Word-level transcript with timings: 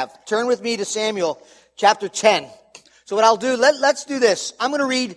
have. 0.00 0.24
Turn 0.24 0.46
with 0.46 0.62
me 0.62 0.76
to 0.78 0.84
Samuel 0.84 1.40
chapter 1.76 2.08
10. 2.08 2.46
So 3.04 3.16
what 3.16 3.24
I'll 3.24 3.36
do, 3.36 3.56
let, 3.56 3.80
let's 3.80 4.04
do 4.04 4.18
this. 4.18 4.54
I'm 4.58 4.70
going 4.70 4.80
to 4.80 4.86
read 4.86 5.16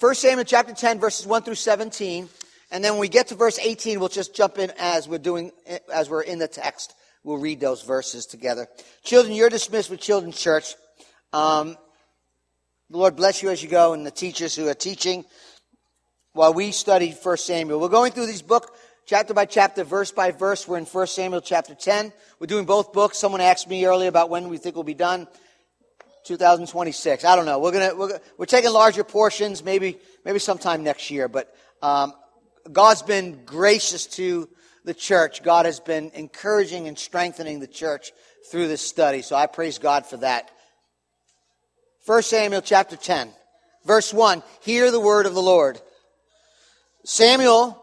1 0.00 0.14
Samuel 0.14 0.44
chapter 0.44 0.72
10 0.72 0.98
verses 0.98 1.26
1 1.26 1.42
through 1.42 1.56
17. 1.56 2.28
And 2.70 2.84
then 2.84 2.92
when 2.92 3.00
we 3.00 3.08
get 3.08 3.28
to 3.28 3.34
verse 3.34 3.58
18, 3.58 4.00
we'll 4.00 4.08
just 4.08 4.34
jump 4.34 4.58
in 4.58 4.72
as 4.78 5.08
we're 5.08 5.18
doing, 5.18 5.52
as 5.92 6.08
we're 6.08 6.22
in 6.22 6.38
the 6.38 6.48
text. 6.48 6.94
We'll 7.24 7.38
read 7.38 7.60
those 7.60 7.82
verses 7.82 8.24
together. 8.26 8.68
Children, 9.02 9.34
you're 9.34 9.50
dismissed 9.50 9.90
with 9.90 10.00
Children's 10.00 10.40
Church. 10.40 10.74
Um, 11.32 11.76
the 12.88 12.96
Lord 12.96 13.16
bless 13.16 13.42
you 13.42 13.50
as 13.50 13.62
you 13.62 13.68
go 13.68 13.92
and 13.92 14.06
the 14.06 14.10
teachers 14.10 14.56
who 14.56 14.68
are 14.68 14.74
teaching 14.74 15.24
while 16.32 16.54
we 16.54 16.72
study 16.72 17.10
1 17.10 17.36
Samuel. 17.36 17.80
We're 17.80 17.88
going 17.88 18.12
through 18.12 18.26
this 18.26 18.42
book 18.42 18.74
chapter 19.10 19.34
by 19.34 19.44
chapter, 19.44 19.82
verse 19.82 20.12
by 20.12 20.30
verse. 20.30 20.68
We're 20.68 20.78
in 20.78 20.84
1 20.84 21.06
Samuel 21.08 21.40
chapter 21.40 21.74
10. 21.74 22.12
We're 22.38 22.46
doing 22.46 22.64
both 22.64 22.92
books. 22.92 23.18
Someone 23.18 23.40
asked 23.40 23.68
me 23.68 23.84
earlier 23.84 24.08
about 24.08 24.30
when 24.30 24.48
we 24.48 24.56
think 24.56 24.76
we'll 24.76 24.84
be 24.84 24.94
done. 24.94 25.26
2026. 26.26 27.24
I 27.24 27.34
don't 27.34 27.44
know. 27.44 27.58
We're 27.58 27.72
gonna, 27.72 27.96
we're, 27.96 28.20
we're 28.38 28.46
taking 28.46 28.70
larger 28.70 29.02
portions, 29.02 29.64
maybe, 29.64 29.98
maybe 30.24 30.38
sometime 30.38 30.84
next 30.84 31.10
year, 31.10 31.26
but, 31.26 31.52
um, 31.82 32.14
God's 32.70 33.02
been 33.02 33.44
gracious 33.44 34.06
to 34.06 34.48
the 34.84 34.94
church. 34.94 35.42
God 35.42 35.66
has 35.66 35.80
been 35.80 36.12
encouraging 36.14 36.86
and 36.86 36.96
strengthening 36.96 37.58
the 37.58 37.66
church 37.66 38.12
through 38.48 38.68
this 38.68 38.80
study. 38.80 39.22
So 39.22 39.34
I 39.34 39.46
praise 39.46 39.78
God 39.78 40.06
for 40.06 40.18
that. 40.18 40.48
1 42.06 42.22
Samuel 42.22 42.62
chapter 42.62 42.94
10, 42.94 43.28
verse 43.84 44.14
1. 44.14 44.44
Hear 44.60 44.92
the 44.92 45.00
word 45.00 45.26
of 45.26 45.34
the 45.34 45.42
Lord. 45.42 45.80
Samuel 47.04 47.76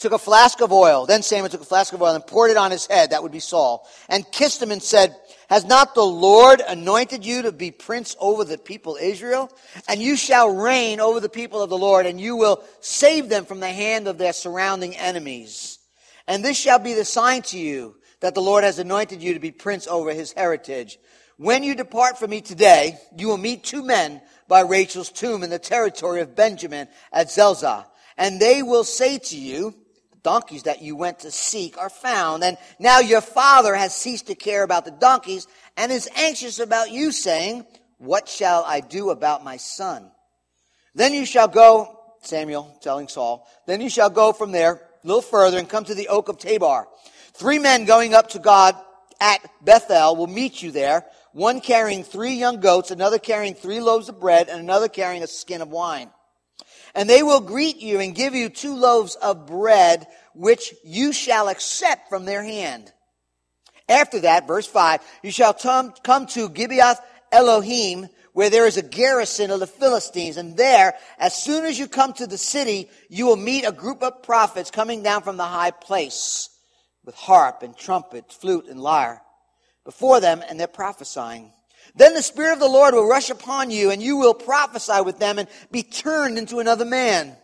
took 0.00 0.12
a 0.12 0.18
flask 0.18 0.60
of 0.60 0.72
oil. 0.72 1.06
Then 1.06 1.22
Samuel 1.22 1.50
took 1.50 1.60
a 1.60 1.66
flask 1.66 1.92
of 1.92 2.02
oil 2.02 2.14
and 2.14 2.26
poured 2.26 2.50
it 2.50 2.56
on 2.56 2.70
his 2.70 2.86
head. 2.86 3.10
That 3.10 3.22
would 3.22 3.32
be 3.32 3.40
Saul. 3.40 3.88
And 4.08 4.30
kissed 4.32 4.60
him 4.60 4.72
and 4.72 4.82
said, 4.82 5.14
Has 5.48 5.64
not 5.64 5.94
the 5.94 6.04
Lord 6.04 6.62
anointed 6.66 7.24
you 7.24 7.42
to 7.42 7.52
be 7.52 7.70
prince 7.70 8.16
over 8.18 8.44
the 8.44 8.58
people 8.58 8.98
Israel? 9.00 9.52
And 9.88 10.00
you 10.00 10.16
shall 10.16 10.50
reign 10.50 11.00
over 11.00 11.20
the 11.20 11.28
people 11.28 11.62
of 11.62 11.70
the 11.70 11.78
Lord, 11.78 12.06
and 12.06 12.20
you 12.20 12.36
will 12.36 12.64
save 12.80 13.28
them 13.28 13.44
from 13.44 13.60
the 13.60 13.68
hand 13.68 14.08
of 14.08 14.18
their 14.18 14.32
surrounding 14.32 14.96
enemies. 14.96 15.78
And 16.26 16.44
this 16.44 16.58
shall 16.58 16.78
be 16.78 16.94
the 16.94 17.04
sign 17.04 17.42
to 17.42 17.58
you 17.58 17.96
that 18.20 18.34
the 18.34 18.42
Lord 18.42 18.64
has 18.64 18.78
anointed 18.78 19.22
you 19.22 19.34
to 19.34 19.40
be 19.40 19.50
prince 19.50 19.86
over 19.86 20.12
his 20.12 20.32
heritage. 20.32 20.98
When 21.36 21.62
you 21.62 21.74
depart 21.74 22.18
from 22.18 22.30
me 22.30 22.40
today, 22.40 22.98
you 23.16 23.28
will 23.28 23.38
meet 23.38 23.64
two 23.64 23.82
men 23.82 24.20
by 24.46 24.60
Rachel's 24.60 25.10
tomb 25.10 25.42
in 25.42 25.50
the 25.50 25.58
territory 25.58 26.20
of 26.20 26.36
Benjamin 26.36 26.88
at 27.12 27.30
Zelzah. 27.30 27.86
And 28.18 28.38
they 28.38 28.62
will 28.62 28.84
say 28.84 29.16
to 29.16 29.36
you, 29.38 29.74
donkeys 30.22 30.64
that 30.64 30.82
you 30.82 30.96
went 30.96 31.20
to 31.20 31.30
seek 31.30 31.78
are 31.78 31.90
found. 31.90 32.44
And 32.44 32.56
now 32.78 33.00
your 33.00 33.20
father 33.20 33.74
has 33.74 33.94
ceased 33.94 34.26
to 34.26 34.34
care 34.34 34.62
about 34.62 34.84
the 34.84 34.90
donkeys 34.90 35.46
and 35.76 35.90
is 35.90 36.08
anxious 36.16 36.58
about 36.58 36.90
you, 36.90 37.12
saying, 37.12 37.66
What 37.98 38.28
shall 38.28 38.64
I 38.64 38.80
do 38.80 39.10
about 39.10 39.44
my 39.44 39.56
son? 39.56 40.10
Then 40.94 41.14
you 41.14 41.24
shall 41.24 41.48
go, 41.48 41.98
Samuel 42.22 42.78
telling 42.82 43.08
Saul, 43.08 43.46
then 43.66 43.80
you 43.80 43.88
shall 43.88 44.10
go 44.10 44.32
from 44.32 44.52
there 44.52 44.72
a 44.72 45.06
little 45.06 45.22
further 45.22 45.58
and 45.58 45.68
come 45.68 45.84
to 45.84 45.94
the 45.94 46.08
oak 46.08 46.28
of 46.28 46.38
Tabor. 46.38 46.86
Three 47.32 47.58
men 47.58 47.84
going 47.84 48.12
up 48.14 48.30
to 48.30 48.38
God 48.38 48.76
at 49.20 49.38
Bethel 49.62 50.16
will 50.16 50.26
meet 50.26 50.62
you 50.62 50.70
there, 50.70 51.06
one 51.32 51.60
carrying 51.60 52.02
three 52.02 52.34
young 52.34 52.60
goats, 52.60 52.90
another 52.90 53.18
carrying 53.18 53.54
three 53.54 53.80
loaves 53.80 54.08
of 54.08 54.18
bread, 54.18 54.48
and 54.48 54.60
another 54.60 54.88
carrying 54.88 55.22
a 55.22 55.26
skin 55.26 55.62
of 55.62 55.68
wine. 55.68 56.10
And 56.94 57.08
they 57.08 57.22
will 57.22 57.40
greet 57.40 57.78
you 57.78 58.00
and 58.00 58.14
give 58.14 58.34
you 58.34 58.48
two 58.48 58.74
loaves 58.74 59.14
of 59.16 59.46
bread, 59.46 60.06
which 60.34 60.74
you 60.84 61.12
shall 61.12 61.48
accept 61.48 62.08
from 62.08 62.24
their 62.24 62.42
hand. 62.42 62.92
After 63.88 64.20
that, 64.20 64.46
verse 64.46 64.66
5, 64.66 65.00
you 65.22 65.30
shall 65.30 65.52
come, 65.52 65.92
to 65.92 66.48
Gibeath 66.48 67.00
Elohim, 67.32 68.08
where 68.32 68.50
there 68.50 68.66
is 68.66 68.76
a 68.76 68.82
garrison 68.82 69.50
of 69.50 69.58
the 69.60 69.66
Philistines. 69.66 70.36
And 70.36 70.56
there, 70.56 70.94
as 71.18 71.34
soon 71.34 71.64
as 71.64 71.78
you 71.78 71.88
come 71.88 72.12
to 72.14 72.26
the 72.26 72.38
city, 72.38 72.88
you 73.08 73.26
will 73.26 73.36
meet 73.36 73.64
a 73.64 73.72
group 73.72 74.02
of 74.02 74.22
prophets 74.22 74.70
coming 74.70 75.02
down 75.02 75.22
from 75.22 75.36
the 75.36 75.44
high 75.44 75.72
place 75.72 76.48
with 77.04 77.14
harp 77.16 77.62
and 77.62 77.76
trumpet, 77.76 78.32
flute 78.32 78.66
and 78.68 78.80
lyre 78.80 79.22
before 79.84 80.20
them, 80.20 80.42
and 80.48 80.60
they're 80.60 80.68
prophesying. 80.68 81.52
Then 82.00 82.14
the 82.14 82.22
Spirit 82.22 82.54
of 82.54 82.60
the 82.60 82.66
Lord 82.66 82.94
will 82.94 83.06
rush 83.06 83.28
upon 83.28 83.70
you 83.70 83.90
and 83.90 84.02
you 84.02 84.16
will 84.16 84.32
prophesy 84.32 85.02
with 85.02 85.18
them 85.18 85.38
and 85.38 85.46
be 85.70 85.82
turned 85.82 86.38
into 86.38 86.58
another 86.58 86.86
man. 86.86 87.36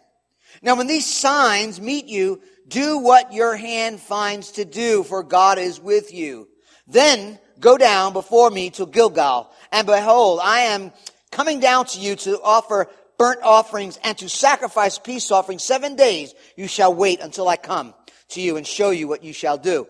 Now 0.62 0.76
when 0.76 0.86
these 0.86 1.04
signs 1.04 1.78
meet 1.78 2.06
you, 2.06 2.40
do 2.66 2.96
what 2.96 3.34
your 3.34 3.54
hand 3.54 4.00
finds 4.00 4.52
to 4.52 4.64
do, 4.64 5.02
for 5.02 5.22
God 5.22 5.58
is 5.58 5.78
with 5.78 6.14
you. 6.14 6.48
Then 6.86 7.38
go 7.60 7.76
down 7.76 8.14
before 8.14 8.48
me 8.48 8.70
to 8.70 8.86
Gilgal, 8.86 9.52
and 9.72 9.86
behold, 9.86 10.40
I 10.42 10.60
am 10.60 10.90
coming 11.30 11.60
down 11.60 11.84
to 11.88 12.00
you 12.00 12.16
to 12.16 12.40
offer 12.40 12.88
burnt 13.18 13.42
offerings 13.42 13.98
and 14.02 14.16
to 14.16 14.30
sacrifice 14.30 14.98
peace 14.98 15.30
offerings. 15.30 15.64
Seven 15.64 15.96
days 15.96 16.32
you 16.56 16.66
shall 16.66 16.94
wait 16.94 17.20
until 17.20 17.46
I 17.46 17.58
come 17.58 17.92
to 18.30 18.40
you 18.40 18.56
and 18.56 18.66
show 18.66 18.88
you 18.88 19.06
what 19.06 19.22
you 19.22 19.34
shall 19.34 19.58
do. 19.58 19.86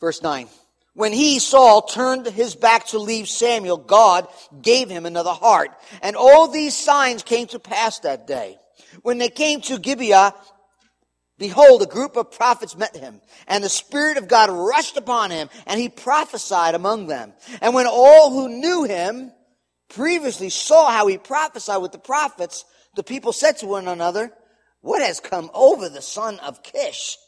Verse 0.00 0.20
9. 0.20 0.48
When 0.96 1.12
he, 1.12 1.40
Saul, 1.40 1.82
turned 1.82 2.24
his 2.24 2.54
back 2.54 2.86
to 2.86 2.98
leave 2.98 3.28
Samuel, 3.28 3.76
God 3.76 4.26
gave 4.62 4.88
him 4.88 5.04
another 5.04 5.32
heart. 5.32 5.68
And 6.00 6.16
all 6.16 6.48
these 6.48 6.74
signs 6.74 7.22
came 7.22 7.48
to 7.48 7.58
pass 7.58 7.98
that 7.98 8.26
day. 8.26 8.56
When 9.02 9.18
they 9.18 9.28
came 9.28 9.60
to 9.60 9.78
Gibeah, 9.78 10.34
behold, 11.36 11.82
a 11.82 11.86
group 11.86 12.16
of 12.16 12.30
prophets 12.30 12.78
met 12.78 12.96
him. 12.96 13.20
And 13.46 13.62
the 13.62 13.68
Spirit 13.68 14.16
of 14.16 14.26
God 14.26 14.48
rushed 14.48 14.96
upon 14.96 15.30
him, 15.30 15.50
and 15.66 15.78
he 15.78 15.90
prophesied 15.90 16.74
among 16.74 17.08
them. 17.08 17.34
And 17.60 17.74
when 17.74 17.86
all 17.86 18.30
who 18.30 18.48
knew 18.48 18.84
him 18.84 19.32
previously 19.90 20.48
saw 20.48 20.90
how 20.90 21.08
he 21.08 21.18
prophesied 21.18 21.82
with 21.82 21.92
the 21.92 21.98
prophets, 21.98 22.64
the 22.94 23.04
people 23.04 23.34
said 23.34 23.58
to 23.58 23.66
one 23.66 23.86
another, 23.86 24.32
What 24.80 25.02
has 25.02 25.20
come 25.20 25.50
over 25.52 25.90
the 25.90 26.00
son 26.00 26.38
of 26.38 26.62
Kish? 26.62 27.18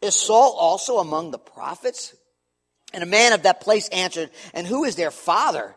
Is 0.00 0.16
Saul 0.16 0.56
also 0.58 0.96
among 0.96 1.30
the 1.30 1.38
prophets? 1.38 2.14
And 2.92 3.02
a 3.02 3.06
man 3.06 3.32
of 3.32 3.42
that 3.42 3.60
place 3.60 3.88
answered, 3.88 4.30
And 4.54 4.66
who 4.66 4.84
is 4.84 4.96
their 4.96 5.10
father? 5.10 5.74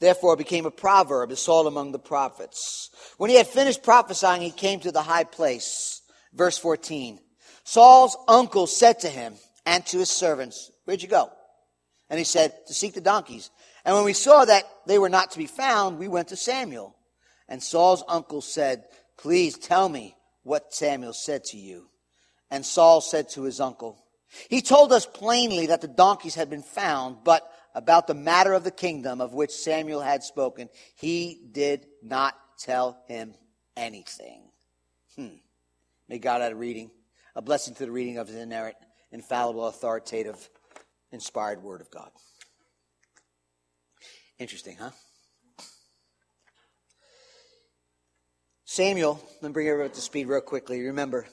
Therefore 0.00 0.34
it 0.34 0.38
became 0.38 0.66
a 0.66 0.70
proverb, 0.70 1.30
as 1.30 1.40
Saul 1.40 1.66
among 1.66 1.92
the 1.92 1.98
prophets. 1.98 2.90
When 3.16 3.30
he 3.30 3.36
had 3.36 3.46
finished 3.46 3.82
prophesying, 3.82 4.42
he 4.42 4.50
came 4.50 4.80
to 4.80 4.92
the 4.92 5.02
high 5.02 5.24
place. 5.24 6.02
Verse 6.32 6.56
14. 6.56 7.18
Saul's 7.64 8.16
uncle 8.28 8.66
said 8.66 9.00
to 9.00 9.08
him 9.08 9.34
and 9.66 9.84
to 9.86 9.98
his 9.98 10.10
servants, 10.10 10.70
Where'd 10.84 11.02
you 11.02 11.08
go? 11.08 11.30
And 12.08 12.18
he 12.18 12.24
said, 12.24 12.54
To 12.68 12.74
seek 12.74 12.94
the 12.94 13.00
donkeys. 13.00 13.50
And 13.84 13.94
when 13.94 14.04
we 14.04 14.12
saw 14.12 14.44
that 14.44 14.64
they 14.86 14.98
were 14.98 15.08
not 15.08 15.32
to 15.32 15.38
be 15.38 15.46
found, 15.46 15.98
we 15.98 16.08
went 16.08 16.28
to 16.28 16.36
Samuel. 16.36 16.96
And 17.48 17.62
Saul's 17.62 18.04
uncle 18.08 18.40
said, 18.40 18.84
Please 19.16 19.58
tell 19.58 19.88
me 19.88 20.14
what 20.44 20.72
Samuel 20.72 21.12
said 21.12 21.44
to 21.44 21.58
you. 21.58 21.88
And 22.50 22.64
Saul 22.64 23.00
said 23.00 23.28
to 23.30 23.42
his 23.42 23.60
uncle, 23.60 24.02
he 24.48 24.60
told 24.60 24.92
us 24.92 25.06
plainly 25.06 25.66
that 25.66 25.80
the 25.80 25.88
donkeys 25.88 26.34
had 26.34 26.50
been 26.50 26.62
found, 26.62 27.24
but 27.24 27.50
about 27.74 28.06
the 28.06 28.14
matter 28.14 28.52
of 28.52 28.64
the 28.64 28.70
kingdom 28.70 29.20
of 29.20 29.32
which 29.32 29.52
Samuel 29.52 30.00
had 30.00 30.22
spoken, 30.22 30.68
he 30.96 31.40
did 31.52 31.86
not 32.02 32.34
tell 32.58 33.02
him 33.06 33.34
anything. 33.76 34.42
Hmm. 35.16 35.36
May 36.08 36.18
God 36.18 36.42
add 36.42 36.52
a 36.52 36.56
reading, 36.56 36.90
a 37.34 37.42
blessing 37.42 37.74
to 37.74 37.86
the 37.86 37.90
reading 37.90 38.18
of 38.18 38.28
his 38.28 38.36
inerrant, 38.36 38.76
infallible, 39.12 39.66
authoritative, 39.66 40.48
inspired 41.12 41.62
word 41.62 41.80
of 41.80 41.90
God. 41.90 42.10
Interesting, 44.38 44.76
huh? 44.76 44.90
Samuel, 48.64 49.20
let 49.40 49.48
me 49.48 49.52
bring 49.52 49.66
everyone 49.66 49.90
up 49.90 49.94
to 49.94 50.00
speed 50.00 50.28
real 50.28 50.40
quickly. 50.40 50.80
Remember, 50.82 51.26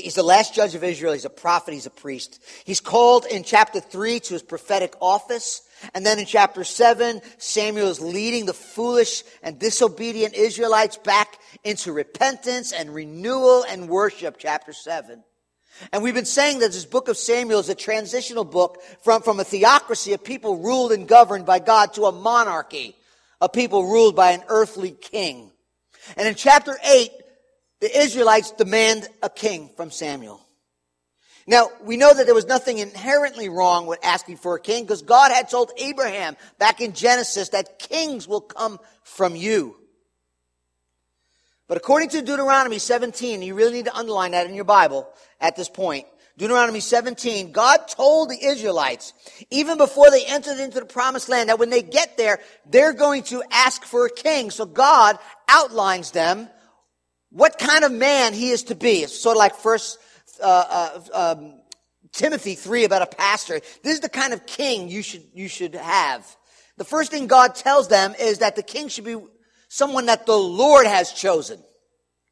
He's 0.00 0.14
the 0.14 0.22
last 0.22 0.54
judge 0.54 0.74
of 0.74 0.82
Israel. 0.82 1.12
He's 1.12 1.26
a 1.26 1.30
prophet. 1.30 1.74
He's 1.74 1.84
a 1.84 1.90
priest. 1.90 2.42
He's 2.64 2.80
called 2.80 3.26
in 3.26 3.44
chapter 3.44 3.78
3 3.78 4.20
to 4.20 4.32
his 4.32 4.42
prophetic 4.42 4.94
office. 5.02 5.60
And 5.92 6.06
then 6.06 6.18
in 6.18 6.24
chapter 6.24 6.64
7, 6.64 7.20
Samuel 7.36 7.88
is 7.88 8.00
leading 8.00 8.46
the 8.46 8.54
foolish 8.54 9.22
and 9.42 9.58
disobedient 9.58 10.32
Israelites 10.32 10.96
back 10.96 11.38
into 11.62 11.92
repentance 11.92 12.72
and 12.72 12.94
renewal 12.94 13.66
and 13.68 13.86
worship, 13.86 14.36
chapter 14.38 14.72
7. 14.72 15.22
And 15.92 16.02
we've 16.02 16.14
been 16.14 16.24
saying 16.24 16.60
that 16.60 16.72
this 16.72 16.86
book 16.86 17.08
of 17.08 17.18
Samuel 17.18 17.60
is 17.60 17.68
a 17.68 17.74
transitional 17.74 18.44
book 18.44 18.80
from, 19.02 19.20
from 19.20 19.40
a 19.40 19.44
theocracy 19.44 20.14
of 20.14 20.24
people 20.24 20.56
ruled 20.56 20.92
and 20.92 21.06
governed 21.06 21.44
by 21.44 21.58
God 21.58 21.92
to 21.94 22.04
a 22.04 22.12
monarchy 22.12 22.96
of 23.42 23.52
people 23.52 23.84
ruled 23.84 24.16
by 24.16 24.30
an 24.30 24.44
earthly 24.48 24.92
king. 24.92 25.50
And 26.16 26.26
in 26.26 26.34
chapter 26.34 26.78
8, 26.82 27.10
the 27.82 27.98
Israelites 27.98 28.52
demand 28.52 29.08
a 29.24 29.28
king 29.28 29.68
from 29.76 29.90
Samuel. 29.90 30.40
Now, 31.48 31.68
we 31.82 31.96
know 31.96 32.14
that 32.14 32.26
there 32.26 32.34
was 32.34 32.46
nothing 32.46 32.78
inherently 32.78 33.48
wrong 33.48 33.86
with 33.86 33.98
asking 34.04 34.36
for 34.36 34.54
a 34.54 34.60
king 34.60 34.84
because 34.84 35.02
God 35.02 35.32
had 35.32 35.50
told 35.50 35.72
Abraham 35.76 36.36
back 36.60 36.80
in 36.80 36.92
Genesis 36.92 37.48
that 37.48 37.80
kings 37.80 38.28
will 38.28 38.40
come 38.40 38.78
from 39.02 39.34
you. 39.34 39.74
But 41.66 41.76
according 41.76 42.10
to 42.10 42.22
Deuteronomy 42.22 42.78
17, 42.78 43.42
you 43.42 43.56
really 43.56 43.72
need 43.72 43.86
to 43.86 43.96
underline 43.96 44.30
that 44.30 44.46
in 44.46 44.54
your 44.54 44.64
Bible 44.64 45.08
at 45.40 45.56
this 45.56 45.68
point. 45.68 46.06
Deuteronomy 46.38 46.78
17, 46.78 47.50
God 47.50 47.88
told 47.88 48.30
the 48.30 48.44
Israelites, 48.44 49.12
even 49.50 49.76
before 49.76 50.08
they 50.12 50.24
entered 50.24 50.60
into 50.60 50.78
the 50.78 50.86
promised 50.86 51.28
land, 51.28 51.48
that 51.48 51.58
when 51.58 51.70
they 51.70 51.82
get 51.82 52.16
there, 52.16 52.38
they're 52.64 52.92
going 52.92 53.24
to 53.24 53.42
ask 53.50 53.82
for 53.82 54.06
a 54.06 54.10
king. 54.10 54.52
So 54.52 54.66
God 54.66 55.18
outlines 55.48 56.12
them 56.12 56.48
what 57.32 57.58
kind 57.58 57.84
of 57.84 57.92
man 57.92 58.34
he 58.34 58.50
is 58.50 58.64
to 58.64 58.74
be. 58.74 59.02
It's 59.02 59.18
sort 59.18 59.36
of 59.36 59.38
like 59.38 59.56
first, 59.56 59.98
uh, 60.42 61.00
uh, 61.14 61.36
um, 61.38 61.60
Timothy 62.12 62.54
3 62.54 62.84
about 62.84 63.02
a 63.02 63.06
pastor. 63.06 63.60
This 63.82 63.94
is 63.94 64.00
the 64.00 64.08
kind 64.08 64.32
of 64.32 64.44
king 64.46 64.88
you 64.88 65.02
should, 65.02 65.24
you 65.32 65.48
should 65.48 65.74
have. 65.74 66.26
The 66.76 66.84
first 66.84 67.10
thing 67.10 67.26
God 67.26 67.54
tells 67.54 67.88
them 67.88 68.14
is 68.20 68.38
that 68.38 68.56
the 68.56 68.62
king 68.62 68.88
should 68.88 69.04
be 69.04 69.16
someone 69.68 70.06
that 70.06 70.26
the 70.26 70.36
Lord 70.36 70.86
has 70.86 71.12
chosen. 71.12 71.62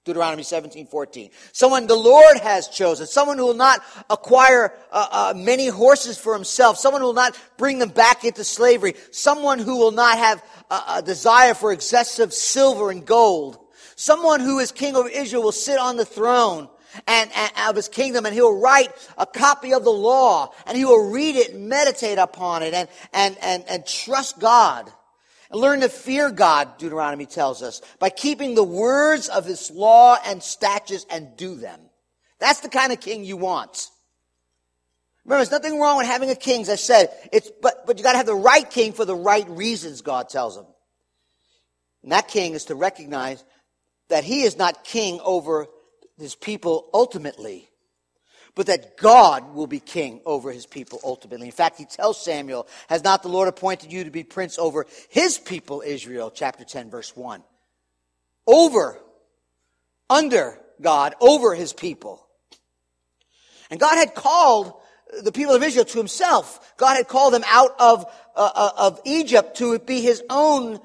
Deuteronomy 0.04 0.42
17, 0.42 0.86
14. 0.86 1.30
Someone 1.52 1.86
the 1.86 1.94
Lord 1.94 2.38
has 2.38 2.68
chosen. 2.68 3.06
Someone 3.06 3.36
who 3.36 3.46
will 3.46 3.54
not 3.54 3.80
acquire 4.08 4.72
uh, 4.90 5.08
uh, 5.10 5.34
many 5.36 5.68
horses 5.68 6.18
for 6.18 6.34
himself. 6.34 6.78
Someone 6.78 7.02
who 7.02 7.08
will 7.08 7.14
not 7.14 7.38
bring 7.58 7.78
them 7.78 7.90
back 7.90 8.24
into 8.24 8.42
slavery. 8.42 8.94
Someone 9.12 9.58
who 9.58 9.76
will 9.76 9.92
not 9.92 10.16
have 10.18 10.42
a, 10.70 10.82
a 10.96 11.02
desire 11.02 11.52
for 11.52 11.72
excessive 11.72 12.32
silver 12.32 12.90
and 12.90 13.06
gold. 13.06 13.59
Someone 14.00 14.40
who 14.40 14.60
is 14.60 14.72
king 14.72 14.96
over 14.96 15.10
Israel 15.10 15.42
will 15.42 15.52
sit 15.52 15.78
on 15.78 15.98
the 15.98 16.06
throne 16.06 16.70
and, 17.06 17.30
and, 17.36 17.52
of 17.68 17.76
his 17.76 17.86
kingdom 17.86 18.24
and 18.24 18.34
he'll 18.34 18.58
write 18.58 18.88
a 19.18 19.26
copy 19.26 19.74
of 19.74 19.84
the 19.84 19.92
law 19.92 20.54
and 20.66 20.74
he 20.74 20.86
will 20.86 21.10
read 21.10 21.36
it 21.36 21.52
and 21.52 21.68
meditate 21.68 22.16
upon 22.16 22.62
it 22.62 22.72
and, 22.72 22.88
and, 23.12 23.36
and, 23.42 23.62
and 23.68 23.86
trust 23.86 24.40
God. 24.40 24.90
And 25.50 25.60
learn 25.60 25.80
to 25.80 25.90
fear 25.90 26.30
God, 26.30 26.78
Deuteronomy 26.78 27.26
tells 27.26 27.62
us, 27.62 27.82
by 27.98 28.08
keeping 28.08 28.54
the 28.54 28.64
words 28.64 29.28
of 29.28 29.44
his 29.44 29.70
law 29.70 30.16
and 30.24 30.42
statutes 30.42 31.04
and 31.10 31.36
do 31.36 31.56
them. 31.56 31.78
That's 32.38 32.60
the 32.60 32.70
kind 32.70 32.94
of 32.94 33.00
king 33.00 33.22
you 33.22 33.36
want. 33.36 33.90
Remember, 35.26 35.44
there's 35.44 35.50
nothing 35.50 35.78
wrong 35.78 35.98
with 35.98 36.06
having 36.06 36.30
a 36.30 36.36
king, 36.36 36.62
as 36.62 36.70
I 36.70 36.76
said. 36.76 37.10
It's, 37.34 37.50
but, 37.60 37.86
but 37.86 37.98
you 37.98 38.04
gotta 38.04 38.16
have 38.16 38.24
the 38.24 38.34
right 38.34 38.68
king 38.70 38.94
for 38.94 39.04
the 39.04 39.14
right 39.14 39.46
reasons, 39.50 40.00
God 40.00 40.30
tells 40.30 40.56
him. 40.56 40.64
And 42.02 42.12
that 42.12 42.28
king 42.28 42.54
is 42.54 42.64
to 42.66 42.74
recognize 42.74 43.44
that 44.10 44.24
he 44.24 44.42
is 44.42 44.56
not 44.56 44.84
king 44.84 45.20
over 45.24 45.66
his 46.18 46.34
people 46.34 46.88
ultimately, 46.92 47.68
but 48.54 48.66
that 48.66 48.96
God 48.96 49.54
will 49.54 49.66
be 49.66 49.80
king 49.80 50.20
over 50.26 50.52
his 50.52 50.66
people 50.66 51.00
ultimately. 51.02 51.46
In 51.46 51.52
fact, 51.52 51.78
he 51.78 51.84
tells 51.86 52.22
Samuel, 52.22 52.68
has 52.88 53.02
not 53.02 53.22
the 53.22 53.28
Lord 53.28 53.48
appointed 53.48 53.92
you 53.92 54.04
to 54.04 54.10
be 54.10 54.22
prince 54.22 54.58
over 54.58 54.86
his 55.08 55.38
people 55.38 55.82
Israel? 55.84 56.30
Chapter 56.30 56.64
10 56.64 56.90
verse 56.90 57.16
1. 57.16 57.42
Over, 58.46 58.98
under 60.08 60.58
God, 60.80 61.14
over 61.20 61.54
his 61.54 61.72
people. 61.72 62.26
And 63.70 63.78
God 63.78 63.96
had 63.96 64.14
called 64.14 64.74
the 65.22 65.32
people 65.32 65.54
of 65.54 65.62
Israel 65.62 65.84
to 65.84 65.98
himself. 65.98 66.74
God 66.76 66.96
had 66.96 67.08
called 67.08 67.34
them 67.34 67.44
out 67.46 67.74
of, 67.78 68.04
uh, 68.36 68.50
uh 68.54 68.70
of 68.76 69.00
Egypt 69.04 69.56
to 69.58 69.78
be 69.78 70.00
his 70.00 70.22
own 70.28 70.80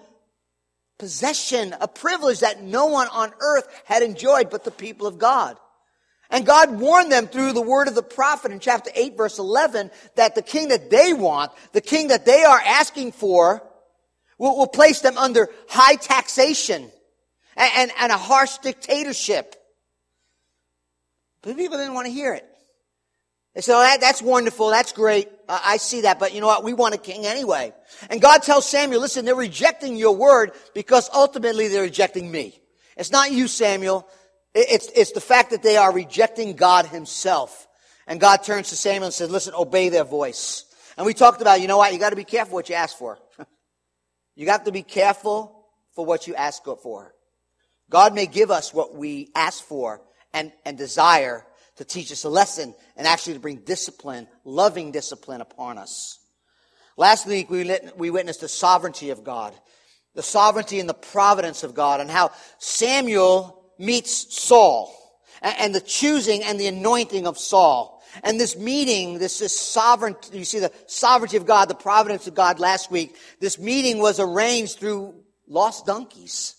possession, 0.98 1.76
a 1.80 1.88
privilege 1.88 2.40
that 2.40 2.62
no 2.62 2.88
one 2.88 3.08
on 3.08 3.34
earth 3.40 3.68
had 3.86 4.04
enjoyed 4.04 4.50
but 4.50 4.64
the 4.64 4.72
people 4.72 5.08
of 5.08 5.18
God. 5.18 5.58
And 6.30 6.46
God 6.46 6.80
warned 6.80 7.12
them 7.12 7.28
through 7.28 7.54
the 7.54 7.62
word 7.62 7.88
of 7.88 7.96
the 7.96 8.04
prophet 8.04 8.52
in 8.52 8.60
chapter 8.60 8.90
8 8.96 9.16
verse 9.16 9.38
11 9.38 9.92
that 10.16 10.36
the 10.36 10.42
king 10.42 10.70
that 10.70 10.90
they 10.90 11.14
want, 11.14 11.52
the 11.74 11.82
king 11.82 12.08
that 12.08 12.26
they 12.26 12.44
are 12.44 12.60
asking 12.60 13.12
for, 13.12 13.62
will, 14.38 14.58
will 14.58 14.68
place 14.68 15.02
them 15.02 15.18
under 15.18 15.50
high 15.70 15.96
taxation 15.96 16.92
and, 17.56 17.72
and, 17.76 17.92
and 18.00 18.12
a 18.12 18.18
harsh 18.18 18.58
dictatorship. 18.60 19.56
But 21.42 21.58
people 21.58 21.78
didn't 21.78 21.94
want 21.94 22.08
to 22.08 22.14
hear 22.14 22.34
it. 22.34 22.46
They 23.56 23.62
said, 23.62 23.78
oh, 23.78 23.82
that, 23.82 24.02
that's 24.02 24.22
wonderful. 24.22 24.70
That's 24.70 24.92
great. 24.92 25.30
Uh, 25.48 25.60
I 25.64 25.78
see 25.78 26.02
that. 26.02 26.20
But 26.20 26.34
you 26.34 26.42
know 26.42 26.48
what? 26.48 26.64
We 26.66 26.74
want 26.74 26.94
a 26.94 26.98
king 26.98 27.26
anyway. 27.26 27.74
And 28.10 28.22
God 28.22 28.44
tells 28.44 28.70
Samuel, 28.70 29.00
listen, 29.00 29.24
they're 29.24 29.34
rejecting 29.34 29.96
your 29.96 30.16
word 30.16 30.52
because 30.74 31.10
ultimately 31.14 31.70
they're 31.70 31.84
rejecting 31.84 32.30
me. 32.30 32.60
It's 32.98 33.12
not 33.12 33.32
you, 33.32 33.48
Samuel. 33.48 34.08
It's, 34.54 34.90
it's 34.94 35.14
the 35.14 35.22
fact 35.22 35.52
that 35.52 35.64
they 35.64 35.78
are 35.78 35.92
rejecting 35.94 36.56
God 36.56 36.86
himself. 36.86 37.68
And 38.08 38.20
God 38.20 38.44
turns 38.44 38.70
to 38.70 38.76
Samuel 38.76 39.06
and 39.06 39.14
says, 39.14 39.30
listen, 39.30 39.54
obey 39.56 39.90
their 39.90 40.04
voice. 40.04 40.66
And 40.98 41.06
we 41.06 41.14
talked 41.14 41.42
about, 41.42 41.62
you 41.62 41.68
know 41.68 41.78
what? 41.78 41.94
You 41.94 42.00
got 42.00 42.12
to 42.12 42.16
be 42.16 42.24
careful 42.26 42.56
what 42.56 42.70
you 42.70 42.76
ask 42.76 42.98
for. 42.98 43.18
you 44.36 44.46
got 44.46 44.66
to 44.66 44.72
be 44.72 44.84
careful 44.84 45.66
for 45.94 46.06
what 46.06 46.28
you 46.28 46.36
ask 46.36 46.64
for. 46.64 47.14
God 47.90 48.14
may 48.14 48.26
give 48.26 48.52
us 48.52 48.74
what 48.74 48.96
we 48.96 49.30
ask 49.36 49.64
for 49.64 50.02
and, 50.34 50.52
and 50.66 50.78
desire, 50.78 51.46
to 51.78 51.86
teach 51.86 52.12
us 52.12 52.24
a 52.24 52.30
lesson 52.30 52.74
and 52.96 53.08
actually 53.08 53.34
to 53.34 53.40
bring 53.40 53.58
discipline, 53.58 54.28
loving 54.44 54.92
discipline 54.92 55.42
upon 55.42 55.78
us. 55.78 56.20
Last 56.98 57.28
week 57.28 57.50
we, 57.50 57.78
we 57.98 58.10
witnessed 58.10 58.42
the 58.42 58.48
sovereignty 58.48 59.10
of 59.10 59.24
God, 59.24 59.54
the 60.14 60.24
sovereignty 60.24 60.80
and 60.80 60.88
the 60.88 60.94
providence 60.94 61.64
of 61.64 61.76
God 61.76 62.00
and 62.00 62.10
how 62.10 62.32
Samuel 62.60 63.72
meets 63.78 64.34
Saul 64.34 64.96
and, 65.42 65.56
and 65.60 65.76
the 65.76 65.82
choosing 65.82 66.44
and 66.44 66.60
the 66.60 66.68
anointing 66.68 67.28
of 67.28 67.38
Saul. 67.38 68.02
And 68.24 68.40
this 68.40 68.56
meeting, 68.56 69.20
this, 69.20 69.40
this 69.40 69.60
sovereignty, 69.60 70.38
you 70.38 70.46
see 70.46 70.60
the 70.60 70.72
sovereignty 70.88 71.36
of 71.36 71.46
God, 71.46 71.68
the 71.68 71.76
providence 71.76 72.28
of 72.28 72.34
God 72.34 72.60
last 72.60 72.90
week, 72.90 73.16
this 73.42 73.60
meeting 73.60 74.00
was 74.00 74.22
arranged 74.22 74.80
through 74.80 75.16
lost 75.48 75.86
donkeys, 75.86 76.56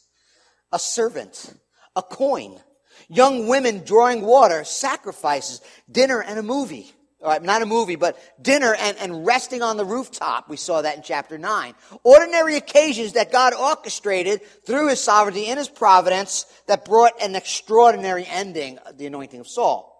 a 0.70 0.78
servant, 0.78 1.54
a 1.94 2.02
coin, 2.02 2.60
young 3.08 3.48
women 3.48 3.82
drawing 3.84 4.22
water, 4.22 4.64
sacrifices, 4.64 5.60
dinner 5.90 6.22
and 6.22 6.38
a 6.38 6.42
movie. 6.42 6.92
All 7.22 7.30
right, 7.30 7.42
not 7.42 7.62
a 7.62 7.66
movie, 7.66 7.96
but 7.96 8.18
dinner 8.40 8.74
and, 8.74 8.96
and 8.98 9.26
resting 9.26 9.62
on 9.62 9.78
the 9.78 9.84
rooftop. 9.84 10.50
We 10.50 10.58
saw 10.58 10.82
that 10.82 10.96
in 10.96 11.02
chapter 11.02 11.38
9. 11.38 11.74
Ordinary 12.04 12.56
occasions 12.56 13.14
that 13.14 13.32
God 13.32 13.54
orchestrated 13.54 14.42
through 14.66 14.90
his 14.90 15.00
sovereignty 15.00 15.46
and 15.46 15.58
his 15.58 15.68
providence 15.68 16.44
that 16.66 16.84
brought 16.84 17.20
an 17.22 17.34
extraordinary 17.34 18.26
ending, 18.26 18.78
the 18.96 19.06
anointing 19.06 19.40
of 19.40 19.48
Saul. 19.48 19.92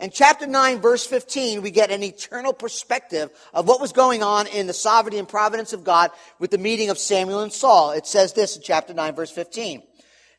In 0.00 0.10
chapter 0.10 0.46
9, 0.46 0.80
verse 0.80 1.06
15, 1.06 1.62
we 1.62 1.70
get 1.70 1.90
an 1.90 2.02
eternal 2.02 2.52
perspective 2.52 3.30
of 3.52 3.68
what 3.68 3.80
was 3.80 3.92
going 3.92 4.22
on 4.22 4.46
in 4.48 4.66
the 4.66 4.72
sovereignty 4.72 5.18
and 5.18 5.28
providence 5.28 5.72
of 5.72 5.84
God 5.84 6.10
with 6.40 6.50
the 6.50 6.58
meeting 6.58 6.90
of 6.90 6.98
Samuel 6.98 7.40
and 7.40 7.52
Saul. 7.52 7.92
It 7.92 8.06
says 8.06 8.32
this 8.32 8.56
in 8.56 8.62
chapter 8.62 8.94
9, 8.94 9.14
verse 9.14 9.30
15. 9.30 9.82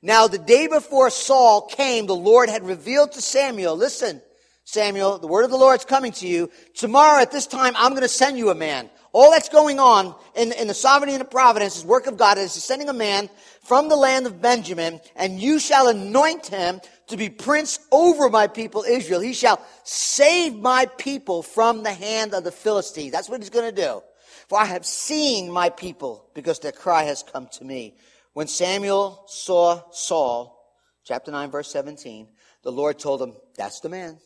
Now, 0.05 0.27
the 0.27 0.37
day 0.37 0.67
before 0.67 1.09
Saul 1.09 1.63
came, 1.63 2.05
the 2.05 2.15
Lord 2.15 2.47
had 2.47 2.63
revealed 2.63 3.13
to 3.13 3.21
Samuel, 3.21 3.75
listen, 3.75 4.21
Samuel, 4.63 5.17
the 5.17 5.25
word 5.25 5.45
of 5.45 5.49
the 5.49 5.57
Lord 5.57 5.79
is 5.79 5.85
coming 5.85 6.11
to 6.11 6.27
you. 6.27 6.51
Tomorrow 6.75 7.23
at 7.23 7.31
this 7.31 7.47
time, 7.47 7.73
I'm 7.75 7.89
going 7.93 8.03
to 8.03 8.07
send 8.07 8.37
you 8.37 8.51
a 8.51 8.55
man. 8.55 8.91
All 9.13 9.31
that's 9.31 9.49
going 9.49 9.79
on 9.79 10.13
in, 10.35 10.51
in 10.51 10.67
the 10.67 10.75
sovereignty 10.75 11.15
and 11.15 11.21
the 11.21 11.25
providence, 11.25 11.75
is 11.75 11.83
work 11.83 12.05
of 12.05 12.17
God, 12.17 12.37
is 12.37 12.51
sending 12.51 12.87
a 12.87 12.93
man 12.93 13.31
from 13.63 13.89
the 13.89 13.95
land 13.95 14.27
of 14.27 14.39
Benjamin, 14.39 15.01
and 15.15 15.41
you 15.41 15.57
shall 15.57 15.87
anoint 15.87 16.45
him 16.45 16.81
to 17.07 17.17
be 17.17 17.27
prince 17.27 17.79
over 17.91 18.29
my 18.29 18.45
people 18.45 18.83
Israel. 18.87 19.21
He 19.21 19.33
shall 19.33 19.59
save 19.85 20.55
my 20.55 20.85
people 20.99 21.41
from 21.41 21.81
the 21.81 21.93
hand 21.93 22.35
of 22.35 22.43
the 22.43 22.51
Philistines. 22.51 23.11
That's 23.11 23.27
what 23.27 23.41
he's 23.41 23.49
going 23.49 23.73
to 23.73 23.81
do. 23.81 24.03
For 24.49 24.59
I 24.59 24.65
have 24.65 24.85
seen 24.85 25.49
my 25.49 25.69
people 25.69 26.27
because 26.35 26.59
their 26.59 26.71
cry 26.71 27.05
has 27.05 27.23
come 27.23 27.47
to 27.53 27.65
me. 27.65 27.95
When 28.35 28.47
Samuel 28.47 29.23
saw 29.27 29.81
Saul, 29.93 30.61
chapter 31.05 31.31
9, 31.31 31.51
verse 31.51 31.71
17, 31.71 32.27
the 32.63 32.71
Lord 32.71 32.99
told 32.99 33.21
him, 33.21 33.31
That's 33.55 33.79
the 33.79 33.87
man. 33.87 34.17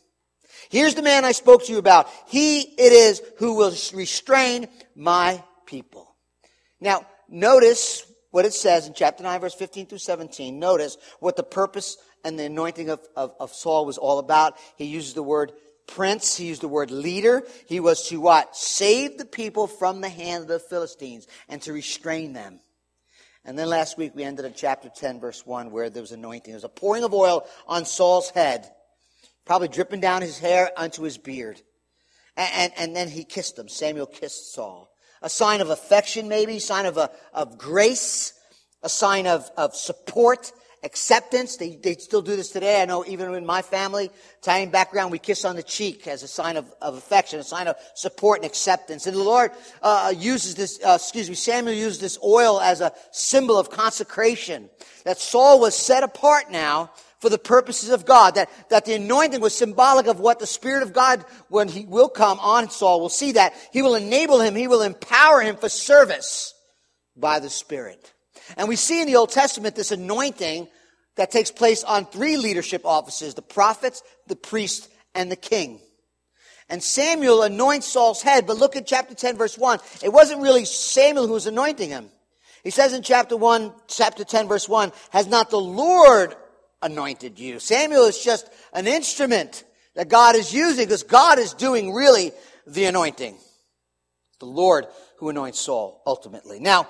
Here's 0.71 0.95
the 0.95 1.03
man 1.03 1.25
I 1.25 1.31
spoke 1.31 1.63
to 1.65 1.71
you 1.71 1.77
about. 1.77 2.09
He 2.25 2.61
it 2.61 2.91
is 2.91 3.21
who 3.37 3.53
will 3.53 3.71
restrain 3.93 4.67
my 4.95 5.43
people. 5.67 6.15
Now, 6.81 7.05
notice 7.29 8.03
what 8.31 8.45
it 8.45 8.53
says 8.53 8.87
in 8.87 8.95
chapter 8.95 9.21
9, 9.21 9.41
verse 9.41 9.53
15 9.53 9.85
through 9.85 9.99
17. 9.99 10.57
Notice 10.57 10.97
what 11.19 11.35
the 11.35 11.43
purpose 11.43 11.95
and 12.25 12.39
the 12.39 12.45
anointing 12.45 12.89
of, 12.89 13.01
of, 13.15 13.35
of 13.39 13.53
Saul 13.53 13.85
was 13.85 13.99
all 13.99 14.17
about. 14.17 14.55
He 14.75 14.85
uses 14.85 15.13
the 15.13 15.21
word 15.21 15.51
prince. 15.85 16.35
He 16.35 16.47
used 16.47 16.63
the 16.63 16.67
word 16.67 16.89
leader. 16.89 17.43
He 17.67 17.79
was 17.79 18.07
to 18.09 18.19
what? 18.19 18.55
Save 18.55 19.19
the 19.19 19.25
people 19.25 19.67
from 19.67 20.01
the 20.01 20.09
hand 20.09 20.45
of 20.45 20.47
the 20.47 20.59
Philistines 20.59 21.27
and 21.47 21.61
to 21.61 21.73
restrain 21.73 22.33
them. 22.33 22.59
And 23.45 23.57
then 23.57 23.69
last 23.69 23.97
week 23.97 24.15
we 24.15 24.23
ended 24.23 24.45
in 24.45 24.53
chapter 24.53 24.89
10, 24.89 25.19
verse 25.19 25.45
1, 25.45 25.71
where 25.71 25.89
there 25.89 26.03
was 26.03 26.11
anointing. 26.11 26.51
There 26.51 26.57
was 26.57 26.63
a 26.63 26.69
pouring 26.69 27.03
of 27.03 27.13
oil 27.13 27.47
on 27.67 27.85
Saul's 27.85 28.29
head, 28.29 28.69
probably 29.45 29.69
dripping 29.69 30.01
down 30.01 30.21
his 30.21 30.39
hair 30.39 30.71
onto 30.77 31.03
his 31.03 31.17
beard. 31.17 31.61
And, 32.35 32.51
and, 32.53 32.73
and 32.77 32.95
then 32.95 33.09
he 33.09 33.23
kissed 33.23 33.57
him. 33.57 33.67
Samuel 33.69 34.05
kissed 34.05 34.53
Saul. 34.53 34.91
A 35.21 35.29
sign 35.29 35.61
of 35.61 35.69
affection, 35.69 36.29
maybe, 36.29 36.59
sign 36.59 36.85
of, 36.85 36.97
a, 36.97 37.11
of 37.33 37.57
grace, 37.57 38.33
a 38.83 38.89
sign 38.89 39.27
of, 39.27 39.49
of 39.57 39.75
support, 39.75 40.51
acceptance. 40.83 41.57
They, 41.57 41.75
they 41.75 41.95
still 41.95 42.21
do 42.21 42.35
this 42.35 42.51
today. 42.51 42.81
I 42.81 42.85
know 42.85 43.05
even 43.05 43.33
in 43.33 43.45
my 43.45 43.61
family, 43.61 44.11
Italian 44.39 44.69
background, 44.69 45.11
we 45.11 45.19
kiss 45.19 45.45
on 45.45 45.55
the 45.55 45.63
cheek 45.63 46.07
as 46.07 46.23
a 46.23 46.27
sign 46.27 46.57
of, 46.57 46.71
of 46.81 46.95
affection, 46.95 47.39
a 47.39 47.43
sign 47.43 47.67
of 47.67 47.75
support 47.95 48.39
and 48.39 48.45
acceptance. 48.45 49.07
And 49.07 49.15
the 49.15 49.23
Lord 49.23 49.51
uh, 49.81 50.13
uses 50.15 50.55
this, 50.55 50.79
uh, 50.83 50.97
excuse 50.99 51.29
me, 51.29 51.35
Samuel 51.35 51.75
used 51.75 52.01
this 52.01 52.17
oil 52.23 52.59
as 52.61 52.81
a 52.81 52.93
symbol 53.11 53.57
of 53.57 53.69
consecration. 53.69 54.69
That 55.05 55.17
Saul 55.17 55.59
was 55.59 55.75
set 55.75 56.03
apart 56.03 56.51
now 56.51 56.91
for 57.19 57.29
the 57.29 57.37
purposes 57.37 57.89
of 57.89 58.05
God. 58.05 58.35
That, 58.35 58.49
that 58.69 58.85
the 58.85 58.93
anointing 58.93 59.41
was 59.41 59.55
symbolic 59.55 60.07
of 60.07 60.19
what 60.19 60.39
the 60.39 60.47
Spirit 60.47 60.83
of 60.83 60.93
God, 60.93 61.23
when 61.49 61.67
He 61.67 61.85
will 61.85 62.09
come 62.09 62.39
on 62.39 62.69
Saul, 62.69 63.01
will 63.01 63.09
see 63.09 63.33
that. 63.33 63.53
He 63.71 63.81
will 63.81 63.95
enable 63.95 64.39
him, 64.41 64.55
He 64.55 64.67
will 64.67 64.81
empower 64.81 65.41
him 65.41 65.57
for 65.57 65.69
service 65.69 66.53
by 67.15 67.39
the 67.39 67.49
Spirit. 67.49 68.13
And 68.57 68.67
we 68.67 68.75
see 68.75 69.01
in 69.01 69.07
the 69.07 69.15
Old 69.15 69.31
Testament 69.31 69.75
this 69.75 69.91
anointing 69.91 70.67
that 71.15 71.31
takes 71.31 71.51
place 71.51 71.83
on 71.83 72.05
three 72.05 72.37
leadership 72.37 72.85
offices 72.85 73.33
the 73.33 73.41
prophets, 73.41 74.01
the 74.27 74.35
priest, 74.35 74.89
and 75.13 75.31
the 75.31 75.35
king. 75.35 75.79
And 76.69 76.83
Samuel 76.83 77.41
anoints 77.41 77.87
Saul's 77.87 78.21
head, 78.21 78.45
but 78.45 78.57
look 78.57 78.75
at 78.75 78.85
chapter 78.85 79.15
10, 79.15 79.37
verse 79.37 79.57
1. 79.57 79.79
It 80.03 80.13
wasn't 80.13 80.41
really 80.41 80.65
Samuel 80.65 81.25
who 81.27 81.33
was 81.33 81.47
anointing 81.47 81.89
him. 81.89 82.09
He 82.63 82.69
says 82.69 82.93
in 82.93 83.01
chapter 83.01 83.35
1, 83.35 83.73
chapter 83.87 84.23
10, 84.23 84.47
verse 84.47 84.69
1, 84.69 84.91
Has 85.09 85.27
not 85.27 85.49
the 85.49 85.59
Lord 85.59 86.35
anointed 86.81 87.39
you? 87.39 87.59
Samuel 87.59 88.05
is 88.05 88.23
just 88.23 88.49
an 88.73 88.85
instrument 88.85 89.63
that 89.95 90.09
God 90.09 90.35
is 90.35 90.53
using 90.53 90.85
because 90.85 91.03
God 91.03 91.39
is 91.39 91.53
doing 91.53 91.93
really 91.93 92.31
the 92.67 92.85
anointing. 92.85 93.35
The 94.39 94.45
Lord 94.45 94.85
who 95.17 95.29
anoints 95.29 95.59
Saul 95.59 96.01
ultimately. 96.05 96.59
Now, 96.59 96.87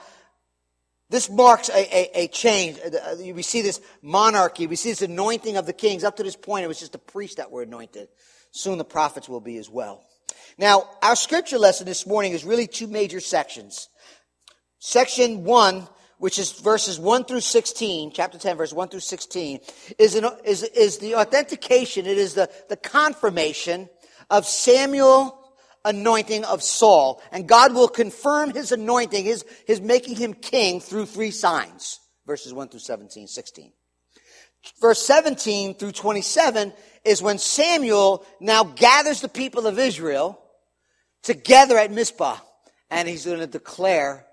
this 1.09 1.29
marks 1.29 1.69
a, 1.69 1.73
a, 1.73 2.23
a, 2.23 2.27
change. 2.27 2.77
Uh, 2.79 3.15
we 3.33 3.41
see 3.41 3.61
this 3.61 3.81
monarchy. 4.01 4.67
We 4.67 4.75
see 4.75 4.89
this 4.91 5.01
anointing 5.01 5.57
of 5.57 5.65
the 5.65 5.73
kings. 5.73 6.03
Up 6.03 6.17
to 6.17 6.23
this 6.23 6.35
point, 6.35 6.65
it 6.65 6.67
was 6.67 6.79
just 6.79 6.91
the 6.91 6.99
priests 6.99 7.37
that 7.37 7.51
were 7.51 7.63
anointed. 7.63 8.09
Soon 8.51 8.77
the 8.77 8.85
prophets 8.85 9.27
will 9.27 9.41
be 9.41 9.57
as 9.57 9.69
well. 9.69 10.03
Now, 10.57 10.89
our 11.01 11.15
scripture 11.15 11.57
lesson 11.57 11.85
this 11.85 12.05
morning 12.05 12.33
is 12.33 12.43
really 12.43 12.67
two 12.67 12.87
major 12.87 13.19
sections. 13.19 13.89
Section 14.77 15.43
1, 15.43 15.87
which 16.19 16.37
is 16.37 16.51
verses 16.51 16.99
1 16.99 17.25
through 17.25 17.41
16, 17.41 18.11
chapter 18.11 18.37
10, 18.37 18.57
verse 18.57 18.73
1 18.73 18.89
through 18.89 18.99
16, 18.99 19.59
is, 19.97 20.15
an, 20.15 20.25
is, 20.45 20.63
is 20.63 20.99
the 20.99 21.15
authentication, 21.15 22.05
it 22.05 22.17
is 22.17 22.33
the, 22.35 22.49
the 22.69 22.77
confirmation 22.77 23.89
of 24.29 24.45
Samuel 24.45 25.38
anointing 25.86 26.45
of 26.45 26.63
Saul. 26.63 27.21
And 27.31 27.48
God 27.48 27.74
will 27.74 27.88
confirm 27.88 28.51
his 28.51 28.71
anointing, 28.71 29.25
his, 29.25 29.45
his 29.65 29.81
making 29.81 30.15
him 30.15 30.33
king 30.33 30.79
through 30.81 31.05
three 31.05 31.31
signs. 31.31 32.00
Verses 32.25 32.53
1 32.53 32.69
through 32.69 32.81
17, 32.81 33.27
16. 33.27 33.71
Verse 34.81 35.01
17 35.01 35.75
through 35.75 35.93
27 35.93 36.74
is 37.05 37.21
when 37.21 37.38
Samuel 37.38 38.25
now 38.39 38.63
gathers 38.63 39.21
the 39.21 39.29
people 39.29 39.67
of 39.67 39.79
Israel 39.79 40.39
together 41.24 41.77
at 41.77 41.91
Mizpah. 41.91 42.38
And 42.91 43.07
he's 43.07 43.25
going 43.25 43.39
to 43.39 43.48
declare 43.48 44.25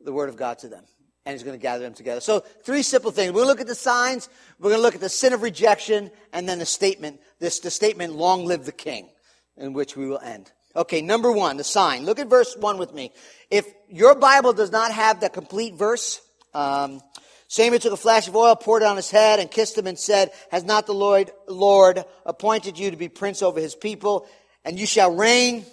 the 0.00 0.12
word 0.12 0.28
of 0.28 0.36
God 0.36 0.58
to 0.60 0.68
them. 0.68 0.84
And 1.24 1.32
he's 1.32 1.42
going 1.42 1.58
to 1.58 1.62
gather 1.62 1.82
them 1.82 1.94
together. 1.94 2.20
So 2.20 2.40
three 2.40 2.82
simple 2.82 3.10
things. 3.10 3.32
We're 3.32 3.42
going 3.42 3.46
to 3.46 3.50
look 3.50 3.60
at 3.60 3.66
the 3.66 3.74
signs. 3.74 4.28
We're 4.60 4.70
going 4.70 4.78
to 4.78 4.82
look 4.82 4.94
at 4.94 5.00
the 5.00 5.08
sin 5.08 5.32
of 5.32 5.42
rejection 5.42 6.12
and 6.32 6.48
then 6.48 6.60
the 6.60 6.66
statement, 6.66 7.20
this, 7.40 7.58
the 7.58 7.70
statement, 7.70 8.14
long 8.14 8.44
live 8.44 8.64
the 8.64 8.70
king, 8.70 9.08
in 9.56 9.72
which 9.72 9.96
we 9.96 10.06
will 10.06 10.20
end. 10.20 10.52
Okay, 10.76 11.00
number 11.00 11.32
one, 11.32 11.56
the 11.56 11.64
sign. 11.64 12.04
Look 12.04 12.18
at 12.18 12.28
verse 12.28 12.54
one 12.54 12.76
with 12.76 12.92
me. 12.92 13.10
If 13.50 13.66
your 13.88 14.14
Bible 14.14 14.52
does 14.52 14.70
not 14.70 14.92
have 14.92 15.20
the 15.20 15.30
complete 15.30 15.74
verse, 15.74 16.20
um, 16.52 17.00
Samuel 17.48 17.80
took 17.80 17.94
a 17.94 17.96
flash 17.96 18.28
of 18.28 18.36
oil, 18.36 18.54
poured 18.56 18.82
it 18.82 18.86
on 18.86 18.96
his 18.96 19.10
head, 19.10 19.38
and 19.38 19.50
kissed 19.50 19.78
him 19.78 19.86
and 19.86 19.98
said, 19.98 20.32
Has 20.50 20.64
not 20.64 20.86
the 20.86 20.92
Lord, 20.92 21.30
Lord 21.48 22.04
appointed 22.26 22.78
you 22.78 22.90
to 22.90 22.96
be 22.96 23.08
prince 23.08 23.42
over 23.42 23.58
his 23.58 23.74
people? 23.74 24.26
And 24.66 24.78
you 24.78 24.84
shall 24.84 25.14
reign 25.14 25.64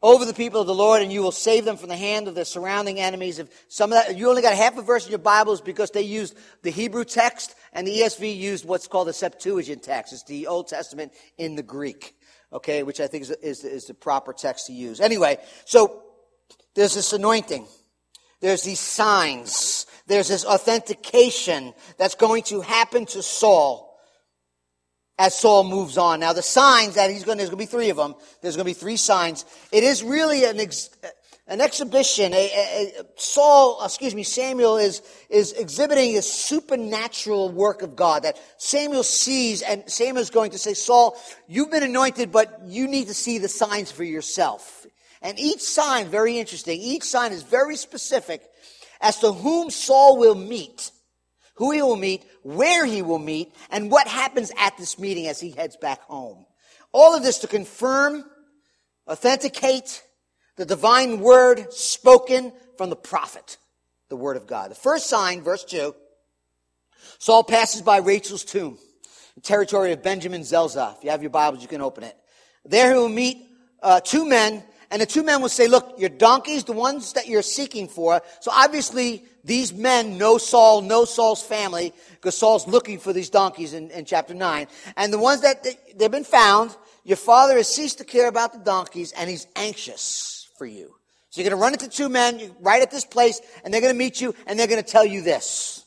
over 0.00 0.24
the 0.24 0.34
people 0.34 0.60
of 0.60 0.68
the 0.68 0.74
Lord, 0.74 1.02
and 1.02 1.10
you 1.10 1.22
will 1.22 1.32
save 1.32 1.64
them 1.64 1.76
from 1.76 1.88
the 1.88 1.96
hand 1.96 2.28
of 2.28 2.36
the 2.36 2.44
surrounding 2.44 3.00
enemies. 3.00 3.40
If 3.40 3.48
some 3.68 3.92
of 3.92 3.98
that, 3.98 4.16
you 4.16 4.28
only 4.28 4.42
got 4.42 4.54
half 4.54 4.78
a 4.78 4.82
verse 4.82 5.06
in 5.06 5.10
your 5.10 5.18
Bibles 5.18 5.60
because 5.60 5.90
they 5.90 6.02
used 6.02 6.36
the 6.62 6.70
Hebrew 6.70 7.04
text, 7.04 7.56
and 7.72 7.84
the 7.84 7.98
ESV 7.98 8.36
used 8.36 8.64
what's 8.64 8.86
called 8.86 9.08
the 9.08 9.12
Septuagint 9.12 9.82
text. 9.82 10.12
It's 10.12 10.22
the 10.22 10.46
Old 10.46 10.68
Testament 10.68 11.12
in 11.36 11.56
the 11.56 11.64
Greek 11.64 12.15
okay, 12.52 12.82
which 12.82 13.00
I 13.00 13.06
think 13.06 13.22
is, 13.22 13.30
is, 13.30 13.64
is 13.64 13.84
the 13.86 13.94
proper 13.94 14.32
text 14.32 14.66
to 14.66 14.72
use. 14.72 15.00
Anyway, 15.00 15.38
so 15.64 16.02
there's 16.74 16.94
this 16.94 17.12
anointing. 17.12 17.66
There's 18.40 18.62
these 18.62 18.80
signs. 18.80 19.86
There's 20.06 20.28
this 20.28 20.44
authentication 20.44 21.74
that's 21.98 22.14
going 22.14 22.42
to 22.44 22.60
happen 22.60 23.06
to 23.06 23.22
Saul 23.22 23.86
as 25.18 25.34
Saul 25.34 25.64
moves 25.64 25.96
on. 25.96 26.20
Now, 26.20 26.32
the 26.32 26.42
signs 26.42 26.94
that 26.96 27.10
he's 27.10 27.24
going 27.24 27.38
to, 27.38 27.42
there's 27.42 27.50
going 27.50 27.58
to 27.58 27.66
be 27.66 27.70
three 27.70 27.90
of 27.90 27.96
them. 27.96 28.14
There's 28.42 28.56
going 28.56 28.66
to 28.66 28.70
be 28.70 28.78
three 28.78 28.96
signs. 28.96 29.44
It 29.72 29.82
is 29.82 30.02
really 30.02 30.44
an, 30.44 30.60
ex, 30.60 30.90
an 31.48 31.60
exhibition. 31.60 32.32
A, 32.32 32.36
a, 32.36 33.00
a, 33.00 33.04
Saul, 33.16 33.84
excuse 33.84 34.14
me, 34.14 34.22
Samuel 34.22 34.78
is, 34.78 35.02
is 35.30 35.52
exhibiting 35.52 36.16
a 36.16 36.22
supernatural 36.22 37.50
work 37.50 37.82
of 37.82 37.94
God 37.94 38.24
that 38.24 38.38
Samuel 38.58 39.04
sees, 39.04 39.62
and 39.62 39.88
Samuel 39.90 40.22
is 40.22 40.30
going 40.30 40.50
to 40.52 40.58
say, 40.58 40.74
Saul, 40.74 41.16
you've 41.46 41.70
been 41.70 41.82
anointed, 41.82 42.32
but 42.32 42.60
you 42.64 42.88
need 42.88 43.08
to 43.08 43.14
see 43.14 43.38
the 43.38 43.48
signs 43.48 43.92
for 43.92 44.04
yourself. 44.04 44.86
And 45.22 45.38
each 45.38 45.60
sign, 45.60 46.08
very 46.08 46.38
interesting, 46.38 46.80
each 46.80 47.04
sign 47.04 47.32
is 47.32 47.42
very 47.42 47.76
specific 47.76 48.42
as 49.00 49.18
to 49.20 49.32
whom 49.32 49.70
Saul 49.70 50.18
will 50.18 50.34
meet, 50.34 50.90
who 51.54 51.70
he 51.70 51.82
will 51.82 51.96
meet, 51.96 52.24
where 52.42 52.84
he 52.84 53.02
will 53.02 53.18
meet, 53.18 53.54
and 53.70 53.90
what 53.90 54.08
happens 54.08 54.52
at 54.58 54.76
this 54.78 54.98
meeting 54.98 55.26
as 55.26 55.40
he 55.40 55.50
heads 55.50 55.76
back 55.76 56.02
home. 56.02 56.44
All 56.92 57.14
of 57.14 57.22
this 57.22 57.38
to 57.40 57.46
confirm, 57.46 58.24
authenticate, 59.08 60.02
the 60.56 60.64
divine 60.64 61.20
word 61.20 61.72
spoken 61.72 62.52
from 62.76 62.90
the 62.90 62.96
prophet, 62.96 63.58
the 64.08 64.16
word 64.16 64.36
of 64.36 64.46
God. 64.46 64.70
The 64.70 64.74
first 64.74 65.08
sign, 65.08 65.42
verse 65.42 65.64
2, 65.64 65.94
Saul 67.18 67.44
passes 67.44 67.82
by 67.82 67.98
Rachel's 67.98 68.44
tomb, 68.44 68.78
the 69.34 69.42
territory 69.42 69.92
of 69.92 70.02
Benjamin 70.02 70.44
Zelzah. 70.44 70.96
If 70.98 71.04
you 71.04 71.10
have 71.10 71.22
your 71.22 71.30
Bibles, 71.30 71.62
you 71.62 71.68
can 71.68 71.82
open 71.82 72.04
it. 72.04 72.16
There 72.64 72.90
he 72.92 72.98
will 72.98 73.08
meet 73.08 73.46
uh, 73.82 74.00
two 74.00 74.26
men, 74.26 74.64
and 74.90 75.00
the 75.00 75.06
two 75.06 75.22
men 75.22 75.42
will 75.42 75.48
say, 75.48 75.68
look, 75.68 75.94
your 75.98 76.08
donkeys, 76.08 76.64
the 76.64 76.72
ones 76.72 77.12
that 77.12 77.28
you're 77.28 77.42
seeking 77.42 77.86
for. 77.86 78.22
So 78.40 78.50
obviously, 78.50 79.24
these 79.44 79.72
men 79.72 80.16
know 80.16 80.38
Saul, 80.38 80.80
know 80.80 81.04
Saul's 81.04 81.42
family, 81.42 81.92
because 82.12 82.36
Saul's 82.36 82.66
looking 82.66 82.98
for 82.98 83.12
these 83.12 83.30
donkeys 83.30 83.74
in, 83.74 83.90
in 83.90 84.04
chapter 84.04 84.34
9. 84.34 84.66
And 84.96 85.12
the 85.12 85.18
ones 85.18 85.42
that 85.42 85.62
they, 85.62 85.78
they've 85.94 86.10
been 86.10 86.24
found, 86.24 86.74
your 87.04 87.16
father 87.16 87.56
has 87.56 87.68
ceased 87.68 87.98
to 87.98 88.04
care 88.04 88.26
about 88.26 88.52
the 88.52 88.58
donkeys, 88.58 89.12
and 89.12 89.28
he's 89.28 89.46
anxious 89.54 90.35
for 90.56 90.66
you. 90.66 90.94
So 91.30 91.40
you're 91.40 91.50
going 91.50 91.58
to 91.58 91.62
run 91.62 91.72
into 91.72 91.88
two 91.88 92.08
men 92.08 92.54
right 92.60 92.82
at 92.82 92.90
this 92.90 93.04
place, 93.04 93.40
and 93.64 93.72
they're 93.72 93.80
going 93.80 93.92
to 93.92 93.98
meet 93.98 94.20
you, 94.20 94.34
and 94.46 94.58
they're 94.58 94.66
going 94.66 94.82
to 94.82 94.88
tell 94.88 95.04
you 95.04 95.22
this. 95.22 95.84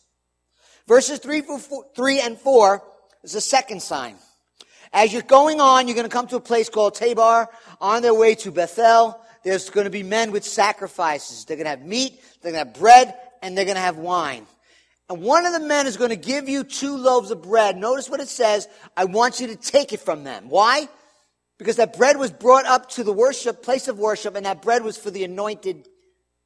Verses 0.87 1.19
3, 1.19 1.41
four, 1.41 1.85
3 1.95 2.19
and 2.21 2.37
4 2.37 2.83
is 3.23 3.33
the 3.33 3.41
second 3.41 3.81
sign. 3.81 4.15
As 4.91 5.13
you're 5.13 5.21
going 5.21 5.61
on, 5.61 5.87
you're 5.87 5.95
going 5.95 6.09
to 6.09 6.13
come 6.13 6.27
to 6.27 6.35
a 6.35 6.41
place 6.41 6.67
called 6.67 6.95
Tabor. 6.95 7.47
On 7.79 8.01
their 8.01 8.13
way 8.13 8.35
to 8.35 8.51
Bethel, 8.51 9.19
there's 9.43 9.69
going 9.69 9.85
to 9.85 9.91
be 9.91 10.03
men 10.03 10.31
with 10.31 10.43
sacrifices. 10.43 11.45
They're 11.45 11.57
going 11.57 11.65
to 11.65 11.71
have 11.71 11.83
meat, 11.83 12.19
they're 12.41 12.51
going 12.51 12.65
to 12.65 12.71
have 12.71 12.79
bread, 12.79 13.13
and 13.41 13.57
they're 13.57 13.65
going 13.65 13.75
to 13.75 13.81
have 13.81 13.97
wine. 13.97 14.45
And 15.09 15.21
one 15.21 15.45
of 15.45 15.53
the 15.53 15.59
men 15.59 15.87
is 15.87 15.97
going 15.97 16.11
to 16.11 16.15
give 16.15 16.47
you 16.47 16.63
two 16.63 16.95
loaves 16.95 17.31
of 17.31 17.41
bread. 17.41 17.77
Notice 17.77 18.09
what 18.09 18.19
it 18.19 18.27
says. 18.27 18.67
I 18.95 19.05
want 19.05 19.39
you 19.39 19.47
to 19.47 19.55
take 19.55 19.93
it 19.93 19.99
from 19.99 20.23
them. 20.23 20.49
Why? 20.49 20.87
Because 21.59 21.75
that 21.75 21.95
bread 21.95 22.17
was 22.17 22.31
brought 22.31 22.65
up 22.65 22.89
to 22.91 23.03
the 23.03 23.13
worship, 23.13 23.61
place 23.61 23.87
of 23.87 23.99
worship, 23.99 24.35
and 24.35 24.47
that 24.47 24.63
bread 24.63 24.81
was 24.81 24.97
for 24.97 25.11
the 25.11 25.23
anointed 25.23 25.87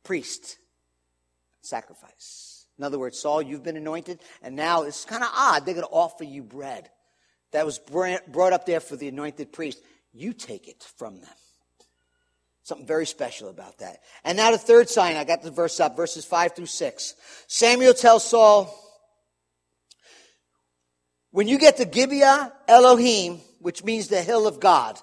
priest 0.03 0.57
sacrifice. 1.61 2.65
In 2.77 2.83
other 2.83 2.97
words, 2.99 3.19
Saul, 3.19 3.41
you've 3.41 3.63
been 3.63 3.77
anointed, 3.77 4.19
and 4.41 4.55
now 4.55 4.81
it's 4.81 5.05
kind 5.05 5.23
of 5.23 5.29
odd. 5.33 5.65
They're 5.65 5.75
going 5.75 5.85
to 5.85 5.93
offer 5.93 6.23
you 6.23 6.41
bread 6.43 6.89
that 7.51 7.65
was 7.65 7.77
brought 7.79 8.53
up 8.53 8.65
there 8.65 8.79
for 8.79 8.95
the 8.95 9.07
anointed 9.07 9.53
priest. 9.53 9.79
You 10.11 10.33
take 10.33 10.67
it 10.67 10.83
from 10.97 11.21
them. 11.21 11.29
Something 12.63 12.87
very 12.87 13.05
special 13.05 13.49
about 13.49 13.77
that. 13.79 13.99
And 14.23 14.35
now 14.35 14.49
the 14.49 14.57
third 14.57 14.89
sign, 14.89 15.17
I 15.17 15.25
got 15.25 15.43
the 15.43 15.51
verse 15.51 15.79
up, 15.79 15.95
verses 15.95 16.25
5 16.25 16.55
through 16.55 16.65
6. 16.65 17.13
Samuel 17.47 17.93
tells 17.93 18.27
Saul, 18.27 18.73
when 21.29 21.47
you 21.47 21.59
get 21.59 21.77
to 21.77 21.85
Gibeah 21.85 22.51
Elohim, 22.67 23.41
which 23.63 23.83
means 23.83 24.07
the 24.07 24.21
hill 24.21 24.45
of 24.45 24.59
God, 24.59 24.99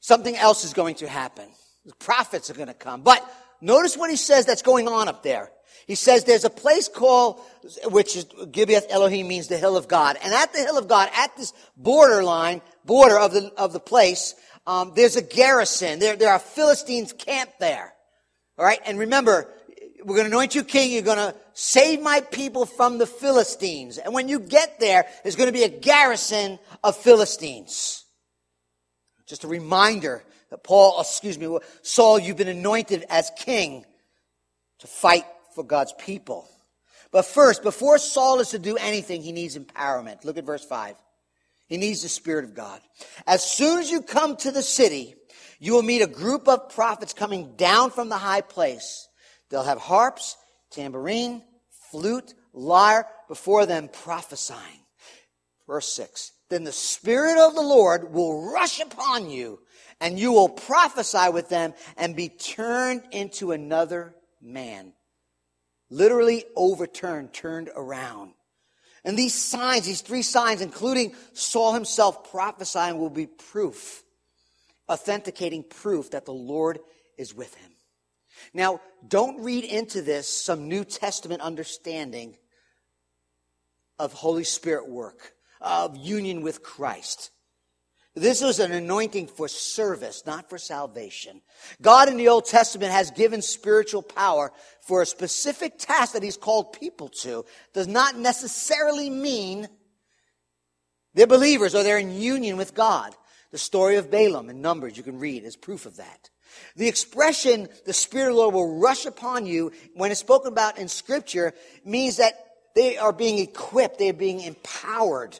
something 0.00 0.36
else 0.36 0.64
is 0.64 0.72
going 0.72 0.96
to 0.96 1.08
happen. 1.08 1.48
The 1.86 1.94
prophets 1.96 2.50
are 2.50 2.54
going 2.54 2.68
to 2.68 2.74
come. 2.74 3.02
But 3.02 3.26
notice 3.60 3.96
what 3.96 4.10
he 4.10 4.16
says 4.16 4.46
that's 4.46 4.62
going 4.62 4.86
on 4.86 5.08
up 5.08 5.22
there. 5.22 5.50
He 5.86 5.94
says 5.94 6.24
there's 6.24 6.44
a 6.44 6.50
place 6.50 6.88
called, 6.88 7.40
which 7.86 8.16
is 8.16 8.26
Gibeah 8.52 8.82
Elohim 8.90 9.26
means 9.26 9.48
the 9.48 9.56
hill 9.56 9.76
of 9.76 9.88
God. 9.88 10.18
And 10.22 10.32
at 10.32 10.52
the 10.52 10.60
hill 10.60 10.78
of 10.78 10.88
God, 10.88 11.08
at 11.16 11.36
this 11.36 11.52
borderline, 11.76 12.60
border 12.84 13.18
of 13.18 13.32
the, 13.32 13.50
of 13.56 13.72
the 13.72 13.80
place, 13.80 14.34
um, 14.66 14.92
there's 14.94 15.16
a 15.16 15.22
garrison. 15.22 15.98
There, 15.98 16.16
there 16.16 16.30
are 16.30 16.38
Philistines 16.38 17.12
camped 17.12 17.58
there. 17.58 17.94
All 18.58 18.64
right. 18.64 18.78
And 18.84 18.98
remember, 18.98 19.52
we're 20.04 20.16
going 20.16 20.28
to 20.28 20.34
anoint 20.34 20.54
you 20.54 20.64
king. 20.64 20.92
You're 20.92 21.02
going 21.02 21.18
to 21.18 21.34
save 21.54 22.00
my 22.00 22.20
people 22.20 22.66
from 22.66 22.98
the 22.98 23.06
Philistines. 23.06 23.98
And 23.98 24.14
when 24.14 24.28
you 24.28 24.40
get 24.40 24.80
there, 24.80 25.06
there's 25.22 25.36
going 25.36 25.48
to 25.48 25.52
be 25.52 25.64
a 25.64 25.68
garrison 25.68 26.58
of 26.82 26.96
Philistines. 26.96 28.04
Just 29.26 29.44
a 29.44 29.48
reminder 29.48 30.24
that 30.50 30.64
Paul, 30.64 31.00
excuse 31.00 31.38
me, 31.38 31.58
Saul, 31.82 32.18
you've 32.18 32.36
been 32.36 32.48
anointed 32.48 33.04
as 33.08 33.30
king 33.36 33.84
to 34.80 34.86
fight 34.86 35.24
for 35.54 35.62
God's 35.62 35.94
people. 35.98 36.48
But 37.12 37.26
first, 37.26 37.62
before 37.62 37.98
Saul 37.98 38.40
is 38.40 38.50
to 38.50 38.58
do 38.58 38.76
anything, 38.76 39.22
he 39.22 39.32
needs 39.32 39.56
empowerment. 39.56 40.24
Look 40.24 40.38
at 40.38 40.44
verse 40.44 40.64
5. 40.64 40.96
He 41.66 41.76
needs 41.76 42.02
the 42.02 42.08
Spirit 42.08 42.44
of 42.44 42.54
God. 42.54 42.80
As 43.26 43.44
soon 43.44 43.78
as 43.78 43.90
you 43.90 44.02
come 44.02 44.36
to 44.38 44.50
the 44.50 44.62
city, 44.62 45.14
you 45.60 45.74
will 45.74 45.82
meet 45.82 46.02
a 46.02 46.06
group 46.06 46.48
of 46.48 46.70
prophets 46.70 47.12
coming 47.12 47.54
down 47.56 47.90
from 47.90 48.08
the 48.08 48.18
high 48.18 48.40
place. 48.40 49.08
They'll 49.50 49.64
have 49.64 49.78
harps, 49.78 50.36
tambourine, 50.70 51.42
flute, 51.90 52.34
lyre 52.52 53.06
before 53.28 53.66
them 53.66 53.88
prophesying. 53.88 54.80
Verse 55.66 55.92
6. 55.92 56.32
Then 56.48 56.64
the 56.64 56.72
Spirit 56.72 57.38
of 57.38 57.54
the 57.54 57.62
Lord 57.62 58.12
will 58.12 58.50
rush 58.52 58.80
upon 58.80 59.30
you, 59.30 59.60
and 60.00 60.18
you 60.18 60.32
will 60.32 60.48
prophesy 60.48 61.30
with 61.30 61.48
them 61.48 61.74
and 61.96 62.16
be 62.16 62.28
turned 62.28 63.02
into 63.12 63.52
another 63.52 64.14
man. 64.40 64.92
Literally 65.90 66.44
overturned, 66.56 67.32
turned 67.32 67.70
around. 67.74 68.32
And 69.04 69.16
these 69.16 69.34
signs, 69.34 69.86
these 69.86 70.02
three 70.02 70.22
signs, 70.22 70.60
including 70.60 71.14
Saul 71.32 71.72
himself 71.72 72.30
prophesying, 72.30 72.98
will 72.98 73.10
be 73.10 73.26
proof, 73.26 74.02
authenticating 74.88 75.64
proof 75.64 76.10
that 76.10 76.26
the 76.26 76.32
Lord 76.32 76.80
is 77.16 77.34
with 77.34 77.54
him. 77.54 77.69
Now, 78.52 78.80
don't 79.06 79.42
read 79.42 79.64
into 79.64 80.02
this 80.02 80.28
some 80.28 80.68
New 80.68 80.84
Testament 80.84 81.40
understanding 81.40 82.36
of 83.98 84.12
Holy 84.12 84.44
Spirit 84.44 84.88
work, 84.88 85.34
of 85.60 85.96
union 85.96 86.42
with 86.42 86.62
Christ. 86.62 87.30
This 88.14 88.42
was 88.42 88.58
an 88.58 88.72
anointing 88.72 89.28
for 89.28 89.46
service, 89.46 90.24
not 90.26 90.50
for 90.50 90.58
salvation. 90.58 91.42
God 91.80 92.08
in 92.08 92.16
the 92.16 92.28
Old 92.28 92.44
Testament 92.44 92.90
has 92.90 93.12
given 93.12 93.40
spiritual 93.40 94.02
power 94.02 94.52
for 94.80 95.00
a 95.00 95.06
specific 95.06 95.78
task 95.78 96.14
that 96.14 96.22
He's 96.22 96.36
called 96.36 96.72
people 96.72 97.08
to. 97.20 97.44
Does 97.72 97.86
not 97.86 98.18
necessarily 98.18 99.10
mean 99.10 99.68
they're 101.14 101.28
believers 101.28 101.74
or 101.74 101.84
they're 101.84 101.98
in 101.98 102.20
union 102.20 102.56
with 102.56 102.74
God. 102.74 103.14
The 103.52 103.58
story 103.58 103.96
of 103.96 104.10
Balaam 104.10 104.50
in 104.50 104.60
Numbers, 104.60 104.96
you 104.96 105.02
can 105.02 105.18
read, 105.18 105.44
is 105.44 105.56
proof 105.56 105.86
of 105.86 105.96
that. 105.96 106.30
The 106.76 106.88
expression, 106.88 107.68
the 107.86 107.92
Spirit 107.92 108.30
of 108.30 108.34
the 108.34 108.40
Lord 108.40 108.54
will 108.54 108.78
rush 108.78 109.06
upon 109.06 109.46
you, 109.46 109.72
when 109.94 110.10
it's 110.10 110.20
spoken 110.20 110.52
about 110.52 110.78
in 110.78 110.88
Scripture, 110.88 111.54
means 111.84 112.18
that 112.18 112.34
they 112.74 112.96
are 112.96 113.12
being 113.12 113.38
equipped, 113.38 113.98
they 113.98 114.10
are 114.10 114.14
being 114.14 114.40
empowered 114.40 115.38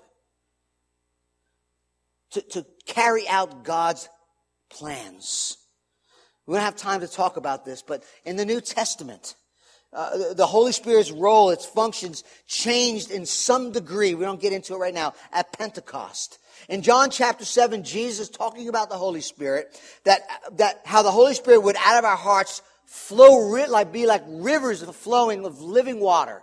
to, 2.33 2.40
to 2.40 2.67
carry 2.87 3.29
out 3.29 3.64
God's 3.64 4.09
plans. 4.69 5.57
We 6.47 6.55
don't 6.55 6.64
have 6.64 6.76
time 6.76 7.00
to 7.00 7.09
talk 7.09 7.37
about 7.37 7.64
this, 7.64 7.83
but 7.83 8.02
in 8.25 8.37
the 8.37 8.45
New 8.45 8.61
Testament, 8.61 9.37
uh, 9.93 10.35
the 10.35 10.47
Holy 10.47 10.73
Spirit's 10.73 11.12
role, 11.12 11.50
its 11.50 11.64
functions 11.64 12.25
changed 12.49 13.11
in 13.11 13.25
some 13.25 13.71
degree. 13.71 14.14
We 14.14 14.25
don't 14.25 14.40
get 14.40 14.52
into 14.52 14.75
it 14.75 14.79
right 14.79 14.95
now 14.95 15.14
at 15.33 15.52
Pentecost. 15.52 16.39
In 16.69 16.83
John 16.83 17.11
chapter 17.11 17.45
7, 17.45 17.85
Jesus 17.85 18.29
talking 18.29 18.69
about 18.69 18.90
the 18.90 18.97
Holy 18.97 19.21
Spirit, 19.21 19.81
that, 20.05 20.21
that 20.52 20.81
how 20.85 21.02
the 21.02 21.11
Holy 21.11 21.35
Spirit 21.35 21.62
would 21.62 21.76
out 21.76 21.99
of 21.99 22.05
our 22.05 22.17
hearts 22.17 22.62
flow, 22.87 23.38
like, 23.69 23.93
be 23.93 24.07
like 24.07 24.23
rivers 24.26 24.83
of 24.83 24.95
flowing 24.95 25.45
of 25.45 25.61
living 25.61 26.00
water. 26.00 26.43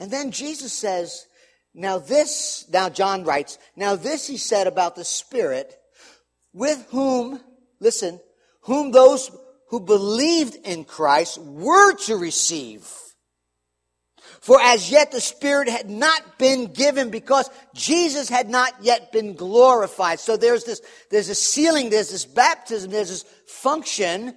And 0.00 0.10
then 0.10 0.30
Jesus 0.30 0.72
says, 0.72 1.26
now 1.74 1.98
this, 1.98 2.66
now 2.72 2.88
John 2.88 3.24
writes, 3.24 3.58
now 3.76 3.96
this 3.96 4.26
he 4.26 4.36
said 4.36 4.66
about 4.66 4.96
the 4.96 5.04
Spirit, 5.04 5.74
with 6.52 6.86
whom, 6.90 7.40
listen, 7.80 8.20
whom 8.62 8.90
those 8.90 9.30
who 9.68 9.80
believed 9.80 10.56
in 10.64 10.84
Christ 10.84 11.38
were 11.38 11.94
to 12.06 12.16
receive. 12.16 12.90
For 14.40 14.60
as 14.60 14.90
yet 14.90 15.10
the 15.10 15.20
Spirit 15.20 15.68
had 15.68 15.90
not 15.90 16.38
been 16.38 16.72
given 16.72 17.10
because 17.10 17.50
Jesus 17.74 18.28
had 18.28 18.48
not 18.48 18.72
yet 18.82 19.12
been 19.12 19.34
glorified. 19.34 20.20
So 20.20 20.36
there's 20.36 20.64
this, 20.64 20.80
there's 21.10 21.28
a 21.28 21.34
sealing, 21.34 21.90
there's 21.90 22.10
this 22.10 22.24
baptism, 22.24 22.90
there's 22.90 23.08
this 23.08 23.24
function 23.46 24.34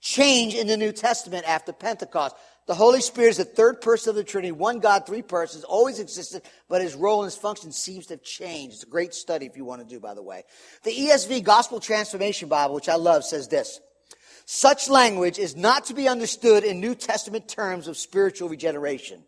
change 0.00 0.54
in 0.54 0.66
the 0.66 0.76
New 0.76 0.92
Testament 0.92 1.48
after 1.48 1.72
Pentecost. 1.72 2.36
The 2.66 2.74
Holy 2.74 3.02
Spirit 3.02 3.30
is 3.30 3.36
the 3.36 3.44
third 3.44 3.82
person 3.82 4.10
of 4.10 4.16
the 4.16 4.24
Trinity, 4.24 4.50
one 4.50 4.78
God, 4.78 5.06
three 5.06 5.22
persons, 5.22 5.64
always 5.64 5.98
existed, 5.98 6.42
but 6.68 6.80
his 6.80 6.94
role 6.94 7.22
and 7.22 7.30
his 7.30 7.38
function 7.38 7.72
seems 7.72 8.06
to 8.06 8.14
have 8.14 8.22
changed. 8.22 8.76
It's 8.76 8.84
a 8.84 8.86
great 8.86 9.12
study 9.12 9.44
if 9.44 9.56
you 9.56 9.66
want 9.66 9.86
to 9.86 9.86
do, 9.86 10.00
by 10.00 10.14
the 10.14 10.22
way. 10.22 10.44
The 10.82 10.90
ESV 10.90 11.44
Gospel 11.44 11.78
Transformation 11.78 12.48
Bible, 12.48 12.74
which 12.74 12.88
I 12.88 12.94
love, 12.94 13.24
says 13.24 13.48
this. 13.48 13.80
Such 14.46 14.88
language 14.88 15.38
is 15.38 15.56
not 15.56 15.86
to 15.86 15.94
be 15.94 16.08
understood 16.08 16.64
in 16.64 16.80
New 16.80 16.94
Testament 16.94 17.48
terms 17.48 17.88
of 17.88 17.96
spiritual 17.96 18.48
regeneration, 18.48 19.22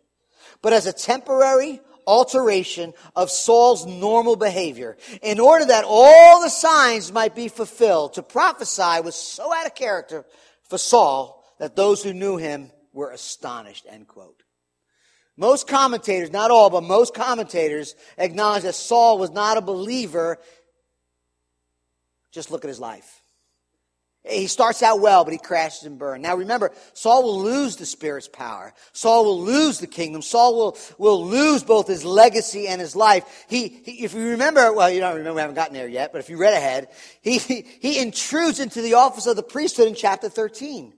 but 0.61 0.73
as 0.73 0.85
a 0.85 0.93
temporary 0.93 1.81
alteration 2.05 2.93
of 3.15 3.29
Saul's 3.29 3.85
normal 3.85 4.35
behavior 4.37 4.97
in 5.21 5.39
order 5.39 5.65
that 5.65 5.83
all 5.85 6.41
the 6.41 6.49
signs 6.49 7.11
might 7.11 7.35
be 7.35 7.49
fulfilled. 7.49 8.13
To 8.13 8.23
prophesy 8.23 9.01
was 9.03 9.15
so 9.15 9.53
out 9.53 9.65
of 9.65 9.75
character 9.75 10.25
for 10.63 10.77
Saul 10.77 11.43
that 11.59 11.75
those 11.75 12.01
who 12.01 12.13
knew 12.13 12.37
him 12.37 12.71
were 12.93 13.11
astonished, 13.11 13.85
end 13.89 14.07
quote. 14.07 14.43
Most 15.35 15.67
commentators, 15.67 16.31
not 16.31 16.49
all, 16.49 16.69
but 16.69 16.83
most 16.83 17.13
commentators 17.13 17.95
acknowledge 18.17 18.63
that 18.63 18.73
Saul 18.73 19.19
was 19.19 19.29
not 19.29 19.57
a 19.57 19.61
believer. 19.61 20.39
Just 22.31 22.49
look 22.49 22.63
at 22.63 22.69
his 22.69 22.79
life. 22.79 23.21
He 24.29 24.47
starts 24.47 24.83
out 24.83 24.99
well, 24.99 25.23
but 25.23 25.33
he 25.33 25.39
crashes 25.39 25.83
and 25.83 25.97
burns. 25.97 26.21
Now 26.21 26.35
remember, 26.35 26.71
Saul 26.93 27.23
will 27.23 27.41
lose 27.41 27.75
the 27.75 27.85
Spirit's 27.85 28.27
power. 28.27 28.73
Saul 28.93 29.25
will 29.25 29.41
lose 29.41 29.79
the 29.79 29.87
kingdom. 29.87 30.21
Saul 30.21 30.55
will, 30.55 30.77
will 30.97 31.25
lose 31.25 31.63
both 31.63 31.87
his 31.87 32.03
legacy 32.03 32.67
and 32.67 32.81
his 32.81 32.95
life. 32.95 33.45
He, 33.47 33.67
he, 33.67 34.03
if 34.03 34.13
you 34.13 34.29
remember, 34.29 34.73
well, 34.73 34.89
you 34.89 34.99
don't 34.99 35.15
remember, 35.15 35.35
we 35.35 35.41
haven't 35.41 35.55
gotten 35.55 35.73
there 35.73 35.87
yet, 35.87 36.11
but 36.11 36.19
if 36.19 36.29
you 36.29 36.37
read 36.37 36.53
ahead, 36.53 36.89
he, 37.21 37.37
he, 37.37 37.65
he 37.79 37.99
intrudes 37.99 38.59
into 38.59 38.81
the 38.81 38.95
office 38.95 39.27
of 39.27 39.35
the 39.35 39.43
priesthood 39.43 39.87
in 39.87 39.95
chapter 39.95 40.29
13. 40.29 40.93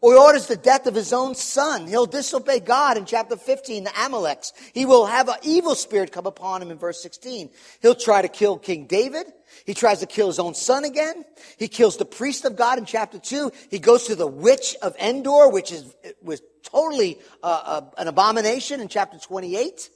Or 0.00 0.12
he 0.12 0.18
orders 0.18 0.46
the 0.46 0.56
death 0.56 0.86
of 0.86 0.94
his 0.94 1.12
own 1.12 1.34
son. 1.34 1.86
He'll 1.86 2.06
disobey 2.06 2.60
God 2.60 2.96
in 2.96 3.04
chapter 3.04 3.36
15, 3.36 3.84
the 3.84 3.90
Amaleks. 3.90 4.52
He 4.72 4.86
will 4.86 5.06
have 5.06 5.28
an 5.28 5.36
evil 5.42 5.74
spirit 5.74 6.12
come 6.12 6.26
upon 6.26 6.62
him 6.62 6.70
in 6.70 6.78
verse 6.78 7.02
16. 7.02 7.50
He'll 7.80 7.94
try 7.94 8.22
to 8.22 8.28
kill 8.28 8.58
King 8.58 8.86
David. 8.86 9.26
He 9.66 9.74
tries 9.74 10.00
to 10.00 10.06
kill 10.06 10.28
his 10.28 10.38
own 10.38 10.54
son 10.54 10.84
again. 10.84 11.24
He 11.58 11.68
kills 11.68 11.96
the 11.96 12.04
priest 12.04 12.44
of 12.44 12.56
God 12.56 12.78
in 12.78 12.84
chapter 12.84 13.18
2. 13.18 13.52
He 13.70 13.78
goes 13.78 14.04
to 14.04 14.14
the 14.14 14.26
witch 14.26 14.76
of 14.82 14.96
Endor, 14.96 15.50
which 15.50 15.70
is, 15.70 15.94
was 16.22 16.42
totally 16.62 17.18
uh, 17.42 17.62
uh, 17.64 17.80
an 17.98 18.08
abomination 18.08 18.80
in 18.80 18.88
chapter 18.88 19.18
28. 19.18 19.90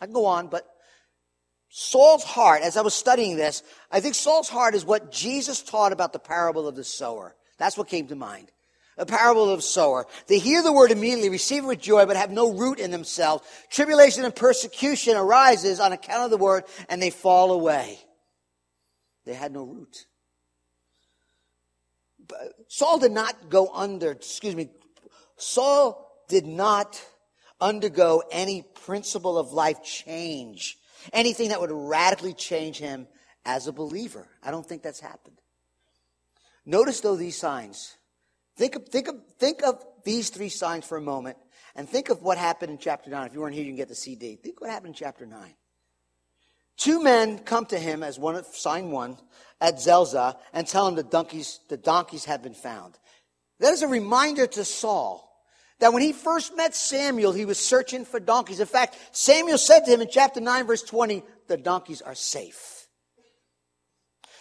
I 0.00 0.04
can 0.04 0.12
go 0.12 0.26
on, 0.26 0.48
but 0.48 0.66
Saul's 1.68 2.24
heart, 2.24 2.62
as 2.62 2.76
I 2.76 2.82
was 2.82 2.94
studying 2.94 3.36
this, 3.36 3.62
I 3.90 4.00
think 4.00 4.14
Saul's 4.14 4.48
heart 4.48 4.74
is 4.74 4.84
what 4.84 5.10
Jesus 5.10 5.62
taught 5.62 5.92
about 5.92 6.12
the 6.12 6.18
parable 6.18 6.68
of 6.68 6.76
the 6.76 6.84
sower. 6.84 7.34
That's 7.58 7.76
what 7.76 7.88
came 7.88 8.06
to 8.08 8.16
mind. 8.16 8.50
A 8.98 9.04
parable 9.04 9.50
of 9.50 9.58
the 9.58 9.62
sower. 9.62 10.06
They 10.26 10.38
hear 10.38 10.62
the 10.62 10.72
word 10.72 10.90
immediately, 10.90 11.28
receive 11.28 11.64
it 11.64 11.66
with 11.66 11.80
joy, 11.80 12.06
but 12.06 12.16
have 12.16 12.30
no 12.30 12.52
root 12.52 12.78
in 12.78 12.90
themselves. 12.90 13.46
Tribulation 13.70 14.24
and 14.24 14.34
persecution 14.34 15.16
arises 15.16 15.80
on 15.80 15.92
account 15.92 16.24
of 16.24 16.30
the 16.30 16.38
word, 16.38 16.64
and 16.88 17.00
they 17.00 17.10
fall 17.10 17.52
away. 17.52 17.98
They 19.26 19.34
had 19.34 19.52
no 19.52 19.64
root. 19.64 20.06
Saul 22.68 22.98
did 22.98 23.12
not 23.12 23.50
go 23.50 23.68
under, 23.72 24.12
excuse 24.12 24.56
me, 24.56 24.70
Saul 25.36 26.10
did 26.28 26.46
not 26.46 27.00
undergo 27.60 28.22
any 28.30 28.62
principle 28.62 29.38
of 29.38 29.52
life 29.52 29.82
change, 29.82 30.78
anything 31.12 31.50
that 31.50 31.60
would 31.60 31.70
radically 31.70 32.34
change 32.34 32.78
him 32.78 33.06
as 33.44 33.66
a 33.66 33.72
believer. 33.72 34.26
I 34.42 34.50
don't 34.50 34.66
think 34.66 34.82
that's 34.82 35.00
happened. 35.00 35.40
Notice 36.66 37.00
though 37.00 37.16
these 37.16 37.38
signs. 37.38 37.96
Think 38.56 38.74
of, 38.74 38.88
think 38.88 39.08
of, 39.08 39.16
think 39.38 39.62
of 39.62 39.84
these 40.04 40.30
three 40.30 40.48
signs 40.48 40.84
for 40.84 40.98
a 40.98 41.00
moment 41.00 41.36
and 41.76 41.88
think 41.88 42.08
of 42.08 42.22
what 42.22 42.38
happened 42.38 42.72
in 42.72 42.78
chapter 42.78 43.08
9. 43.10 43.28
If 43.28 43.34
you 43.34 43.40
weren't 43.40 43.54
here, 43.54 43.64
you 43.64 43.70
can 43.70 43.76
get 43.76 43.88
the 43.88 43.94
CD. 43.94 44.36
Think 44.36 44.60
what 44.60 44.70
happened 44.70 44.88
in 44.88 44.94
chapter 44.94 45.26
9. 45.26 45.54
Two 46.76 47.02
men 47.02 47.38
come 47.38 47.66
to 47.66 47.78
him 47.78 48.02
as 48.02 48.18
one 48.18 48.34
of 48.34 48.46
sign 48.46 48.90
one 48.90 49.16
at 49.60 49.80
Zelzah 49.80 50.36
and 50.52 50.66
tell 50.66 50.88
him 50.88 50.94
the 50.94 51.02
donkeys, 51.02 51.60
the 51.68 51.76
donkeys 51.76 52.24
have 52.26 52.42
been 52.42 52.54
found. 52.54 52.98
That 53.60 53.72
is 53.72 53.82
a 53.82 53.88
reminder 53.88 54.46
to 54.46 54.64
Saul 54.64 55.22
that 55.78 55.92
when 55.92 56.02
he 56.02 56.12
first 56.12 56.56
met 56.56 56.74
Samuel, 56.74 57.32
he 57.32 57.44
was 57.44 57.58
searching 57.58 58.04
for 58.04 58.20
donkeys. 58.20 58.60
In 58.60 58.66
fact, 58.66 58.96
Samuel 59.12 59.58
said 59.58 59.80
to 59.80 59.90
him 59.90 60.00
in 60.00 60.08
chapter 60.10 60.40
9, 60.40 60.66
verse 60.66 60.82
20, 60.82 61.22
the 61.48 61.56
donkeys 61.56 62.02
are 62.02 62.14
safe. 62.14 62.75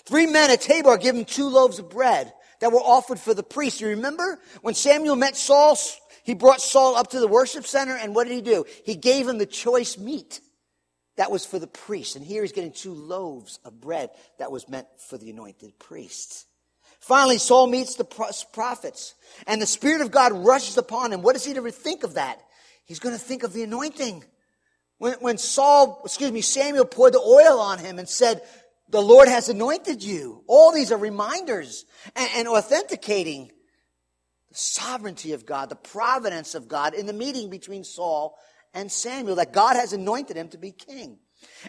Three 0.05 0.27
men 0.27 0.51
at 0.51 0.61
Tabor 0.61 0.97
give 0.97 1.15
him 1.15 1.25
two 1.25 1.49
loaves 1.49 1.79
of 1.79 1.89
bread 1.89 2.31
that 2.59 2.71
were 2.71 2.79
offered 2.79 3.19
for 3.19 3.33
the 3.33 3.43
priest. 3.43 3.81
You 3.81 3.89
remember 3.89 4.39
when 4.61 4.75
Samuel 4.75 5.15
met 5.15 5.35
Saul, 5.35 5.77
he 6.23 6.33
brought 6.33 6.61
Saul 6.61 6.95
up 6.95 7.11
to 7.11 7.19
the 7.19 7.27
worship 7.27 7.65
center, 7.65 7.95
and 7.95 8.15
what 8.15 8.27
did 8.27 8.33
he 8.33 8.41
do? 8.41 8.65
He 8.85 8.95
gave 8.95 9.27
him 9.27 9.37
the 9.37 9.45
choice 9.45 9.97
meat 9.97 10.41
that 11.17 11.31
was 11.31 11.45
for 11.45 11.59
the 11.59 11.67
priest. 11.67 12.15
And 12.15 12.25
here 12.25 12.41
he's 12.41 12.51
getting 12.51 12.71
two 12.71 12.93
loaves 12.93 13.59
of 13.63 13.79
bread 13.79 14.09
that 14.37 14.51
was 14.51 14.67
meant 14.69 14.87
for 15.07 15.17
the 15.17 15.29
anointed 15.29 15.77
priest. 15.79 16.45
Finally, 16.99 17.37
Saul 17.37 17.67
meets 17.67 17.95
the 17.95 18.05
prophets, 18.53 19.13
and 19.45 19.61
the 19.61 19.67
Spirit 19.67 20.01
of 20.01 20.11
God 20.11 20.33
rushes 20.33 20.77
upon 20.77 21.13
him. 21.13 21.21
What 21.21 21.33
does 21.33 21.45
he 21.45 21.55
ever 21.55 21.71
think 21.71 22.03
of 22.03 22.15
that? 22.15 22.39
He's 22.85 22.99
going 22.99 23.15
to 23.15 23.21
think 23.21 23.43
of 23.43 23.53
the 23.53 23.63
anointing. 23.63 24.23
When, 24.97 25.13
when 25.15 25.37
Saul, 25.37 26.01
excuse 26.05 26.31
me, 26.31 26.41
Samuel 26.41 26.85
poured 26.85 27.13
the 27.13 27.19
oil 27.19 27.59
on 27.59 27.79
him 27.79 27.99
and 27.99 28.09
said, 28.09 28.41
the 28.95 29.01
Lord 29.01 29.27
has 29.27 29.49
anointed 29.49 30.01
you. 30.01 30.41
All 30.47 30.71
these 30.71 30.89
are 30.89 30.97
reminders 30.97 31.83
and, 32.15 32.29
and 32.33 32.47
authenticating 32.47 33.51
the 34.49 34.55
sovereignty 34.55 35.33
of 35.33 35.45
God, 35.45 35.67
the 35.67 35.75
providence 35.75 36.55
of 36.55 36.69
God 36.69 36.93
in 36.93 37.05
the 37.05 37.11
meeting 37.11 37.49
between 37.49 37.83
Saul 37.83 38.37
and 38.73 38.89
Samuel, 38.89 39.35
that 39.35 39.51
God 39.51 39.75
has 39.75 39.91
anointed 39.91 40.37
him 40.37 40.47
to 40.47 40.57
be 40.57 40.71
king. 40.71 41.19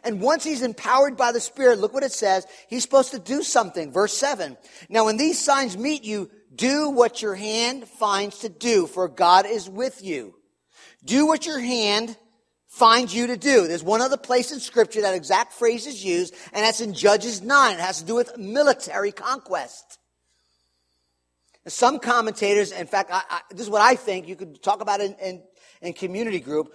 And 0.05 0.21
once 0.21 0.45
he's 0.45 0.63
empowered 0.63 1.17
by 1.17 1.33
the 1.33 1.41
Spirit, 1.41 1.81
look 1.81 1.93
what 1.93 2.05
it 2.05 2.13
says. 2.13 2.47
He's 2.69 2.85
supposed 2.85 3.11
to 3.11 3.19
do 3.19 3.43
something. 3.43 3.93
Verse 3.93 4.17
7. 4.17 4.57
Now 4.89 5.07
when 5.07 5.17
these 5.17 5.43
signs 5.43 5.77
meet 5.77 6.05
you, 6.05 6.31
do 6.55 6.91
what 6.91 7.23
your 7.23 7.35
hand 7.35 7.89
finds 7.89 8.39
to 8.39 8.49
do, 8.49 8.87
for 8.87 9.09
God 9.09 9.47
is 9.47 9.69
with 9.69 10.01
you. 10.01 10.37
Do 11.05 11.27
what 11.27 11.45
your 11.45 11.59
hand 11.59 12.17
finds 12.77 13.15
you 13.15 13.29
to 13.29 13.39
do. 13.39 13.67
There's 13.67 13.83
one 13.83 14.03
other 14.03 14.19
place 14.19 14.53
in 14.53 14.61
scripture 14.61 15.01
that 15.01 15.15
exact 15.15 15.55
phrase 15.55 15.87
is 15.87 16.05
used, 16.05 16.35
and 16.53 16.63
that's 16.63 16.83
in 16.83 16.93
Judges 16.93 17.41
9. 17.41 17.75
It 17.75 17.81
has 17.81 18.01
to 18.01 18.05
do 18.05 18.15
with 18.15 18.37
military 18.37 19.13
conquest. 19.13 19.99
Some 21.67 21.99
commentators, 21.99 22.73
in 22.73 22.87
fact, 22.87 23.11
I, 23.11 23.23
I, 23.31 23.41
this 23.51 23.63
is 23.63 23.71
what 23.71 23.81
I 23.81 23.97
think, 23.97 24.29
you 24.29 24.37
could 24.37 24.63
talk 24.63 24.83
about 24.83 25.01
it 25.01 25.17
in, 25.19 25.37
in, 25.37 25.43
in 25.81 25.93
community 25.95 26.39
group. 26.39 26.75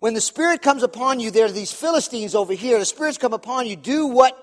When 0.00 0.14
the 0.14 0.20
Spirit 0.20 0.62
comes 0.62 0.82
upon 0.82 1.20
you, 1.20 1.30
there 1.30 1.44
are 1.44 1.52
these 1.52 1.72
Philistines 1.72 2.34
over 2.34 2.52
here. 2.52 2.80
The 2.80 2.84
Spirit's 2.84 3.18
come 3.18 3.32
upon 3.32 3.68
you. 3.68 3.76
Do 3.76 4.06
what 4.08 4.36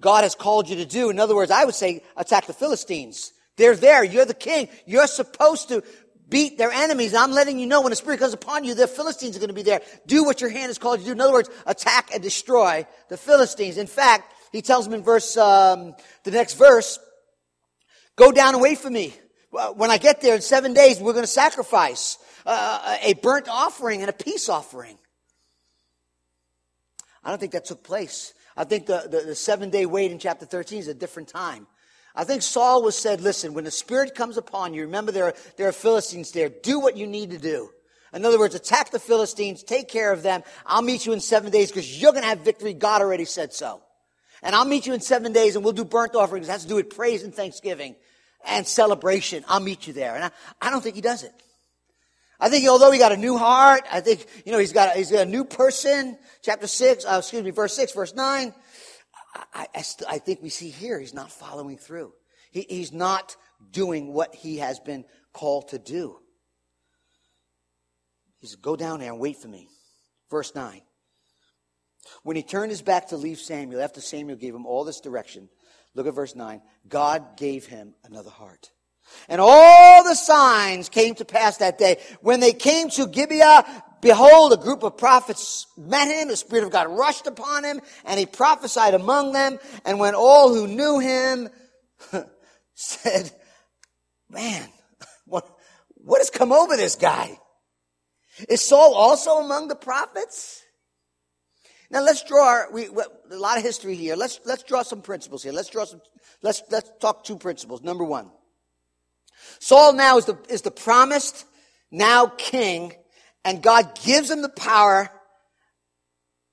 God 0.00 0.24
has 0.24 0.34
called 0.34 0.66
you 0.66 0.76
to 0.76 0.86
do. 0.86 1.10
In 1.10 1.20
other 1.20 1.36
words, 1.36 1.50
I 1.50 1.66
would 1.66 1.74
say 1.74 2.02
attack 2.16 2.46
the 2.46 2.54
Philistines. 2.54 3.32
They're 3.58 3.76
there. 3.76 4.02
You're 4.02 4.24
the 4.24 4.34
king. 4.34 4.68
You're 4.86 5.06
supposed 5.06 5.68
to 5.68 5.82
beat 6.28 6.58
their 6.58 6.70
enemies. 6.70 7.14
I'm 7.14 7.32
letting 7.32 7.58
you 7.58 7.66
know 7.66 7.80
when 7.80 7.90
the 7.90 7.96
Spirit 7.96 8.20
comes 8.20 8.34
upon 8.34 8.64
you, 8.64 8.74
the 8.74 8.86
Philistines 8.86 9.36
are 9.36 9.40
going 9.40 9.48
to 9.48 9.54
be 9.54 9.62
there. 9.62 9.80
Do 10.06 10.24
what 10.24 10.40
your 10.40 10.50
hand 10.50 10.70
is 10.70 10.78
called 10.78 11.00
you 11.00 11.06
to 11.06 11.10
do. 11.10 11.12
In 11.12 11.20
other 11.20 11.32
words, 11.32 11.50
attack 11.66 12.10
and 12.12 12.22
destroy 12.22 12.86
the 13.08 13.16
Philistines. 13.16 13.78
In 13.78 13.86
fact, 13.86 14.32
he 14.52 14.62
tells 14.62 14.84
them 14.84 14.94
in 14.94 15.02
verse, 15.02 15.36
um, 15.36 15.94
the 16.24 16.30
next 16.30 16.54
verse, 16.54 16.98
go 18.16 18.32
down 18.32 18.54
and 18.54 18.62
wait 18.62 18.78
for 18.78 18.90
me. 18.90 19.14
When 19.74 19.90
I 19.90 19.98
get 19.98 20.20
there 20.20 20.34
in 20.34 20.42
seven 20.42 20.74
days, 20.74 21.00
we're 21.00 21.14
going 21.14 21.24
to 21.24 21.26
sacrifice 21.26 22.18
uh, 22.44 22.96
a 23.02 23.14
burnt 23.14 23.48
offering 23.48 24.02
and 24.02 24.10
a 24.10 24.12
peace 24.12 24.48
offering. 24.48 24.98
I 27.24 27.30
don't 27.30 27.38
think 27.38 27.52
that 27.52 27.64
took 27.64 27.82
place. 27.82 28.34
I 28.56 28.64
think 28.64 28.86
the, 28.86 29.06
the, 29.10 29.20
the 29.20 29.34
seven 29.34 29.70
day 29.70 29.86
wait 29.86 30.10
in 30.10 30.18
chapter 30.18 30.44
13 30.44 30.80
is 30.80 30.88
a 30.88 30.94
different 30.94 31.28
time. 31.28 31.66
I 32.18 32.24
think 32.24 32.42
Saul 32.42 32.82
was 32.82 32.98
said, 32.98 33.20
listen, 33.20 33.54
when 33.54 33.62
the 33.62 33.70
Spirit 33.70 34.16
comes 34.16 34.36
upon 34.36 34.74
you, 34.74 34.82
remember 34.82 35.12
there 35.12 35.26
are, 35.26 35.34
there 35.56 35.68
are 35.68 35.72
Philistines 35.72 36.32
there. 36.32 36.48
Do 36.48 36.80
what 36.80 36.96
you 36.96 37.06
need 37.06 37.30
to 37.30 37.38
do. 37.38 37.70
In 38.12 38.24
other 38.24 38.40
words, 38.40 38.56
attack 38.56 38.90
the 38.90 38.98
Philistines, 38.98 39.62
take 39.62 39.88
care 39.88 40.12
of 40.12 40.24
them. 40.24 40.42
I'll 40.66 40.82
meet 40.82 41.06
you 41.06 41.12
in 41.12 41.20
seven 41.20 41.52
days 41.52 41.70
because 41.70 42.02
you're 42.02 42.10
going 42.10 42.24
to 42.24 42.28
have 42.28 42.40
victory. 42.40 42.74
God 42.74 43.02
already 43.02 43.24
said 43.24 43.52
so. 43.52 43.80
And 44.42 44.56
I'll 44.56 44.64
meet 44.64 44.84
you 44.84 44.94
in 44.94 45.00
seven 45.00 45.32
days 45.32 45.54
and 45.54 45.64
we'll 45.64 45.74
do 45.74 45.84
burnt 45.84 46.16
offerings. 46.16 46.48
It 46.48 46.50
has 46.50 46.62
to 46.62 46.68
do 46.68 46.74
with 46.74 46.90
praise 46.90 47.22
and 47.22 47.32
thanksgiving 47.32 47.94
and 48.44 48.66
celebration. 48.66 49.44
I'll 49.46 49.60
meet 49.60 49.86
you 49.86 49.92
there. 49.92 50.16
And 50.16 50.24
I, 50.24 50.30
I 50.60 50.70
don't 50.70 50.82
think 50.82 50.96
he 50.96 51.00
does 51.00 51.22
it. 51.22 51.32
I 52.40 52.48
think 52.48 52.68
although 52.68 52.90
he 52.90 52.98
got 52.98 53.12
a 53.12 53.16
new 53.16 53.36
heart, 53.36 53.82
I 53.92 54.00
think, 54.00 54.26
you 54.44 54.50
know, 54.50 54.58
he's 54.58 54.72
got 54.72 54.96
a, 54.96 54.98
he's 54.98 55.12
got 55.12 55.24
a 55.24 55.30
new 55.30 55.44
person. 55.44 56.18
Chapter 56.42 56.66
6, 56.66 57.04
uh, 57.04 57.16
excuse 57.18 57.44
me, 57.44 57.50
verse 57.50 57.76
6, 57.76 57.92
verse 57.92 58.14
9. 58.14 58.52
I, 59.34 59.66
I, 59.74 59.82
st- 59.82 60.10
I, 60.10 60.18
think 60.18 60.42
we 60.42 60.48
see 60.48 60.70
here 60.70 60.98
he's 60.98 61.14
not 61.14 61.30
following 61.30 61.76
through. 61.76 62.12
He, 62.50 62.66
he's 62.68 62.92
not 62.92 63.36
doing 63.70 64.12
what 64.12 64.34
he 64.34 64.58
has 64.58 64.80
been 64.80 65.04
called 65.32 65.68
to 65.68 65.78
do. 65.78 66.18
He 68.40 68.46
said, 68.46 68.62
Go 68.62 68.76
down 68.76 69.00
there 69.00 69.12
and 69.12 69.20
wait 69.20 69.36
for 69.36 69.48
me. 69.48 69.68
Verse 70.30 70.54
9. 70.54 70.82
When 72.22 72.36
he 72.36 72.42
turned 72.42 72.70
his 72.70 72.82
back 72.82 73.08
to 73.08 73.16
leave 73.16 73.38
Samuel, 73.38 73.82
after 73.82 74.00
Samuel 74.00 74.38
gave 74.38 74.54
him 74.54 74.66
all 74.66 74.84
this 74.84 75.00
direction, 75.00 75.48
look 75.94 76.06
at 76.06 76.14
verse 76.14 76.34
9. 76.34 76.62
God 76.88 77.36
gave 77.36 77.66
him 77.66 77.94
another 78.04 78.30
heart. 78.30 78.70
And 79.28 79.40
all 79.40 80.04
the 80.04 80.14
signs 80.14 80.88
came 80.88 81.14
to 81.16 81.24
pass 81.24 81.58
that 81.58 81.78
day. 81.78 81.98
When 82.20 82.40
they 82.40 82.52
came 82.52 82.90
to 82.90 83.06
Gibeah, 83.06 83.64
behold, 84.00 84.52
a 84.52 84.56
group 84.56 84.82
of 84.82 84.96
prophets 84.96 85.66
met 85.76 86.08
him. 86.08 86.28
The 86.28 86.36
Spirit 86.36 86.64
of 86.64 86.70
God 86.70 86.88
rushed 86.88 87.26
upon 87.26 87.64
him, 87.64 87.80
and 88.04 88.18
he 88.18 88.26
prophesied 88.26 88.94
among 88.94 89.32
them. 89.32 89.58
And 89.84 89.98
when 89.98 90.14
all 90.14 90.54
who 90.54 90.66
knew 90.66 90.98
him 90.98 91.48
said, 92.74 93.30
Man, 94.30 94.68
what, 95.24 95.48
what 95.94 96.18
has 96.18 96.30
come 96.30 96.52
over 96.52 96.76
this 96.76 96.96
guy? 96.96 97.38
Is 98.48 98.60
Saul 98.60 98.94
also 98.94 99.38
among 99.38 99.68
the 99.68 99.74
prophets? 99.74 100.62
Now 101.90 102.02
let's 102.02 102.22
draw 102.22 102.46
our, 102.46 102.72
we, 102.72 102.86
a 102.86 103.36
lot 103.36 103.56
of 103.56 103.62
history 103.62 103.94
here. 103.94 104.14
Let's, 104.14 104.40
let's 104.44 104.62
draw 104.62 104.82
some 104.82 105.00
principles 105.00 105.42
here. 105.42 105.52
Let's 105.52 105.70
draw 105.70 105.86
some, 105.86 106.02
let's, 106.42 106.62
let's 106.70 106.90
talk 107.00 107.24
two 107.24 107.36
principles. 107.36 107.82
Number 107.82 108.04
one. 108.04 108.30
Saul 109.58 109.94
now 109.94 110.18
is 110.18 110.26
the, 110.26 110.38
is 110.50 110.62
the 110.62 110.70
promised 110.70 111.46
now 111.90 112.26
king 112.26 112.92
and 113.44 113.62
God 113.62 113.98
gives 114.04 114.30
him 114.30 114.42
the 114.42 114.48
power 114.48 115.10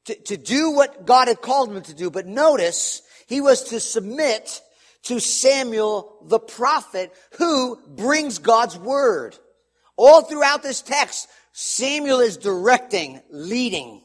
to, 0.05 0.15
to 0.15 0.37
do 0.37 0.71
what 0.71 1.05
God 1.05 1.27
had 1.27 1.41
called 1.41 1.71
him 1.71 1.81
to 1.81 1.93
do. 1.93 2.09
But 2.09 2.27
notice, 2.27 3.01
he 3.27 3.41
was 3.41 3.63
to 3.65 3.79
submit 3.79 4.61
to 5.03 5.19
Samuel 5.19 6.25
the 6.25 6.39
prophet 6.39 7.11
who 7.37 7.79
brings 7.87 8.39
God's 8.39 8.77
word. 8.77 9.37
All 9.97 10.21
throughout 10.21 10.63
this 10.63 10.81
text, 10.81 11.27
Samuel 11.53 12.19
is 12.19 12.37
directing, 12.37 13.21
leading. 13.29 14.01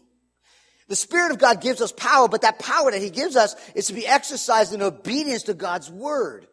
The 0.89 0.97
Spirit 0.97 1.31
of 1.31 1.39
God 1.39 1.61
gives 1.61 1.81
us 1.81 1.93
power, 1.93 2.29
but 2.29 2.43
that 2.43 2.59
power 2.59 2.91
that 2.91 3.01
He 3.01 3.11
gives 3.11 3.37
us 3.37 3.55
is 3.75 3.87
to 3.87 3.93
be 3.93 4.07
exercised 4.07 4.73
in 4.73 4.83
obedience 4.83 5.45
to 5.45 5.55
God's 5.55 5.91
Word. 5.91 6.47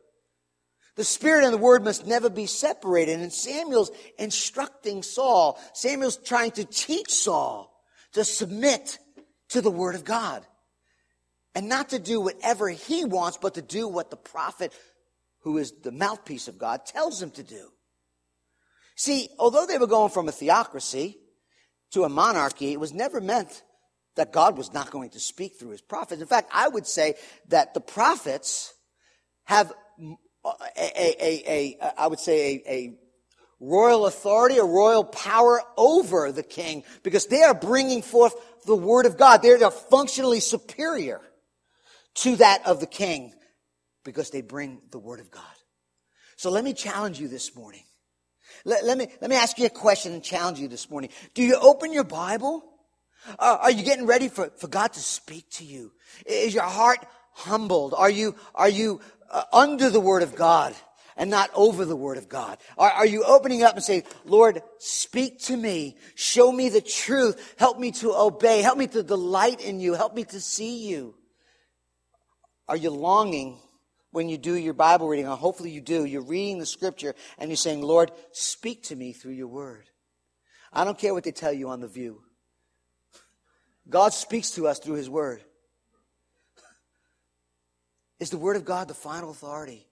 The 0.98 1.04
Spirit 1.04 1.46
and 1.46 1.54
the 1.54 1.60
Word 1.60 1.84
must 1.84 2.08
never 2.08 2.30
be 2.30 2.48
separated. 2.48 3.20
And 3.20 3.32
Samuel's 3.32 3.92
instructing 4.18 5.04
Saul. 5.04 5.60
Samuel's 5.74 6.18
trying 6.18 6.52
to 6.52 6.66
teach 6.66 7.12
Saul 7.12 7.72
to 8.14 8.26
submit 8.26 8.98
to 9.50 9.62
the 9.62 9.72
Word 9.72 9.94
of 9.96 10.04
God. 10.04 10.46
And 11.54 11.70
not 11.70 11.90
to 11.90 12.00
do 12.00 12.20
whatever 12.20 12.68
he 12.68 13.06
wants, 13.06 13.38
but 13.38 13.54
to 13.54 13.62
do 13.62 13.88
what 13.88 14.10
the 14.10 14.18
prophet, 14.18 14.74
who 15.42 15.60
is 15.60 15.72
the 15.84 15.92
mouthpiece 15.92 16.48
of 16.48 16.58
God, 16.58 16.86
tells 16.86 17.22
him 17.22 17.32
to 17.32 17.44
do. 17.44 17.70
See, 18.96 19.30
although 19.38 19.68
they 19.68 19.78
were 19.78 19.88
going 19.88 20.12
from 20.12 20.28
a 20.28 20.32
theocracy 20.32 21.18
to 21.92 22.04
a 22.04 22.10
monarchy, 22.10 22.74
it 22.74 22.80
was 22.80 22.94
never 22.94 23.22
meant 23.22 23.64
that 24.16 24.34
God 24.34 24.58
was 24.58 24.74
not 24.74 24.90
going 24.90 25.12
to 25.12 25.20
speak 25.20 25.60
through 25.60 25.70
his 25.70 25.82
prophets. 25.82 26.22
In 26.22 26.28
fact, 26.28 26.50
I 26.52 26.68
would 26.68 26.88
say 26.88 27.14
that 27.50 27.76
the 27.76 27.82
prophets 27.82 28.74
have 29.46 29.72
a, 30.78 31.16
a, 31.20 31.78
a, 31.82 31.94
I 31.98 32.08
would 32.08 32.20
say 32.20 32.64
a, 32.68 32.98
royal 33.60 34.06
authority, 34.06 34.58
a 34.58 34.64
royal 34.64 35.04
power 35.04 35.62
over 35.78 36.32
the 36.32 36.44
king 36.44 36.84
because 37.04 37.26
they 37.26 37.44
are 37.44 37.54
bringing 37.54 38.02
forth 38.02 38.36
the 38.66 38.76
word 38.76 39.06
of 39.06 39.18
God. 39.18 39.42
They're 39.42 39.72
functionally 39.72 40.40
superior 40.40 41.22
to 42.16 42.36
that 42.38 42.66
of 42.66 42.80
the 42.80 42.88
king 42.88 43.34
because 44.04 44.30
they 44.30 44.42
bring 44.42 44.82
the 44.92 45.00
word 45.00 45.20
of 45.20 45.32
God. 45.32 45.44
So 46.36 46.52
let 46.52 46.64
me 46.64 46.74
challenge 46.74 47.20
you 47.20 47.28
this 47.28 47.56
morning. 47.56 47.84
Let, 48.64 48.86
let 48.86 48.98
me, 48.98 49.08
let 49.22 49.30
me 49.30 49.36
ask 49.36 49.58
you 49.58 49.66
a 49.66 49.70
question 49.70 50.14
and 50.14 50.24
challenge 50.24 50.60
you 50.60 50.68
this 50.68 50.90
morning. 50.90 51.10
Do 51.34 51.44
you 51.44 51.56
open 51.56 51.94
your 51.94 52.04
Bible? 52.04 52.64
Uh, 53.40 53.58
are 53.62 53.72
you 53.72 53.84
getting 53.84 54.06
ready 54.06 54.30
for, 54.30 54.52
for 54.58 54.68
God 54.68 54.94
to 54.94 55.00
speak 55.00 55.50
to 55.52 55.66
you? 55.66 55.92
Is 56.26 56.54
your 56.54 56.64
heart 56.64 57.06
humbled? 57.34 57.94
Are 57.98 58.10
you, 58.10 58.36
are 58.56 58.70
you 58.70 59.02
uh, 59.30 59.44
under 59.52 59.90
the 59.90 60.00
Word 60.00 60.24
of 60.24 60.36
God 60.36 60.76
and 61.16 61.30
not 61.30 61.50
over 61.54 61.86
the 61.86 61.96
Word 61.96 62.18
of 62.18 62.30
God? 62.30 62.58
Are, 62.78 62.92
are 62.92 63.06
you 63.06 63.24
opening 63.24 63.64
up 63.64 63.76
and 63.76 63.84
saying, 63.84 64.04
Lord, 64.26 64.62
speak 64.80 65.40
to 65.44 65.58
me. 65.58 65.98
Show 66.16 66.52
me 66.52 66.70
the 66.70 66.82
truth. 66.82 67.56
Help 67.58 67.80
me 67.80 67.92
to 67.94 68.14
obey. 68.14 68.62
Help 68.62 68.78
me 68.78 68.88
to 68.88 69.04
delight 69.04 69.62
in 69.62 69.80
you. 69.80 69.94
Help 69.94 70.14
me 70.14 70.24
to 70.26 70.40
see 70.40 70.88
you. 70.88 71.16
Are 72.68 72.78
you 72.78 72.90
longing 72.90 73.60
when 74.12 74.30
you 74.30 74.38
do 74.38 74.54
your 74.54 74.74
Bible 74.74 75.08
reading? 75.08 75.26
hopefully 75.26 75.72
you 75.72 75.82
do. 75.82 76.06
You're 76.06 76.22
reading 76.22 76.60
the 76.60 76.66
scripture 76.66 77.16
and 77.38 77.50
you're 77.50 77.58
saying, 77.58 77.82
Lord, 77.82 78.12
speak 78.32 78.84
to 78.84 78.96
me 78.96 79.14
through 79.14 79.34
your 79.34 79.48
word. 79.48 79.86
I 80.74 80.84
don't 80.84 80.98
care 80.98 81.14
what 81.14 81.24
they 81.24 81.32
tell 81.32 81.54
you 81.54 81.70
on 81.70 81.80
the 81.80 81.88
view. 81.88 82.22
God 83.90 84.14
speaks 84.14 84.52
to 84.52 84.68
us 84.68 84.80
through 84.80 84.96
his 84.96 85.10
word. 85.10 85.44
Is 88.20 88.30
the 88.30 88.38
Word 88.38 88.56
of 88.56 88.66
God 88.66 88.88
the 88.88 88.94
final 88.94 89.30
authority? 89.30 89.86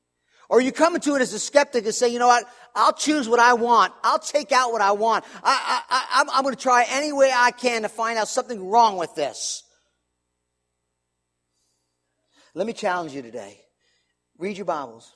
Or 0.49 0.59
are 0.59 0.61
you 0.61 0.71
coming 0.71 1.01
to 1.01 1.15
it 1.15 1.21
as 1.21 1.33
a 1.33 1.39
skeptic 1.39 1.85
and 1.85 1.93
say, 1.93 2.09
you 2.09 2.19
know 2.19 2.27
what, 2.27 2.45
I'll 2.75 2.93
choose 2.93 3.27
what 3.27 3.39
I 3.39 3.53
want. 3.53 3.93
I'll 4.03 4.19
take 4.19 4.51
out 4.51 4.71
what 4.71 4.81
I 4.81 4.91
want. 4.91 5.25
I, 5.43 5.81
I, 5.89 6.21
I, 6.21 6.25
I'm 6.33 6.43
going 6.43 6.55
to 6.55 6.61
try 6.61 6.85
any 6.89 7.11
way 7.11 7.31
I 7.33 7.51
can 7.51 7.81
to 7.81 7.89
find 7.89 8.17
out 8.19 8.27
something 8.27 8.69
wrong 8.69 8.97
with 8.97 9.15
this. 9.15 9.63
Let 12.53 12.67
me 12.67 12.73
challenge 12.73 13.13
you 13.13 13.21
today. 13.21 13.59
Read 14.37 14.57
your 14.57 14.65
Bibles. 14.65 15.14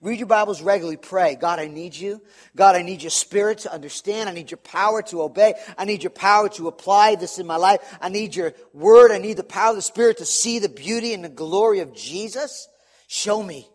Read 0.00 0.18
your 0.18 0.26
Bibles 0.26 0.60
regularly. 0.60 0.96
Pray. 0.96 1.36
God, 1.36 1.58
I 1.58 1.66
need 1.66 1.94
you. 1.94 2.20
God, 2.54 2.76
I 2.76 2.82
need 2.82 3.02
your 3.02 3.10
spirit 3.10 3.58
to 3.58 3.72
understand. 3.72 4.28
I 4.28 4.32
need 4.32 4.50
your 4.50 4.58
power 4.58 5.02
to 5.02 5.22
obey. 5.22 5.54
I 5.78 5.84
need 5.84 6.02
your 6.02 6.10
power 6.10 6.48
to 6.50 6.68
apply 6.68 7.14
this 7.14 7.38
in 7.38 7.46
my 7.46 7.56
life. 7.56 7.96
I 8.00 8.08
need 8.08 8.36
your 8.36 8.52
word. 8.72 9.10
I 9.10 9.18
need 9.18 9.36
the 9.36 9.44
power 9.44 9.70
of 9.70 9.76
the 9.76 9.82
Spirit 9.82 10.18
to 10.18 10.26
see 10.26 10.58
the 10.58 10.68
beauty 10.68 11.14
and 11.14 11.24
the 11.24 11.28
glory 11.28 11.80
of 11.80 11.94
Jesus. 11.94 12.68
Show 13.06 13.42
me 13.42 13.68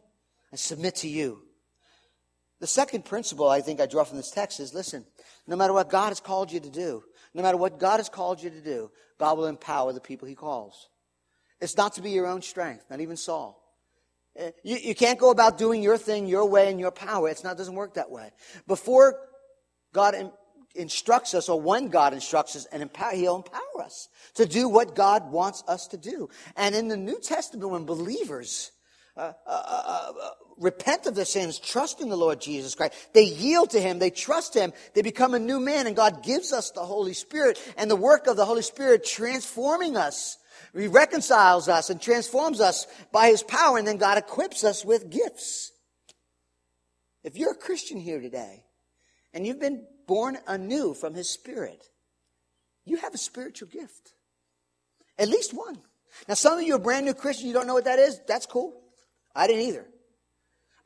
and 0.52 0.60
submit 0.60 0.95
to 0.98 1.08
you. 1.08 1.43
The 2.60 2.67
second 2.67 3.06
principle 3.06 3.50
I 3.50 3.62
think 3.62 3.80
I 3.80 3.86
draw 3.86 4.04
from 4.04 4.17
this 4.17 4.32
text 4.32 4.60
is 4.60 4.74
listen, 4.74 5.06
no 5.48 5.56
matter 5.56 5.74
what 5.74 5.89
God 5.89 6.10
has 6.10 6.19
called 6.19 6.52
you 6.52 6.60
to 6.60 6.69
do, 6.69 7.04
no 7.34 7.41
matter 7.41 7.58
what 7.58 7.80
God 7.80 7.98
has 7.98 8.10
called 8.10 8.41
you 8.43 8.50
to 8.50 8.62
do, 8.62 8.91
God 9.17 9.38
will 9.38 9.45
empower 9.45 9.93
the 9.93 10.02
people 10.02 10.28
he 10.28 10.36
calls. 10.36 10.89
It's 11.62 11.78
not 11.78 11.93
to 11.93 12.02
be 12.02 12.12
your 12.12 12.28
own 12.28 12.41
strength, 12.41 12.86
not 12.89 13.02
even 13.02 13.17
Saul. 13.17 13.59
You, 14.63 14.78
you 14.78 14.96
can't 14.96 15.20
go 15.20 15.32
about 15.32 15.58
doing 15.58 15.84
your 15.84 15.98
thing 15.98 16.28
your 16.28 16.46
way 16.46 16.70
and 16.70 16.80
your 16.80 16.92
power. 16.92 17.30
It's 17.30 17.44
not, 17.44 17.54
it 17.54 17.58
doesn't 17.58 17.76
work 17.76 17.96
that 17.96 18.10
way. 18.10 18.32
Before 18.68 19.20
God 19.94 20.15
in, 20.15 20.32
instructs 20.76 21.34
us, 21.34 21.50
or 21.50 21.60
when 21.60 21.89
God 21.89 22.13
instructs 22.13 22.56
us, 22.56 22.65
and 22.72 22.82
empower, 22.82 23.13
He'll 23.13 23.36
empower 23.38 23.84
us 23.84 24.08
to 24.36 24.46
do 24.46 24.70
what 24.70 24.96
God 24.96 25.32
wants 25.32 25.63
us 25.68 25.88
to 25.88 25.98
do. 25.98 26.30
And 26.56 26.76
in 26.76 26.88
the 26.88 26.98
New 26.98 27.20
Testament, 27.20 27.70
when 27.72 27.86
believers 27.86 28.72
uh, 29.18 29.34
uh, 29.46 29.63
uh, 29.68 30.13
uh 30.22 30.30
repent 30.60 31.06
of 31.06 31.15
their 31.15 31.26
sins, 31.26 31.58
trust 31.58 32.02
in 32.02 32.10
the 32.10 32.18
Lord 32.18 32.42
Jesus 32.42 32.76
Christ. 32.76 32.94
They 33.13 33.24
yield 33.24 33.72
to 33.72 33.82
Him, 33.82 34.00
they 34.00 34.10
trust 34.10 34.54
Him, 34.54 34.74
they 34.94 35.02
become 35.02 35.34
a 35.34 35.39
new 35.39 35.60
man, 35.60 35.88
and 35.88 35.96
God 35.96 36.22
gives 36.22 36.54
us 36.54 36.72
the 36.72 36.86
Holy 36.86 37.13
Spirit 37.13 37.58
and 37.78 37.89
the 37.89 37.96
work 37.96 38.28
of 38.28 38.36
the 38.36 38.46
Holy 38.46 38.62
Spirit 38.62 39.06
transforming 39.06 39.96
us 39.96 40.38
he 40.74 40.88
reconciles 40.88 41.67
us 41.67 41.89
and 41.89 42.02
transforms 42.02 42.62
us 42.62 42.88
by 43.12 43.28
His 43.30 43.43
power, 43.43 43.78
and 43.78 43.88
then 43.88 43.98
God 43.98 44.17
equips 44.17 44.63
us 44.63 44.86
with 44.86 45.10
gifts. 45.10 45.72
If 47.24 47.38
you're 47.38 47.52
a 47.52 47.58
Christian 47.58 48.00
here 48.00 48.22
today, 48.22 48.63
and 49.34 49.45
you've 49.45 49.60
been 49.60 49.86
born 50.08 50.38
anew 50.48 50.93
from 50.93 51.13
His 51.13 51.30
Spirit, 51.30 51.89
you 52.86 52.98
have 52.98 53.13
a 53.13 53.17
spiritual 53.17 53.67
gift. 53.67 54.13
At 55.17 55.30
least 55.30 55.54
one. 55.54 55.80
Now, 56.28 56.34
some 56.34 56.58
of 56.58 56.65
you 56.65 56.76
are 56.76 56.80
brand 56.80 57.06
new 57.06 57.13
Christian, 57.13 57.48
you 57.48 57.54
don't 57.54 57.67
know 57.67 57.74
what 57.74 57.86
that 57.86 58.00
is. 58.00 58.19
That's 58.28 58.45
cool. 58.45 58.82
I 59.36 59.48
didn't 59.48 59.63
either. 59.63 59.86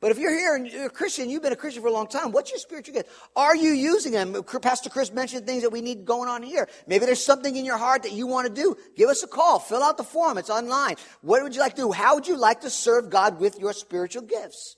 But 0.04 0.10
if 0.10 0.18
you're 0.18 0.36
here 0.36 0.54
and 0.54 0.70
you're 0.70 0.84
a 0.84 0.90
Christian, 0.90 1.30
you've 1.30 1.40
been 1.40 1.54
a 1.54 1.56
Christian 1.56 1.80
for 1.80 1.88
a 1.88 1.90
long 1.90 2.08
time, 2.08 2.30
what's 2.30 2.50
your 2.50 2.58
spiritual 2.58 2.92
gift? 2.92 3.08
Are 3.34 3.56
you 3.56 3.70
using 3.70 4.12
them? 4.12 4.34
Pastor 4.60 4.90
Chris 4.90 5.10
mentioned 5.10 5.46
things 5.46 5.62
that 5.62 5.70
we 5.70 5.80
need 5.80 6.04
going 6.04 6.28
on 6.28 6.42
here. 6.42 6.68
Maybe 6.86 7.06
there's 7.06 7.24
something 7.24 7.56
in 7.56 7.64
your 7.64 7.78
heart 7.78 8.02
that 8.02 8.12
you 8.12 8.26
want 8.26 8.46
to 8.46 8.52
do. 8.52 8.76
Give 8.98 9.08
us 9.08 9.22
a 9.22 9.26
call. 9.26 9.60
Fill 9.60 9.82
out 9.82 9.96
the 9.96 10.04
form. 10.04 10.36
It's 10.36 10.50
online. 10.50 10.96
What 11.22 11.42
would 11.42 11.54
you 11.54 11.62
like 11.62 11.76
to 11.76 11.80
do? 11.80 11.92
How 11.92 12.16
would 12.16 12.28
you 12.28 12.36
like 12.36 12.60
to 12.60 12.68
serve 12.68 13.08
God 13.08 13.40
with 13.40 13.58
your 13.58 13.72
spiritual 13.72 14.24
gifts? 14.24 14.76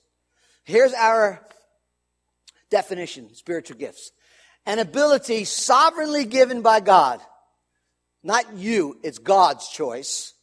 Here's 0.63 0.93
our 0.93 1.45
definition, 2.69 3.35
spiritual 3.35 3.75
gifts. 3.75 4.13
An 4.65 4.79
ability 4.79 5.43
sovereignly 5.43 6.23
given 6.23 6.61
by 6.61 6.79
God. 6.79 7.19
Not 8.23 8.53
you, 8.53 8.97
it's 9.03 9.17
God's 9.17 9.67
choice 9.67 10.35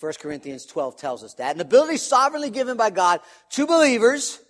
1 0.00 0.12
Corinthians 0.20 0.64
12 0.64 0.96
tells 0.96 1.24
us 1.24 1.34
that. 1.34 1.56
An 1.56 1.60
ability 1.60 1.96
sovereignly 1.96 2.50
given 2.50 2.76
by 2.76 2.90
God 2.90 3.20
to 3.50 3.66
believers 3.66 4.40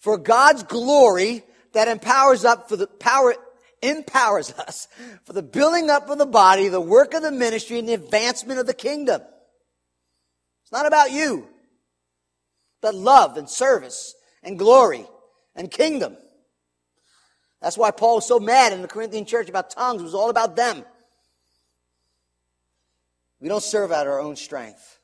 for 0.00 0.18
God's 0.18 0.62
glory 0.62 1.44
that 1.72 1.88
empowers 1.88 2.44
up 2.44 2.68
for 2.68 2.76
the 2.76 2.86
power, 2.86 3.34
empowers 3.82 4.52
us 4.52 4.86
for 5.24 5.32
the 5.32 5.42
building 5.42 5.88
up 5.88 6.10
of 6.10 6.18
the 6.18 6.26
body, 6.26 6.68
the 6.68 6.80
work 6.80 7.14
of 7.14 7.22
the 7.22 7.32
ministry, 7.32 7.78
and 7.78 7.88
the 7.88 7.94
advancement 7.94 8.60
of 8.60 8.66
the 8.66 8.74
kingdom. 8.74 9.22
It's 10.62 10.72
not 10.72 10.86
about 10.86 11.10
you, 11.10 11.48
but 12.82 12.94
love 12.94 13.38
and 13.38 13.48
service 13.48 14.14
and 14.42 14.58
glory 14.58 15.06
and 15.56 15.70
kingdom. 15.70 16.16
That's 17.62 17.78
why 17.78 17.90
Paul 17.90 18.16
was 18.16 18.26
so 18.26 18.38
mad 18.38 18.72
in 18.74 18.82
the 18.82 18.88
Corinthian 18.88 19.24
church 19.24 19.48
about 19.48 19.70
tongues. 19.70 20.02
It 20.02 20.04
was 20.04 20.14
all 20.14 20.30
about 20.30 20.54
them. 20.54 20.84
We 23.40 23.48
don't 23.48 23.62
serve 23.62 23.90
out 23.90 24.06
our 24.06 24.20
own 24.20 24.36
strength. 24.36 24.97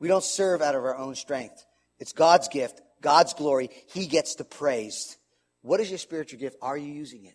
We 0.00 0.08
don't 0.08 0.24
serve 0.24 0.62
out 0.62 0.74
of 0.74 0.84
our 0.84 0.96
own 0.96 1.14
strength. 1.14 1.64
It's 1.98 2.12
God's 2.12 2.48
gift, 2.48 2.80
God's 3.00 3.34
glory. 3.34 3.70
He 3.92 4.06
gets 4.06 4.36
the 4.36 4.44
praise. 4.44 5.16
What 5.62 5.80
is 5.80 5.90
your 5.90 5.98
spiritual 5.98 6.38
gift? 6.38 6.56
Are 6.62 6.76
you 6.76 6.92
using 6.92 7.24
it? 7.24 7.34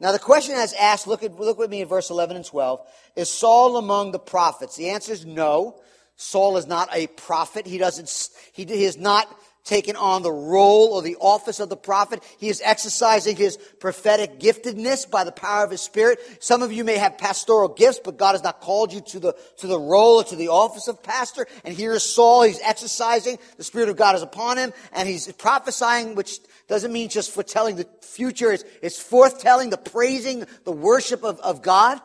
Now 0.00 0.12
the 0.12 0.18
question 0.18 0.54
that's 0.54 0.74
asked, 0.74 1.06
look 1.06 1.22
at, 1.22 1.38
look 1.38 1.58
with 1.58 1.70
me 1.70 1.80
in 1.80 1.88
verse 1.88 2.10
11 2.10 2.36
and 2.36 2.44
12, 2.44 2.80
is 3.16 3.30
Saul 3.30 3.78
among 3.78 4.12
the 4.12 4.18
prophets? 4.18 4.76
The 4.76 4.90
answer 4.90 5.12
is 5.12 5.26
no. 5.26 5.80
Saul 6.16 6.56
is 6.56 6.66
not 6.66 6.88
a 6.92 7.06
prophet. 7.06 7.66
He 7.66 7.78
doesn't, 7.78 8.12
he, 8.52 8.64
he 8.64 8.84
is 8.84 8.98
not 8.98 9.28
taken 9.68 9.96
on 9.96 10.22
the 10.22 10.32
role 10.32 10.94
or 10.94 11.02
the 11.02 11.16
office 11.16 11.60
of 11.60 11.68
the 11.68 11.76
prophet. 11.76 12.24
He 12.38 12.48
is 12.48 12.62
exercising 12.64 13.36
his 13.36 13.58
prophetic 13.78 14.40
giftedness 14.40 15.08
by 15.08 15.24
the 15.24 15.32
power 15.32 15.62
of 15.62 15.70
his 15.70 15.82
spirit. 15.82 16.18
Some 16.40 16.62
of 16.62 16.72
you 16.72 16.84
may 16.84 16.96
have 16.96 17.18
pastoral 17.18 17.68
gifts, 17.68 18.00
but 18.02 18.16
God 18.16 18.32
has 18.32 18.42
not 18.42 18.60
called 18.60 18.92
you 18.92 19.02
to 19.02 19.20
the, 19.20 19.36
to 19.58 19.66
the 19.66 19.78
role 19.78 20.20
or 20.20 20.24
to 20.24 20.36
the 20.36 20.48
office 20.48 20.88
of 20.88 21.02
pastor. 21.02 21.46
And 21.64 21.76
here 21.76 21.92
is 21.92 22.02
Saul. 22.02 22.42
He's 22.42 22.60
exercising. 22.60 23.38
The 23.58 23.64
Spirit 23.64 23.90
of 23.90 23.96
God 23.96 24.16
is 24.16 24.22
upon 24.22 24.56
him 24.56 24.72
and 24.92 25.06
he's 25.06 25.30
prophesying, 25.32 26.14
which 26.14 26.38
doesn't 26.66 26.92
mean 26.92 27.10
just 27.10 27.30
foretelling 27.32 27.76
the 27.76 27.86
future. 28.00 28.50
It's, 28.50 28.64
it's 28.82 29.02
forthtelling, 29.02 29.70
the 29.70 29.76
praising, 29.76 30.46
the 30.64 30.72
worship 30.72 31.22
of, 31.24 31.38
of 31.40 31.60
God. 31.60 32.00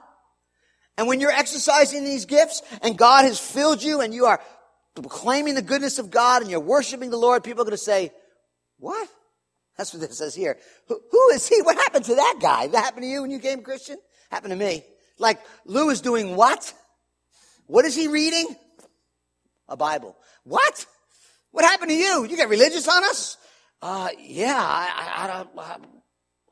And 0.97 1.08
when 1.08 1.19
you're 1.19 1.32
exercising 1.32 2.04
these 2.04 2.26
gifts 2.26 2.62
and 2.84 2.97
God 2.97 3.23
has 3.23 3.39
filled 3.39 3.82
you 3.82 4.02
and 4.02 4.13
you 4.13 4.26
are 4.26 4.39
proclaiming 5.01 5.56
the 5.56 5.62
goodness 5.62 5.99
of 5.99 6.12
God 6.12 6.41
and 6.41 6.51
you're 6.51 6.60
worshiping 6.60 7.10
the 7.10 7.17
Lord, 7.17 7.43
people 7.43 7.62
are 7.62 7.65
going 7.65 7.71
to 7.71 7.77
say, 7.77 8.12
what? 8.77 9.10
That's 9.77 9.93
what 9.93 10.03
it 10.03 10.13
says 10.13 10.36
here. 10.36 10.58
Who, 10.88 10.99
who 11.12 11.29
is 11.32 11.47
he? 11.47 11.62
What 11.62 11.77
happened 11.77 12.06
to 12.06 12.15
that 12.15 12.36
guy? 12.39 12.67
That 12.67 12.84
happened 12.84 13.03
to 13.03 13.08
you 13.08 13.21
when 13.21 13.32
you 13.32 13.39
came 13.39 13.62
Christian? 13.62 13.97
Happened 14.29 14.51
to 14.51 14.58
me. 14.58 14.84
Like, 15.17 15.39
Lou 15.65 15.89
is 15.89 16.01
doing 16.01 16.36
what? 16.36 16.73
What 17.65 17.86
is 17.86 17.95
he 17.95 18.08
reading? 18.08 18.56
A 19.67 19.77
Bible. 19.77 20.15
What? 20.43 20.86
What 21.51 21.65
happened 21.65 21.89
to 21.89 21.95
you? 21.95 22.25
You 22.25 22.36
get 22.36 22.49
religious 22.49 22.88
on 22.88 23.03
us? 23.03 23.38
Uh, 23.82 24.10
yeah, 24.19 24.56
I, 24.58 24.89
I, 24.95 25.23
I 25.23 25.27
don't, 25.27 25.49
I, 25.58 25.77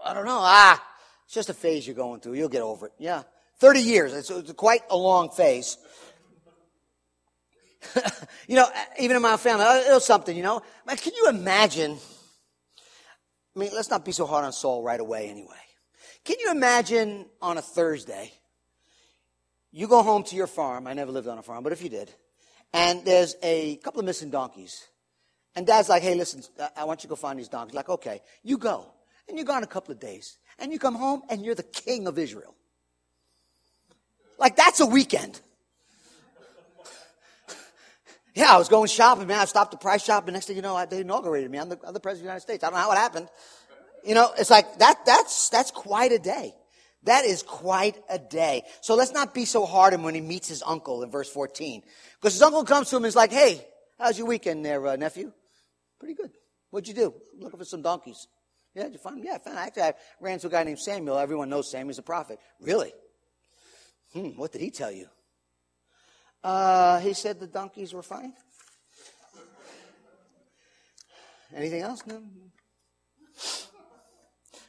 I, 0.03 0.13
don't 0.13 0.25
know. 0.25 0.39
Ah, 0.41 0.83
it's 1.25 1.33
just 1.33 1.49
a 1.49 1.53
phase 1.53 1.85
you're 1.85 1.95
going 1.95 2.19
through. 2.19 2.33
You'll 2.33 2.49
get 2.49 2.61
over 2.61 2.87
it. 2.87 2.93
Yeah. 2.99 3.23
30 3.59 3.79
years. 3.79 4.13
It's, 4.13 4.29
it's 4.29 4.51
quite 4.53 4.81
a 4.89 4.97
long 4.97 5.29
phase. 5.29 5.77
you 8.47 8.55
know, 8.55 8.67
even 8.99 9.15
in 9.15 9.21
my 9.21 9.37
family, 9.37 9.65
it 9.65 9.93
was 9.93 10.05
something, 10.05 10.35
you 10.35 10.43
know. 10.43 10.61
Man, 10.85 10.97
can 10.97 11.13
you 11.15 11.29
imagine? 11.29 11.97
I 13.55 13.59
mean, 13.59 13.71
let's 13.73 13.89
not 13.89 14.05
be 14.05 14.11
so 14.11 14.25
hard 14.25 14.45
on 14.45 14.53
Saul 14.53 14.83
right 14.83 14.99
away 14.99 15.29
anyway. 15.29 15.55
Can 16.23 16.37
you 16.39 16.51
imagine 16.51 17.25
on 17.41 17.57
a 17.57 17.61
Thursday, 17.61 18.31
you 19.71 19.87
go 19.87 20.03
home 20.03 20.23
to 20.25 20.35
your 20.35 20.47
farm. 20.47 20.87
I 20.87 20.93
never 20.93 21.11
lived 21.11 21.27
on 21.27 21.37
a 21.37 21.43
farm, 21.43 21.63
but 21.63 21.73
if 21.73 21.81
you 21.81 21.89
did, 21.89 22.13
and 22.73 23.03
there's 23.03 23.35
a 23.41 23.77
couple 23.77 23.99
of 23.99 24.05
missing 24.05 24.29
donkeys. 24.29 24.87
And 25.55 25.67
dad's 25.67 25.89
like, 25.89 26.03
hey, 26.03 26.15
listen, 26.15 26.43
I 26.77 26.85
want 26.85 27.03
you 27.03 27.07
to 27.07 27.09
go 27.09 27.15
find 27.15 27.37
these 27.37 27.49
donkeys. 27.49 27.75
Like, 27.75 27.89
okay, 27.89 28.21
you 28.43 28.57
go. 28.57 28.85
And 29.27 29.37
you're 29.37 29.45
gone 29.45 29.63
a 29.63 29.67
couple 29.67 29.91
of 29.91 29.99
days. 29.99 30.37
And 30.59 30.71
you 30.71 30.79
come 30.79 30.95
home 30.95 31.23
and 31.29 31.43
you're 31.43 31.55
the 31.55 31.63
king 31.63 32.07
of 32.07 32.17
Israel. 32.17 32.55
Like, 34.37 34.55
that's 34.55 34.79
a 34.79 34.85
weekend. 34.85 35.41
Yeah, 38.33 38.53
I 38.53 38.57
was 38.57 38.69
going 38.69 38.87
shopping, 38.87 39.27
man. 39.27 39.39
I 39.39 39.45
stopped 39.45 39.71
the 39.71 39.77
price 39.77 40.03
shop, 40.03 40.25
and 40.25 40.33
next 40.33 40.45
thing 40.45 40.55
you 40.55 40.61
know, 40.61 40.85
they 40.85 41.01
inaugurated 41.01 41.51
me. 41.51 41.59
I'm 41.59 41.69
the, 41.69 41.79
I'm 41.85 41.93
the 41.93 41.99
president 41.99 42.21
of 42.21 42.23
the 42.23 42.29
United 42.29 42.41
States. 42.41 42.63
I 42.63 42.67
don't 42.67 42.75
know 42.75 42.83
how 42.83 42.91
it 42.91 42.97
happened. 42.97 43.27
You 44.05 44.15
know, 44.15 44.31
it's 44.37 44.49
like 44.49 44.79
that, 44.79 45.05
that's, 45.05 45.49
that's 45.49 45.71
quite 45.71 46.11
a 46.11 46.19
day. 46.19 46.55
That 47.03 47.25
is 47.25 47.43
quite 47.43 47.97
a 48.09 48.19
day. 48.19 48.63
So 48.81 48.95
let's 48.95 49.11
not 49.11 49.33
be 49.33 49.45
so 49.45 49.65
hard 49.65 49.93
on 49.93 50.03
when 50.03 50.15
he 50.15 50.21
meets 50.21 50.47
his 50.47 50.63
uncle 50.65 51.03
in 51.03 51.09
verse 51.09 51.29
14. 51.29 51.81
Because 52.19 52.33
his 52.33 52.41
uncle 52.41 52.63
comes 52.63 52.89
to 52.89 52.97
him 52.97 53.03
and 53.03 53.07
is 53.07 53.15
like, 53.15 53.31
hey, 53.31 53.65
how's 53.99 54.17
your 54.17 54.27
weekend 54.27 54.63
there, 54.63 54.85
uh, 54.85 54.95
nephew? 54.95 55.31
Pretty 55.99 56.13
good. 56.13 56.31
What'd 56.69 56.87
you 56.87 56.93
do? 56.93 57.13
Looking 57.37 57.59
for 57.59 57.65
some 57.65 57.81
donkeys. 57.81 58.27
Yeah, 58.75 58.83
did 58.83 58.93
you 58.93 58.99
find 58.99 59.17
them? 59.17 59.25
Yeah, 59.25 59.35
I 59.35 59.37
found 59.39 59.57
Actually, 59.57 59.83
I 59.83 59.93
ran 60.21 60.39
to 60.39 60.47
a 60.47 60.49
guy 60.49 60.63
named 60.63 60.79
Samuel. 60.79 61.17
Everyone 61.17 61.49
knows 61.49 61.69
Samuel's 61.69 61.99
a 61.99 62.03
prophet. 62.03 62.39
Really? 62.61 62.93
Hmm, 64.13 64.29
what 64.29 64.51
did 64.51 64.61
he 64.61 64.71
tell 64.71 64.91
you? 64.91 65.07
Uh, 66.43 66.99
he 66.99 67.13
said 67.13 67.39
the 67.39 67.47
donkeys 67.47 67.93
were 67.93 68.01
fine. 68.01 68.33
Anything 71.55 71.81
else? 71.81 72.03
No. 72.05 72.21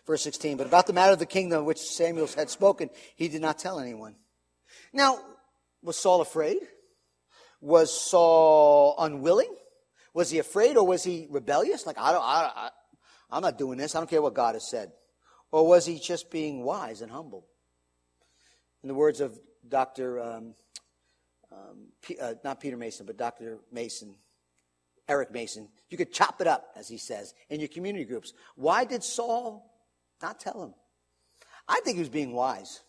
Verse 0.06 0.22
16, 0.22 0.56
but 0.56 0.66
about 0.66 0.87
the 0.87 0.92
matter 0.92 1.12
of 1.12 1.20
the 1.20 1.26
kingdom 1.26 1.64
which 1.64 1.78
Samuel 1.78 2.26
had 2.37 2.50
spoken, 2.50 2.90
he 3.14 3.28
did 3.28 3.40
not 3.40 3.58
tell 3.58 3.78
anyone. 3.78 4.16
Now, 4.92 5.20
was 5.82 5.96
Saul 5.96 6.20
afraid? 6.20 6.58
Was 7.61 7.92
Saul 7.98 8.96
unwilling? 8.98 9.54
Was 10.12 10.30
he 10.30 10.40
afraid 10.40 10.76
or 10.76 10.87
was 10.87 11.04
he 11.04 11.28
rebellious? 11.30 11.87
Like, 11.87 11.98
I 11.98 12.12
don't, 12.12 12.22
I, 12.22 12.50
I, 12.54 12.70
I'm 13.30 13.42
not 13.42 13.58
doing 13.58 13.78
this. 13.78 13.94
I 13.94 14.00
don't 14.00 14.11
care 14.11 14.20
what 14.20 14.35
God 14.35 14.54
has 14.54 14.68
said. 14.68 14.90
Or 15.52 15.66
was 15.66 15.87
he 15.87 15.98
just 15.98 16.30
being 16.30 16.64
wise 16.64 17.00
and 17.00 17.11
humble? 17.11 17.46
In 18.82 18.88
the 18.88 18.94
words 18.94 19.20
of 19.20 19.38
Dr 19.66 20.20
um, 20.20 20.54
um, 21.52 21.88
P, 22.02 22.18
uh, 22.18 22.34
not 22.44 22.60
Peter 22.60 22.76
Mason, 22.76 23.06
but 23.06 23.16
Dr. 23.16 23.58
Mason, 23.70 24.14
Eric 25.08 25.32
Mason. 25.32 25.68
You 25.90 25.98
could 25.98 26.12
chop 26.12 26.40
it 26.40 26.46
up, 26.46 26.72
as 26.76 26.88
he 26.88 26.98
says, 26.98 27.34
in 27.50 27.60
your 27.60 27.68
community 27.68 28.04
groups. 28.04 28.32
Why 28.56 28.84
did 28.84 29.02
Saul 29.02 29.70
not 30.22 30.40
tell 30.40 30.62
him? 30.62 30.74
I 31.68 31.80
think 31.80 31.96
he 31.96 32.00
was 32.00 32.08
being 32.08 32.32
wise. 32.32 32.80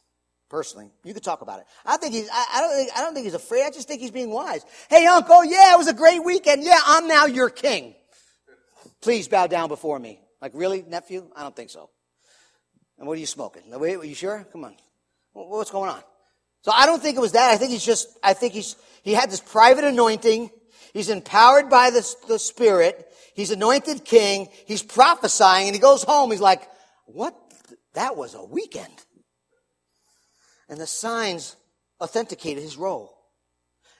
Personally, 0.49 0.91
you 1.03 1.15
could 1.15 1.23
talk 1.23 1.41
about 1.41 1.61
it. 1.61 1.65
I 1.83 1.97
think 1.97 2.13
he's. 2.13 2.29
I, 2.31 2.45
I 2.53 2.61
don't 2.61 2.75
think. 2.75 2.91
I 2.95 3.01
don't 3.01 3.13
think 3.15 3.25
he's 3.25 3.33
afraid. 3.33 3.65
I 3.65 3.71
just 3.71 3.87
think 3.87 4.01
he's 4.01 4.11
being 4.11 4.29
wise. 4.29 4.63
Hey, 4.87 5.07
uncle. 5.07 5.43
Yeah, 5.43 5.73
it 5.73 5.77
was 5.79 5.87
a 5.87 5.95
great 5.95 6.23
weekend. 6.23 6.63
Yeah, 6.63 6.79
I'm 6.85 7.07
now 7.07 7.25
your 7.25 7.49
king. 7.49 7.95
Please 9.01 9.27
bow 9.27 9.47
down 9.47 9.67
before 9.67 9.97
me. 9.97 10.19
Like, 10.41 10.51
really, 10.53 10.83
nephew? 10.83 11.27
I 11.35 11.41
don't 11.41 11.55
think 11.55 11.71
so. 11.71 11.89
And 12.99 13.07
what 13.07 13.17
are 13.17 13.19
you 13.19 13.25
smoking? 13.25 13.63
Wait, 13.67 13.95
are 13.95 14.05
you 14.05 14.13
sure? 14.13 14.45
Come 14.51 14.65
on. 14.65 14.75
What's 15.33 15.71
going 15.71 15.89
on? 15.89 16.03
So 16.63 16.71
I 16.73 16.85
don't 16.85 17.01
think 17.01 17.17
it 17.17 17.21
was 17.21 17.33
that. 17.33 17.51
I 17.51 17.57
think 17.57 17.71
he's 17.71 17.85
just. 17.85 18.07
I 18.23 18.33
think 18.33 18.53
he's. 18.53 18.75
He 19.03 19.13
had 19.13 19.29
this 19.29 19.41
private 19.41 19.83
anointing. 19.83 20.49
He's 20.93 21.09
empowered 21.09 21.69
by 21.69 21.89
the, 21.89 22.15
the 22.27 22.39
Spirit. 22.39 23.07
He's 23.35 23.51
anointed 23.51 24.05
king. 24.05 24.47
He's 24.65 24.81
prophesying, 24.81 25.67
and 25.67 25.75
he 25.75 25.81
goes 25.81 26.03
home. 26.03 26.31
He's 26.31 26.41
like, 26.41 26.67
"What? 27.05 27.35
That 27.93 28.15
was 28.15 28.33
a 28.33 28.43
weekend." 28.43 28.93
And 30.69 30.79
the 30.79 30.87
signs 30.87 31.57
authenticated 31.99 32.63
his 32.63 32.77
role. 32.77 33.12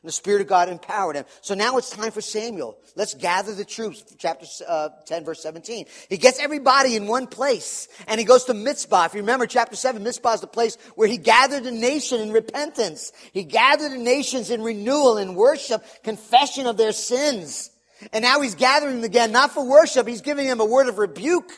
And 0.04 0.10
the 0.10 0.14
Spirit 0.14 0.42
of 0.42 0.48
God 0.48 0.68
empowered 0.68 1.16
him. 1.16 1.24
So 1.40 1.56
now 1.56 1.78
it's 1.78 1.90
time 1.90 2.12
for 2.12 2.20
Samuel. 2.20 2.78
Let's 2.98 3.14
gather 3.14 3.56
the 3.56 3.64
troops. 3.64 4.04
Chapter 4.18 4.46
uh, 4.68 4.90
10, 5.06 5.24
verse 5.24 5.42
17. 5.42 5.86
He 6.10 6.18
gets 6.18 6.42
everybody 6.42 6.98
in 6.98 7.08
one 7.08 7.26
place. 7.26 7.88
And 8.08 8.20
he 8.20 8.26
goes 8.26 8.44
to 8.46 8.54
Mizpah. 8.54 9.06
If 9.06 9.14
you 9.14 9.22
remember 9.22 9.48
chapter 9.48 9.78
7, 9.78 10.04
Mizpah 10.04 10.34
is 10.34 10.42
the 10.42 10.48
place 10.48 10.78
where 10.96 11.08
he 11.08 11.18
gathered 11.18 11.64
a 11.64 11.72
nation 11.72 12.20
in 12.20 12.34
repentance. 12.34 13.14
He 13.32 13.46
gathered 13.46 13.94
the 13.94 13.98
nations 13.98 14.52
in 14.52 14.62
renewal, 14.62 15.18
in 15.18 15.36
worship, 15.36 15.82
confession 16.04 16.68
of 16.68 16.76
their 16.76 16.92
sins. 16.92 17.72
And 18.12 18.24
now 18.24 18.42
he's 18.42 18.56
gathering 18.56 18.96
them 18.96 19.06
again, 19.06 19.32
not 19.32 19.54
for 19.54 19.66
worship. 19.66 20.06
He's 20.06 20.22
giving 20.22 20.48
them 20.48 20.60
a 20.60 20.66
word 20.66 20.90
of 20.90 20.98
rebuke. 20.98 21.50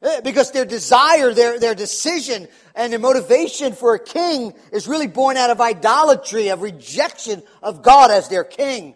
Eh, 0.00 0.20
because 0.20 0.52
their 0.52 0.64
desire, 0.64 1.34
their, 1.34 1.58
their 1.58 1.74
decision, 1.74 2.46
and 2.76 2.92
their 2.92 3.00
motivation 3.00 3.72
for 3.72 3.94
a 3.94 3.98
king 3.98 4.54
is 4.72 4.86
really 4.86 5.08
born 5.08 5.36
out 5.36 5.50
of 5.50 5.60
idolatry, 5.60 6.48
of 6.48 6.62
rejection 6.62 7.42
of 7.62 7.82
God 7.82 8.10
as 8.12 8.28
their 8.28 8.44
king. 8.44 8.94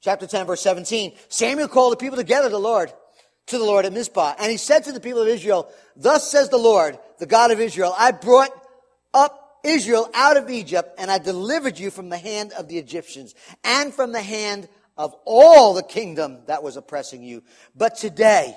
Chapter 0.00 0.26
10, 0.26 0.46
verse 0.46 0.62
17. 0.62 1.12
Samuel 1.28 1.68
called 1.68 1.92
the 1.92 1.98
people 1.98 2.16
together 2.16 2.48
to 2.48 2.52
the 2.52 2.58
Lord, 2.58 2.90
to 3.48 3.58
the 3.58 3.64
Lord 3.64 3.84
at 3.84 3.92
Mizpah. 3.92 4.34
And 4.38 4.50
he 4.50 4.56
said 4.56 4.84
to 4.84 4.92
the 4.92 5.00
people 5.00 5.20
of 5.20 5.28
Israel, 5.28 5.70
Thus 5.96 6.30
says 6.30 6.48
the 6.48 6.56
Lord, 6.56 6.98
the 7.18 7.26
God 7.26 7.50
of 7.50 7.60
Israel, 7.60 7.94
I 7.96 8.12
brought 8.12 8.50
up 9.12 9.60
Israel 9.62 10.10
out 10.14 10.38
of 10.38 10.48
Egypt, 10.48 10.94
and 10.98 11.10
I 11.10 11.18
delivered 11.18 11.78
you 11.78 11.90
from 11.90 12.08
the 12.08 12.18
hand 12.18 12.52
of 12.58 12.68
the 12.68 12.78
Egyptians, 12.78 13.34
and 13.62 13.92
from 13.92 14.12
the 14.12 14.22
hand 14.22 14.66
of 14.96 15.14
all 15.26 15.74
the 15.74 15.82
kingdom 15.82 16.38
that 16.46 16.62
was 16.62 16.78
oppressing 16.78 17.22
you. 17.22 17.42
But 17.76 17.96
today, 17.96 18.56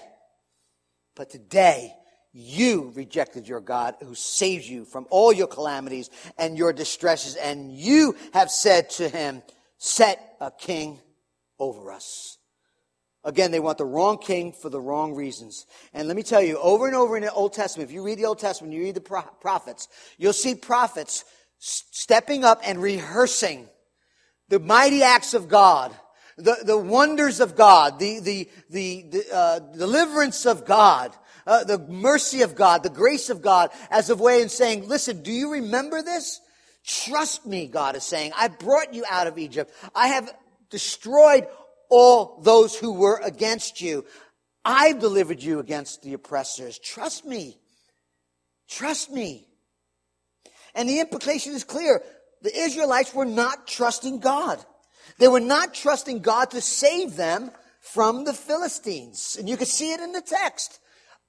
but 1.15 1.29
today, 1.29 1.93
you 2.37 2.91
rejected 2.95 3.47
your 3.47 3.61
God 3.61 3.95
who 4.01 4.13
saves 4.13 4.69
you 4.69 4.83
from 4.83 5.07
all 5.09 5.31
your 5.31 5.47
calamities 5.47 6.09
and 6.37 6.57
your 6.57 6.73
distresses, 6.73 7.35
and 7.35 7.71
you 7.71 8.15
have 8.33 8.51
said 8.51 8.89
to 8.91 9.07
him, 9.07 9.41
Set 9.77 10.35
a 10.41 10.51
king 10.51 10.99
over 11.59 11.91
us. 11.91 12.37
Again, 13.23 13.51
they 13.51 13.59
want 13.59 13.77
the 13.77 13.85
wrong 13.85 14.17
king 14.17 14.51
for 14.51 14.69
the 14.69 14.79
wrong 14.79 15.15
reasons. 15.15 15.65
And 15.93 16.07
let 16.07 16.15
me 16.15 16.23
tell 16.23 16.41
you, 16.41 16.57
over 16.59 16.87
and 16.87 16.95
over 16.95 17.17
in 17.17 17.23
the 17.23 17.31
Old 17.31 17.53
Testament, 17.53 17.89
if 17.89 17.93
you 17.93 18.03
read 18.03 18.19
the 18.19 18.25
Old 18.25 18.39
Testament, 18.39 18.73
you 18.73 18.83
read 18.83 18.95
the 18.95 19.01
prophets, 19.41 19.87
you'll 20.17 20.33
see 20.33 20.55
prophets 20.55 21.25
stepping 21.57 22.43
up 22.43 22.61
and 22.63 22.81
rehearsing 22.81 23.67
the 24.49 24.59
mighty 24.59 25.01
acts 25.01 25.33
of 25.33 25.47
God 25.47 25.91
the, 26.37 26.57
the 26.63 26.77
wonders 26.77 27.39
of 27.39 27.55
God, 27.55 27.99
the, 27.99 28.19
the, 28.19 28.49
the, 28.69 29.05
the 29.09 29.25
uh, 29.33 29.59
deliverance 29.59 30.45
of 30.45 30.65
God, 30.65 31.15
uh, 31.47 31.63
the 31.63 31.79
mercy 31.79 32.41
of 32.41 32.55
God, 32.55 32.83
the 32.83 32.89
grace 32.89 33.29
of 33.29 33.41
God, 33.41 33.69
as 33.89 34.09
a 34.09 34.15
way 34.15 34.41
in 34.41 34.49
saying, 34.49 34.87
listen, 34.87 35.21
do 35.21 35.31
you 35.31 35.53
remember 35.53 36.01
this? 36.01 36.41
Trust 36.85 37.45
me, 37.45 37.67
God 37.67 37.95
is 37.95 38.03
saying. 38.03 38.31
I 38.37 38.49
brought 38.49 38.93
you 38.93 39.05
out 39.09 39.27
of 39.27 39.37
Egypt. 39.37 39.71
I 39.95 40.09
have 40.09 40.31
destroyed 40.69 41.47
all 41.89 42.41
those 42.41 42.77
who 42.77 42.93
were 42.93 43.19
against 43.23 43.81
you. 43.81 44.05
I've 44.63 44.99
delivered 44.99 45.41
you 45.41 45.59
against 45.59 46.01
the 46.01 46.13
oppressors. 46.13 46.79
Trust 46.79 47.25
me. 47.25 47.57
Trust 48.67 49.11
me. 49.11 49.47
And 50.73 50.89
the 50.89 50.99
implication 50.99 51.53
is 51.53 51.63
clear. 51.63 52.01
The 52.41 52.55
Israelites 52.55 53.13
were 53.13 53.25
not 53.25 53.67
trusting 53.67 54.19
God. 54.19 54.63
They 55.19 55.27
were 55.27 55.39
not 55.39 55.73
trusting 55.73 56.19
God 56.19 56.51
to 56.51 56.61
save 56.61 57.15
them 57.15 57.51
from 57.79 58.25
the 58.25 58.33
Philistines. 58.33 59.37
And 59.39 59.47
you 59.47 59.57
can 59.57 59.67
see 59.67 59.93
it 59.93 59.99
in 59.99 60.11
the 60.11 60.21
text. 60.21 60.79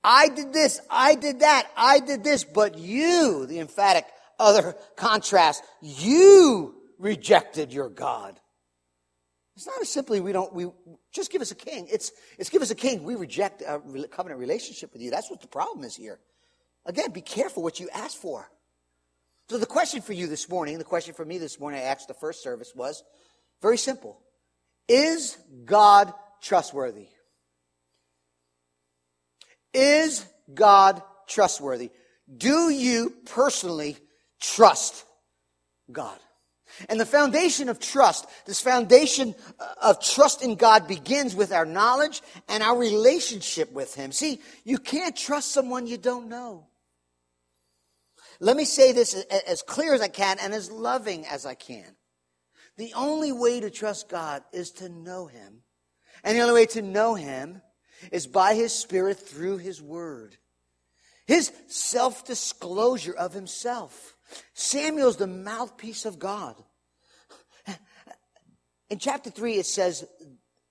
I 0.02 0.28
did 0.28 0.52
this, 0.52 0.80
I 0.88 1.16
did 1.16 1.40
that, 1.40 1.68
I 1.76 2.00
did 2.00 2.22
this, 2.22 2.44
but 2.44 2.78
you, 2.78 3.46
the 3.46 3.58
emphatic 3.58 4.04
other 4.38 4.76
contrast, 4.96 5.62
you 5.82 6.74
rejected 6.98 7.72
your 7.72 7.88
God. 7.88 8.38
It's 9.56 9.66
not 9.66 9.80
as 9.80 9.88
simply 9.88 10.20
we 10.20 10.32
don't, 10.32 10.52
we 10.52 10.66
just 11.12 11.32
give 11.32 11.40
us 11.40 11.50
a 11.50 11.56
king. 11.56 11.88
It's, 11.90 12.12
it's 12.38 12.50
give 12.50 12.62
us 12.62 12.70
a 12.70 12.74
king. 12.74 13.04
We 13.04 13.14
reject 13.14 13.62
a 13.62 13.80
covenant 14.10 14.38
relationship 14.38 14.92
with 14.92 15.00
you. 15.00 15.10
That's 15.10 15.30
what 15.30 15.40
the 15.40 15.48
problem 15.48 15.84
is 15.84 15.96
here. 15.96 16.20
Again, 16.84 17.10
be 17.10 17.22
careful 17.22 17.62
what 17.62 17.80
you 17.80 17.88
ask 17.92 18.16
for. 18.16 18.48
So 19.48 19.58
the 19.58 19.66
question 19.66 20.02
for 20.02 20.12
you 20.12 20.26
this 20.26 20.48
morning, 20.48 20.78
the 20.78 20.84
question 20.84 21.14
for 21.14 21.24
me 21.24 21.38
this 21.38 21.58
morning, 21.58 21.80
I 21.80 21.84
asked 21.84 22.08
the 22.08 22.14
first 22.14 22.42
service 22.42 22.72
was, 22.74 23.02
very 23.62 23.78
simple. 23.78 24.20
Is 24.88 25.36
God 25.64 26.12
trustworthy? 26.40 27.08
Is 29.72 30.24
God 30.52 31.02
trustworthy? 31.26 31.90
Do 32.34 32.70
you 32.70 33.12
personally 33.26 33.96
trust 34.40 35.04
God? 35.90 36.18
And 36.88 37.00
the 37.00 37.06
foundation 37.06 37.68
of 37.68 37.78
trust, 37.78 38.26
this 38.44 38.60
foundation 38.60 39.34
of 39.80 40.00
trust 40.00 40.42
in 40.42 40.56
God 40.56 40.86
begins 40.86 41.34
with 41.34 41.52
our 41.52 41.64
knowledge 41.64 42.22
and 42.48 42.62
our 42.62 42.76
relationship 42.76 43.72
with 43.72 43.94
Him. 43.94 44.12
See, 44.12 44.40
you 44.64 44.78
can't 44.78 45.16
trust 45.16 45.52
someone 45.52 45.86
you 45.86 45.96
don't 45.96 46.28
know. 46.28 46.66
Let 48.40 48.56
me 48.56 48.64
say 48.64 48.92
this 48.92 49.14
as 49.14 49.62
clear 49.62 49.94
as 49.94 50.02
I 50.02 50.08
can 50.08 50.38
and 50.40 50.52
as 50.52 50.70
loving 50.70 51.26
as 51.26 51.46
I 51.46 51.54
can. 51.54 51.96
The 52.76 52.92
only 52.94 53.32
way 53.32 53.60
to 53.60 53.70
trust 53.70 54.08
God 54.08 54.42
is 54.52 54.70
to 54.72 54.88
know 54.88 55.26
Him. 55.26 55.62
And 56.22 56.36
the 56.36 56.42
only 56.42 56.54
way 56.54 56.66
to 56.66 56.82
know 56.82 57.14
Him 57.14 57.62
is 58.12 58.26
by 58.26 58.54
His 58.54 58.72
Spirit 58.72 59.18
through 59.18 59.58
His 59.58 59.80
Word. 59.80 60.36
His 61.26 61.52
self 61.68 62.24
disclosure 62.24 63.14
of 63.14 63.32
Himself. 63.32 64.16
Samuel's 64.54 65.16
the 65.16 65.26
mouthpiece 65.26 66.04
of 66.04 66.18
God. 66.18 66.56
In 68.88 68.98
chapter 68.98 69.30
3, 69.30 69.54
it 69.54 69.66
says 69.66 70.04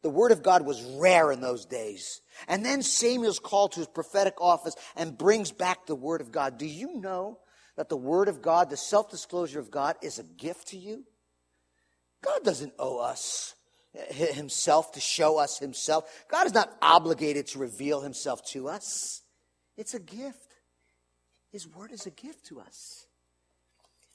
the 0.02 0.10
Word 0.10 0.32
of 0.32 0.44
God 0.44 0.66
was 0.66 0.84
rare 0.84 1.32
in 1.32 1.42
those 1.42 1.66
days. 1.66 2.22
And 2.48 2.64
then 2.64 2.82
Samuel's 2.82 3.40
called 3.40 3.74
to 3.74 3.80
his 3.80 3.88
prophetic 3.88 4.40
office 4.40 4.76
and 4.96 5.18
brings 5.18 5.52
back 5.52 5.86
the 5.86 5.96
Word 5.96 6.22
of 6.22 6.32
God. 6.32 6.58
Do 6.58 6.66
you 6.66 7.00
know 7.00 7.40
that 7.76 7.90
the 7.90 7.98
Word 7.98 8.28
of 8.28 8.42
God, 8.42 8.70
the 8.70 8.78
self 8.78 9.10
disclosure 9.10 9.60
of 9.60 9.72
God, 9.72 9.96
is 10.02 10.20
a 10.20 10.24
gift 10.24 10.68
to 10.70 10.78
you? 10.78 11.06
God 12.26 12.44
doesn't 12.44 12.74
owe 12.80 12.98
us 12.98 13.54
eh, 13.96 14.34
himself 14.34 14.94
to 14.94 15.00
show 15.00 15.38
us 15.38 15.60
himself. 15.60 16.26
God 16.30 16.48
is 16.48 16.54
not 16.54 16.76
obligated 16.82 17.48
to 17.48 17.60
reveal 17.60 18.02
himself 18.02 18.44
to 18.48 18.68
us. 18.68 19.22
It's 19.78 19.94
a 19.94 20.00
gift. 20.00 20.56
His 21.52 21.68
word 21.68 21.92
is 21.92 22.06
a 22.06 22.12
gift 22.12 22.48
to 22.48 22.60
us. 22.60 23.06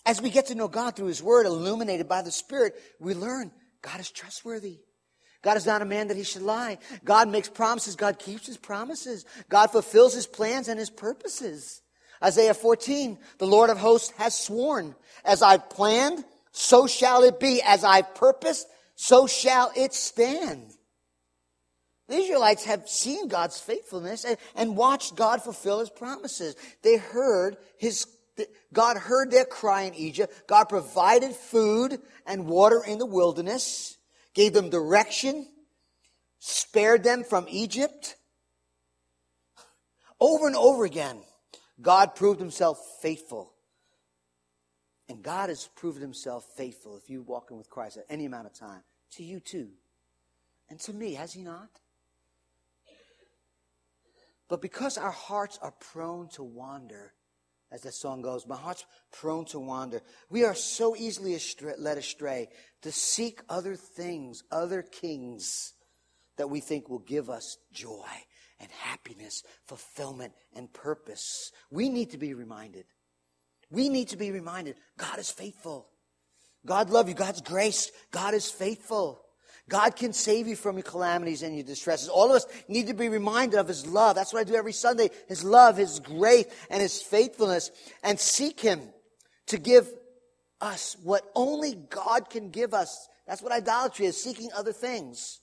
As 0.05 0.21
we 0.21 0.31
get 0.31 0.47
to 0.47 0.55
know 0.55 0.69
God 0.69 0.97
through 0.97 1.07
his 1.07 1.23
word, 1.23 1.47
illuminated 1.47 2.09
by 2.09 2.23
the 2.23 2.33
Spirit, 2.33 2.75
we 2.99 3.15
learn 3.15 3.53
God 3.83 4.01
is 4.01 4.11
trustworthy. 4.11 4.79
God 5.43 5.57
is 5.57 5.67
not 5.67 5.83
a 5.83 5.87
man 5.87 6.09
that 6.09 6.17
he 6.17 6.25
should 6.25 6.43
lie. 6.43 6.79
God 7.05 7.29
makes 7.29 7.49
promises. 7.49 7.97
God 7.97 8.19
keeps 8.19 8.47
his 8.47 8.59
promises. 8.59 9.25
God 9.49 9.69
fulfills 9.69 10.15
his 10.15 10.27
plans 10.27 10.69
and 10.69 10.79
his 10.79 10.91
purposes. 10.91 11.81
Isaiah 12.23 12.53
14, 12.53 13.19
the 13.39 13.47
Lord 13.47 13.71
of 13.71 13.79
hosts 13.79 14.13
has 14.19 14.39
sworn, 14.39 14.95
as 15.25 15.43
I've 15.43 15.71
planned, 15.71 16.23
so 16.53 16.87
shall 16.87 17.23
it 17.23 17.41
be. 17.41 17.63
As 17.63 17.85
I 17.85 18.03
purposed, 18.03 18.67
so 18.95 19.27
shall 19.27 19.73
it 19.77 19.95
stand. 19.95 20.73
The 22.09 22.17
Israelites 22.17 22.65
have 22.65 22.89
seen 22.89 23.29
God's 23.29 23.61
faithfulness 23.61 24.25
and, 24.25 24.37
and 24.57 24.77
watched 24.77 25.15
God 25.15 25.43
fulfill 25.43 25.79
his 25.79 25.91
promises. 25.91 26.57
They 26.83 26.97
heard 26.97 27.57
his 27.79 28.07
God 28.73 28.97
heard 28.97 29.31
their 29.31 29.45
cry 29.45 29.83
in 29.83 29.95
Egypt. 29.95 30.47
God 30.47 30.65
provided 30.65 31.35
food 31.35 32.01
and 32.27 32.47
water 32.47 32.83
in 32.87 32.99
the 32.99 33.07
wilderness, 33.07 33.97
gave 34.35 34.53
them 34.53 34.71
direction, 34.71 35.47
spared 36.39 37.05
them 37.05 37.23
from 37.23 37.47
Egypt. 37.49 38.17
Over 40.19 40.47
and 40.47 40.57
over 40.57 40.85
again, 40.85 41.21
God 41.81 42.15
proved 42.15 42.41
himself 42.41 42.79
faithful. 43.01 43.53
And 45.11 45.25
God 45.25 45.49
has 45.49 45.69
proven 45.75 46.01
himself 46.01 46.45
faithful 46.57 46.97
if 46.97 47.11
you 47.11 47.23
walk 47.23 47.51
in 47.51 47.59
with 47.59 47.69
Christ 47.69 47.97
at 47.97 48.05
any 48.09 48.27
amount 48.27 48.47
of 48.47 48.55
time 48.55 48.83
to 49.17 49.25
you 49.25 49.41
too. 49.41 49.71
And 50.69 50.79
to 50.83 50.93
me, 50.93 51.15
has 51.15 51.33
he 51.33 51.43
not? 51.43 51.69
But 54.49 54.63
because 54.63 54.97
our 54.97 55.11
hearts 55.11 55.59
are 55.61 55.73
prone 55.73 56.29
to 56.35 56.45
wander, 56.45 57.13
as 57.73 57.83
that 57.83 57.95
song 57.95 58.23
goes, 58.23 58.47
my 58.47 58.55
heart's 58.55 58.87
prone 59.11 59.47
to 59.47 59.59
wander. 59.59 60.01
We 60.29 60.45
are 60.45 60.55
so 60.55 60.95
easily 60.95 61.35
astray, 61.35 61.75
led 61.77 61.99
astray 61.99 62.49
to 62.83 62.93
seek 62.93 63.41
other 63.49 63.75
things, 63.75 64.45
other 64.53 64.81
kings 64.81 65.73
that 66.37 66.51
we 66.51 66.61
think 66.61 66.89
will 66.89 67.01
give 67.01 67.29
us 67.29 67.59
joy 67.73 68.07
and 68.61 68.71
happiness, 68.71 69.43
fulfillment 69.67 70.35
and 70.55 70.73
purpose. 70.73 71.51
We 71.69 71.89
need 71.89 72.11
to 72.11 72.19
be 72.19 72.33
reminded. 72.33 72.85
We 73.71 73.89
need 73.89 74.09
to 74.09 74.17
be 74.17 74.31
reminded 74.31 74.77
God 74.97 75.19
is 75.19 75.31
faithful. 75.31 75.89
God 76.67 76.91
love 76.91 77.09
you. 77.09 77.15
God's 77.15 77.41
grace. 77.41 77.91
God 78.11 78.35
is 78.35 78.51
faithful. 78.51 79.23
God 79.69 79.95
can 79.95 80.13
save 80.13 80.49
you 80.49 80.57
from 80.57 80.77
your 80.77 80.83
calamities 80.83 81.43
and 81.43 81.55
your 81.55 81.65
distresses. 81.65 82.09
All 82.09 82.31
of 82.31 82.33
us 82.33 82.47
need 82.69 82.89
to 82.89 82.95
be 82.95 83.09
reminded 83.09 83.59
of 83.59 83.69
His 83.69 83.87
love. 83.87 84.17
That's 84.17 84.33
what 84.33 84.41
I 84.41 84.45
do 84.45 84.57
every 84.57 84.73
Sunday. 84.73 85.11
His 85.29 85.45
love, 85.45 85.77
His 85.77 86.01
grace, 86.01 86.47
and 86.69 86.83
His 86.83 87.01
faithfulness. 87.01 87.71
And 88.03 88.19
seek 88.19 88.61
Him 88.61 88.81
to 89.47 89.59
give 89.59 89.89
us 90.61 90.97
what 91.03 91.23
only 91.35 91.75
God 91.75 92.29
can 92.29 92.51
give 92.51 92.75
us. 92.75 93.09
That's 93.27 93.43
what 93.43 93.53
idolatry 93.53 94.07
is, 94.07 94.21
seeking 94.21 94.51
other 94.55 94.73
things. 94.73 95.41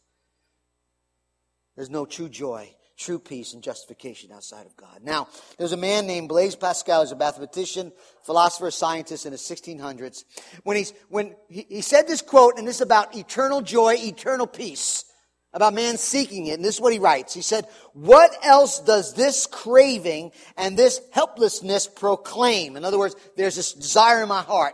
There's 1.75 1.89
no 1.89 2.05
true 2.05 2.29
joy 2.29 2.76
true 2.97 3.19
peace 3.19 3.53
and 3.53 3.63
justification 3.63 4.31
outside 4.31 4.65
of 4.65 4.75
God. 4.75 5.01
Now, 5.03 5.27
there's 5.57 5.71
a 5.71 5.77
man 5.77 6.07
named 6.07 6.29
Blaise 6.29 6.55
Pascal, 6.55 7.01
who's 7.01 7.11
a 7.11 7.15
mathematician, 7.15 7.91
philosopher, 8.23 8.71
scientist 8.71 9.25
in 9.25 9.31
the 9.31 9.37
1600s. 9.37 10.23
When 10.63 10.77
he's, 10.77 10.93
when 11.09 11.35
he, 11.47 11.65
he 11.69 11.81
said 11.81 12.07
this 12.07 12.21
quote, 12.21 12.57
and 12.57 12.67
this 12.67 12.77
is 12.77 12.81
about 12.81 13.15
eternal 13.15 13.61
joy, 13.61 13.95
eternal 13.99 14.47
peace, 14.47 15.05
about 15.53 15.73
man 15.73 15.97
seeking 15.97 16.47
it, 16.47 16.53
and 16.53 16.65
this 16.65 16.75
is 16.75 16.81
what 16.81 16.93
he 16.93 16.99
writes. 16.99 17.33
He 17.33 17.41
said, 17.41 17.65
what 17.93 18.35
else 18.43 18.79
does 18.79 19.13
this 19.13 19.45
craving 19.45 20.31
and 20.57 20.77
this 20.77 20.99
helplessness 21.11 21.87
proclaim? 21.87 22.75
In 22.75 22.83
other 22.83 22.99
words, 22.99 23.15
there's 23.35 23.55
this 23.55 23.73
desire 23.73 24.23
in 24.23 24.29
my 24.29 24.41
heart. 24.41 24.73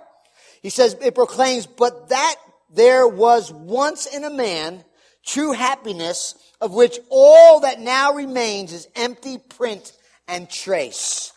He 0.61 0.69
says, 0.69 0.95
it 1.01 1.13
proclaims, 1.13 1.67
but 1.67 2.09
that 2.09 2.35
there 2.73 3.07
was 3.07 3.51
once 3.51 4.05
in 4.07 4.23
a 4.23 4.29
man 4.29 4.83
true 5.25 5.51
happiness 5.51 6.35
of 6.61 6.73
which 6.73 6.99
all 7.09 7.61
that 7.61 7.79
now 7.79 8.13
remains 8.13 8.71
is 8.73 8.87
empty 8.95 9.37
print 9.37 9.91
and 10.27 10.49
trace. 10.49 11.33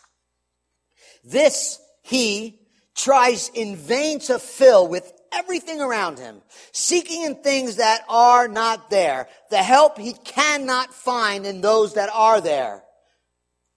This 1.23 1.79
he 2.01 2.59
tries 2.95 3.49
in 3.49 3.75
vain 3.75 4.19
to 4.19 4.39
fill 4.39 4.87
with 4.87 5.11
everything 5.31 5.81
around 5.81 6.17
him, 6.17 6.41
seeking 6.71 7.23
in 7.23 7.35
things 7.35 7.75
that 7.75 8.01
are 8.09 8.47
not 8.47 8.89
there, 8.89 9.27
the 9.49 9.57
help 9.57 9.97
he 9.97 10.13
cannot 10.13 10.93
find 10.93 11.45
in 11.45 11.61
those 11.61 11.93
that 11.95 12.09
are 12.13 12.41
there. 12.41 12.83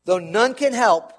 Though 0.05 0.19
none 0.19 0.55
can 0.55 0.73
help, 0.73 1.13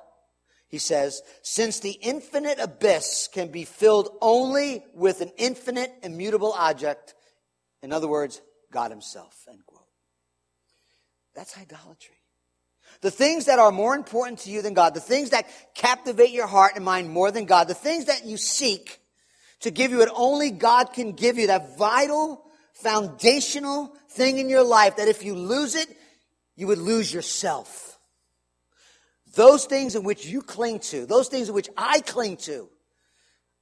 he 0.68 0.78
says, 0.78 1.22
since 1.44 1.80
the 1.80 1.92
infinite 1.92 2.60
abyss 2.60 3.30
can 3.32 3.50
be 3.50 3.66
filled 3.66 4.10
only 4.22 4.86
with 4.96 5.22
an 5.22 5.32
infinite 5.38 5.94
immutable 6.02 6.54
object, 6.54 7.14
in 7.84 7.92
other 7.92 8.08
words, 8.08 8.42
God 8.72 8.91
himself. 8.91 9.45
End 9.49 9.65
quote. 9.65 9.84
that's 11.36 11.57
idolatry. 11.57 12.15
The 13.01 13.11
things 13.11 13.45
that 13.45 13.59
are 13.59 13.72
more 13.72 13.95
important 13.95 14.39
to 14.39 14.49
you 14.49 14.61
than 14.61 14.74
God, 14.74 14.93
the 14.93 14.99
things 14.99 15.30
that 15.30 15.47
captivate 15.74 16.32
your 16.32 16.47
heart 16.47 16.74
and 16.76 16.84
mind 16.84 17.09
more 17.09 17.32
than 17.32 17.45
God, 17.45 17.67
the 17.67 17.74
things 17.74 18.05
that 18.05 18.26
you 18.26 18.38
seek 18.38 18.99
to 19.61 19.72
give 19.72 19.91
you 19.91 19.99
what 19.99 20.11
only 20.13 20.51
God 20.51 20.91
can 20.93 21.13
give 21.13 21.38
you, 21.38 21.47
that 21.47 21.78
vital, 21.78 22.43
foundational 22.74 23.95
thing 24.09 24.39
in 24.39 24.49
your 24.49 24.63
life 24.63 24.97
that 24.97 25.07
if 25.07 25.24
you 25.24 25.36
lose 25.36 25.76
it, 25.76 25.88
you 26.55 26.67
would 26.67 26.80
lose 26.80 27.13
yourself. 27.13 27.97
Those 29.36 29.65
things 29.65 29.95
in 29.95 30.03
which 30.03 30.26
you 30.26 30.41
cling 30.41 30.80
to, 30.80 31.05
those 31.05 31.30
things 31.30 31.47
in 31.47 31.55
which 31.55 31.69
I 31.78 32.01
cling 32.01 32.38
to, 32.38 32.67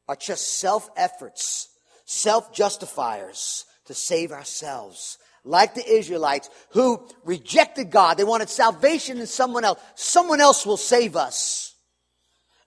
are 0.08 0.16
just 0.16 0.58
self 0.58 0.90
efforts, 0.98 1.70
self 2.06 2.52
justifiers 2.52 3.66
to 3.90 3.96
save 3.96 4.32
ourselves 4.32 5.18
like 5.44 5.74
the 5.74 5.92
Israelites 5.92 6.48
who 6.74 7.04
rejected 7.24 7.90
God. 7.90 8.18
They 8.18 8.24
wanted 8.24 8.50
salvation 8.50 9.18
in 9.18 9.26
someone 9.26 9.66
else. 9.66 9.82
Someone 9.96 10.40
else 10.40 10.64
will 10.64 10.78
save 10.78 11.16
us. 11.16 11.74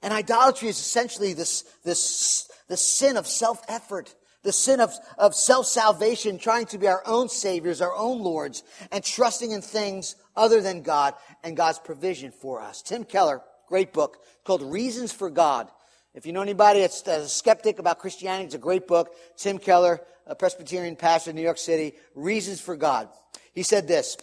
And 0.03 0.12
idolatry 0.12 0.68
is 0.68 0.81
essentially 0.81 1.33
this, 1.33 1.62
this, 1.85 2.51
the 2.66 2.77
sin 2.77 3.16
of 3.16 3.29
self-effort, 3.29 4.12
the 4.43 4.51
sin 4.51 4.81
of, 4.81 4.93
of 5.16 5.33
self-salvation, 5.33 6.39
trying 6.39 6.66
to 6.66 6.79
be 6.79 6.89
our 6.89 7.05
own 7.07 7.29
saviors, 7.29 7.81
our 7.81 7.95
own 7.95 8.20
lords, 8.20 8.64
and 8.91 9.05
trusting 9.05 9.53
in 9.53 9.62
things 9.62 10.16
other 10.35 10.61
than 10.61 10.83
God 10.83 11.14
and 11.45 11.57
God's 11.57 11.79
provision 11.79 12.33
for 12.33 12.61
us. 12.61 12.83
Tim 12.83 13.05
Keller, 13.05 13.43
great 13.68 13.93
book 13.93 14.18
called 14.43 14.62
Reasons 14.62 15.12
for 15.12 15.31
God. 15.31 15.70
If 16.15 16.27
you 16.27 16.33
know 16.33 16.43
anybody 16.43 16.81
that's 16.81 17.07
a 17.07 17.29
skeptic 17.29 17.79
about 17.79 17.99
Christianity, 17.99 18.47
it's 18.47 18.55
a 18.55 18.59
great 18.59 18.87
book. 18.87 19.15
Tim 19.37 19.59
Keller, 19.59 20.01
a 20.27 20.35
Presbyterian 20.35 20.95
pastor 20.95 21.31
in 21.31 21.37
New 21.37 21.43
York 21.43 21.59
City, 21.59 21.95
Reasons 22.15 22.61
for 22.61 22.77
God. 22.77 23.09
He 23.55 23.63
said 23.63 23.89
this. 23.89 24.17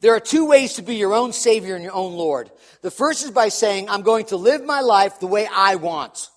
There 0.00 0.14
are 0.14 0.20
two 0.20 0.46
ways 0.46 0.74
to 0.74 0.82
be 0.82 0.94
your 0.94 1.12
own 1.12 1.32
Savior 1.32 1.74
and 1.74 1.84
your 1.84 1.94
own 1.94 2.14
Lord. 2.14 2.50
The 2.82 2.90
first 2.90 3.24
is 3.24 3.32
by 3.32 3.48
saying, 3.48 3.90
I'm 3.90 4.02
going 4.02 4.26
to 4.26 4.36
live 4.36 4.64
my 4.64 4.80
life 4.80 5.18
the 5.18 5.26
way 5.26 5.48
I 5.52 5.74
want. 5.74 6.30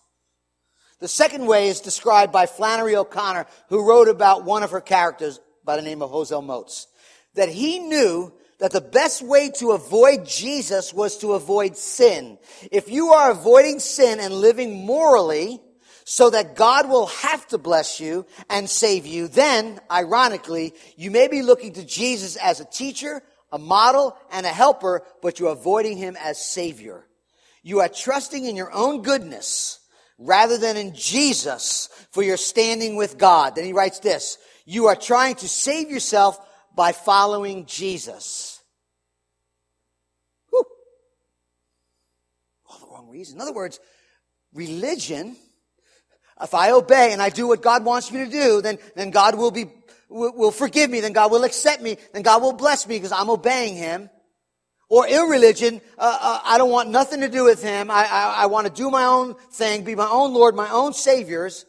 The 1.00 1.08
second 1.08 1.46
way 1.46 1.68
is 1.68 1.80
described 1.80 2.34
by 2.34 2.46
Flannery 2.46 2.96
O'Connor, 2.96 3.46
who 3.70 3.88
wrote 3.88 4.08
about 4.08 4.46
one 4.46 4.64
of 4.64 4.72
her 4.72 4.82
characters 4.82 5.40
by 5.64 5.76
the 5.76 5.82
name 5.82 6.02
of 6.02 6.12
Hazel 6.12 6.42
Motes. 6.42 6.88
That 7.36 7.50
he 7.50 7.80
knew 7.80 8.34
that 8.62 8.72
the 8.72 8.80
best 8.80 9.24
way 9.24 9.50
to 9.50 9.72
avoid 9.72 10.26
Jesus 10.26 10.94
was 10.94 11.18
to 11.18 11.34
avoid 11.34 11.76
sin. 11.76 12.38
If 12.72 12.90
you 12.90 13.10
are 13.10 13.32
avoiding 13.32 13.80
sin 13.80 14.20
and 14.20 14.34
living 14.36 14.86
morally, 14.86 15.60
so 16.04 16.30
that 16.30 16.56
God 16.56 16.88
will 16.88 17.08
have 17.08 17.48
to 17.50 17.58
bless 17.58 18.00
you 18.00 18.26
and 18.50 18.70
save 18.70 19.06
you, 19.06 19.28
then, 19.28 19.80
ironically, 19.90 20.74
you 20.96 21.10
may 21.10 21.28
be 21.28 21.42
looking 21.42 21.74
to 21.74 21.86
Jesus 21.86 22.36
as 22.36 22.60
a 22.60 22.66
teacher, 22.66 23.24
a 23.52 23.58
model, 23.58 24.16
and 24.32 24.46
a 24.46 24.50
helper, 24.50 25.04
but 25.22 25.40
you're 25.40 25.52
avoiding 25.52 25.98
him 25.98 26.16
as 26.20 26.40
savior. 26.40 27.08
You 27.64 27.80
are 27.80 27.90
trusting 27.90 28.46
in 28.46 28.56
your 28.56 28.72
own 28.72 29.02
goodness 29.02 29.80
rather 30.18 30.58
than 30.58 30.78
in 30.78 30.94
Jesus 30.94 31.90
for 32.12 32.22
your 32.22 32.38
standing 32.38 32.96
with 32.96 33.18
God. 33.18 33.56
Then 33.56 33.66
he 33.66 33.74
writes 33.74 34.00
this, 34.00 34.38
you 34.66 34.88
are 34.88 34.96
trying 34.96 35.36
to 35.36 35.48
save 35.48 35.90
yourself 35.90 36.40
by 36.76 36.92
following 36.94 37.66
Jesus. 37.66 38.62
Whew. 40.50 40.64
All 42.70 42.80
the 42.80 42.88
wrong 42.88 43.01
reason. 43.12 43.36
In 43.36 43.42
other 43.42 43.54
words, 43.54 43.80
religion 44.54 45.36
if 46.42 46.54
I 46.54 46.72
obey 46.72 47.14
and 47.14 47.22
I 47.22 47.30
do 47.30 47.48
what 47.48 47.62
God 47.62 47.86
wants 47.86 48.12
me 48.12 48.26
to 48.26 48.32
do, 48.32 48.62
then, 48.62 48.80
then 48.96 49.12
God 49.12 49.36
will 49.36 49.52
be, 49.52 49.66
will, 50.10 50.34
will 50.36 50.52
forgive 50.52 50.90
me, 50.90 51.00
then 51.00 51.14
God 51.14 51.32
will 51.32 51.44
accept 51.44 51.82
me, 51.82 51.98
then 52.14 52.24
God 52.24 52.42
will 52.42 52.54
bless 52.54 52.88
me 52.88 52.96
because 52.96 53.12
I'm 53.12 53.30
obeying 53.30 53.76
Him. 53.76 54.10
Or 54.90 55.08
irreligion, 55.08 55.80
uh, 55.98 56.18
uh, 56.22 56.42
I 56.44 56.58
don't 56.58 56.70
want 56.70 56.90
nothing 56.90 57.22
to 57.22 57.30
do 57.30 57.46
with 57.46 57.64
Him. 57.64 57.90
I, 57.90 58.06
I, 58.12 58.34
I 58.44 58.46
want 58.48 58.68
to 58.68 58.74
do 58.74 58.90
my 58.90 59.06
own 59.06 59.36
thing, 59.52 59.84
be 59.84 59.96
my 59.96 60.10
own 60.10 60.34
Lord, 60.34 60.54
my 60.54 60.70
own 60.70 60.94
Saviors. 60.94 61.66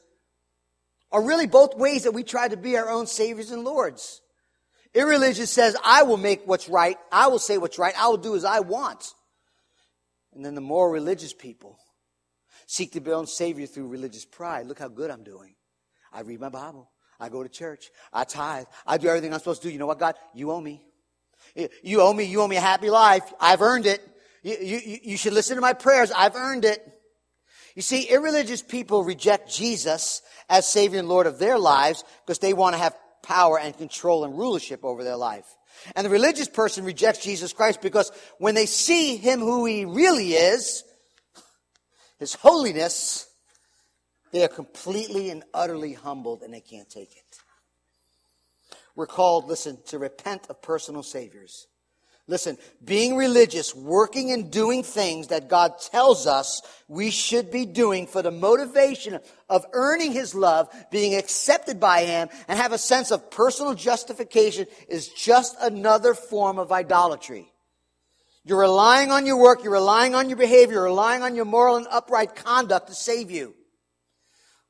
Are 1.12 1.22
really 1.22 1.46
both 1.46 1.76
ways 1.76 2.04
that 2.04 2.12
we 2.12 2.24
try 2.24 2.48
to 2.48 2.56
be 2.56 2.76
our 2.78 2.88
own 2.88 3.06
Saviors 3.06 3.50
and 3.50 3.64
Lords. 3.64 4.22
Irreligion 4.94 5.46
says, 5.46 5.76
I 5.84 6.02
will 6.04 6.16
make 6.16 6.46
what's 6.46 6.68
right. 6.68 6.96
I 7.12 7.28
will 7.28 7.38
say 7.38 7.58
what's 7.58 7.78
right. 7.78 7.94
I 7.98 8.08
will 8.08 8.16
do 8.16 8.34
as 8.34 8.44
I 8.44 8.60
want. 8.60 9.12
And 10.34 10.44
then 10.44 10.54
the 10.54 10.60
more 10.60 10.90
religious 10.90 11.32
people 11.32 11.78
seek 12.66 12.92
to 12.92 13.00
be 13.00 13.12
own 13.12 13.26
Savior 13.26 13.66
through 13.66 13.88
religious 13.88 14.24
pride. 14.24 14.66
Look 14.66 14.78
how 14.78 14.88
good 14.88 15.10
I'm 15.10 15.24
doing. 15.24 15.54
I 16.12 16.20
read 16.20 16.40
my 16.40 16.48
Bible. 16.48 16.90
I 17.20 17.28
go 17.28 17.42
to 17.42 17.48
church. 17.48 17.90
I 18.12 18.24
tithe. 18.24 18.66
I 18.86 18.98
do 18.98 19.08
everything 19.08 19.32
I'm 19.32 19.38
supposed 19.38 19.62
to 19.62 19.68
do. 19.68 19.72
You 19.72 19.78
know 19.78 19.86
what, 19.86 19.98
God? 19.98 20.14
You 20.34 20.50
owe 20.50 20.60
me. 20.60 20.84
You 21.82 22.00
owe 22.00 22.12
me. 22.12 22.24
You 22.24 22.40
owe 22.40 22.48
me 22.48 22.56
a 22.56 22.60
happy 22.60 22.90
life. 22.90 23.32
I've 23.40 23.62
earned 23.62 23.86
it. 23.86 24.00
You, 24.42 24.56
you, 24.60 24.98
you 25.02 25.16
should 25.16 25.32
listen 25.32 25.56
to 25.56 25.60
my 25.60 25.72
prayers. 25.72 26.10
I've 26.10 26.34
earned 26.34 26.64
it. 26.64 26.82
You 27.74 27.82
see, 27.82 28.02
irreligious 28.02 28.60
people 28.60 29.04
reject 29.04 29.50
Jesus 29.50 30.22
as 30.48 30.68
Savior 30.68 30.98
and 30.98 31.08
Lord 31.08 31.26
of 31.26 31.38
their 31.38 31.58
lives 31.58 32.04
because 32.24 32.38
they 32.38 32.52
want 32.52 32.74
to 32.74 32.78
have 32.78 32.94
power 33.22 33.58
and 33.58 33.76
control 33.76 34.24
and 34.24 34.36
rulership 34.36 34.84
over 34.84 35.04
their 35.04 35.16
life. 35.16 35.46
And 35.96 36.04
the 36.04 36.10
religious 36.10 36.48
person 36.48 36.84
rejects 36.84 37.22
Jesus 37.22 37.52
Christ 37.52 37.80
because 37.80 38.10
when 38.38 38.54
they 38.54 38.66
see 38.66 39.16
Him 39.16 39.40
who 39.40 39.64
He 39.64 39.84
really 39.84 40.32
is, 40.32 40.84
his 42.22 42.34
holiness, 42.34 43.26
they 44.30 44.44
are 44.44 44.48
completely 44.48 45.30
and 45.30 45.42
utterly 45.52 45.92
humbled 45.92 46.42
and 46.42 46.54
they 46.54 46.60
can't 46.60 46.88
take 46.88 47.16
it. 47.16 47.38
We're 48.94 49.08
called, 49.08 49.48
listen, 49.48 49.78
to 49.86 49.98
repent 49.98 50.46
of 50.48 50.62
personal 50.62 51.02
saviors, 51.02 51.66
Listen, 52.28 52.56
being 52.84 53.16
religious, 53.16 53.74
working 53.74 54.30
and 54.30 54.50
doing 54.50 54.84
things 54.84 55.28
that 55.28 55.48
God 55.48 55.80
tells 55.80 56.26
us 56.26 56.62
we 56.86 57.10
should 57.10 57.50
be 57.50 57.66
doing 57.66 58.06
for 58.06 58.22
the 58.22 58.30
motivation 58.30 59.18
of 59.48 59.66
earning 59.72 60.12
His 60.12 60.32
love, 60.34 60.72
being 60.92 61.16
accepted 61.16 61.80
by 61.80 62.04
Him, 62.04 62.28
and 62.46 62.58
have 62.58 62.72
a 62.72 62.78
sense 62.78 63.10
of 63.10 63.30
personal 63.30 63.74
justification 63.74 64.66
is 64.88 65.08
just 65.08 65.56
another 65.60 66.14
form 66.14 66.60
of 66.60 66.70
idolatry. 66.70 67.52
You're 68.44 68.60
relying 68.60 69.10
on 69.10 69.26
your 69.26 69.40
work, 69.40 69.64
you're 69.64 69.72
relying 69.72 70.14
on 70.14 70.28
your 70.28 70.38
behavior, 70.38 70.74
you're 70.74 70.84
relying 70.84 71.22
on 71.22 71.34
your 71.34 71.44
moral 71.44 71.76
and 71.76 71.86
upright 71.90 72.36
conduct 72.36 72.88
to 72.88 72.94
save 72.94 73.32
you. 73.32 73.54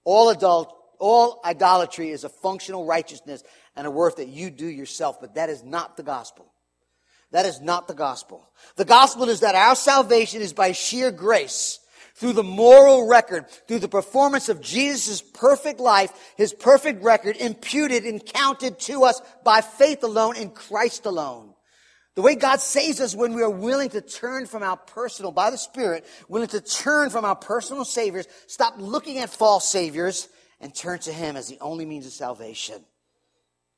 All 0.04 0.30
adult, 0.30 0.74
all 0.98 1.40
idolatry 1.44 2.10
is 2.10 2.24
a 2.24 2.28
functional 2.28 2.86
righteousness 2.86 3.42
and 3.76 3.86
a 3.86 3.90
work 3.90 4.16
that 4.16 4.28
you 4.28 4.50
do 4.50 4.66
yourself, 4.66 5.20
but 5.20 5.34
that 5.34 5.50
is 5.50 5.62
not 5.62 5.96
the 5.96 6.02
gospel. 6.02 6.51
That 7.32 7.46
is 7.46 7.60
not 7.60 7.88
the 7.88 7.94
gospel. 7.94 8.48
The 8.76 8.84
gospel 8.84 9.28
is 9.28 9.40
that 9.40 9.54
our 9.54 9.74
salvation 9.74 10.42
is 10.42 10.52
by 10.52 10.72
sheer 10.72 11.10
grace 11.10 11.80
through 12.14 12.34
the 12.34 12.42
moral 12.42 13.08
record, 13.08 13.48
through 13.66 13.80
the 13.80 13.88
performance 13.88 14.48
of 14.48 14.60
Jesus' 14.60 15.22
perfect 15.22 15.80
life, 15.80 16.12
his 16.36 16.52
perfect 16.52 17.02
record 17.02 17.36
imputed 17.36 18.04
and 18.04 18.24
counted 18.24 18.78
to 18.80 19.04
us 19.04 19.20
by 19.44 19.62
faith 19.62 20.04
alone 20.04 20.36
in 20.36 20.50
Christ 20.50 21.06
alone. 21.06 21.54
The 22.14 22.22
way 22.22 22.34
God 22.34 22.60
saves 22.60 23.00
us 23.00 23.16
when 23.16 23.32
we 23.32 23.42
are 23.42 23.50
willing 23.50 23.88
to 23.90 24.02
turn 24.02 24.44
from 24.44 24.62
our 24.62 24.76
personal, 24.76 25.32
by 25.32 25.50
the 25.50 25.56
Spirit, 25.56 26.04
willing 26.28 26.48
to 26.48 26.60
turn 26.60 27.08
from 27.08 27.24
our 27.24 27.34
personal 27.34 27.86
saviors, 27.86 28.28
stop 28.46 28.74
looking 28.76 29.18
at 29.18 29.30
false 29.30 29.66
saviors, 29.66 30.28
and 30.60 30.74
turn 30.74 30.98
to 31.00 31.12
Him 31.12 31.36
as 31.36 31.48
the 31.48 31.58
only 31.60 31.86
means 31.86 32.06
of 32.06 32.12
salvation. 32.12 32.84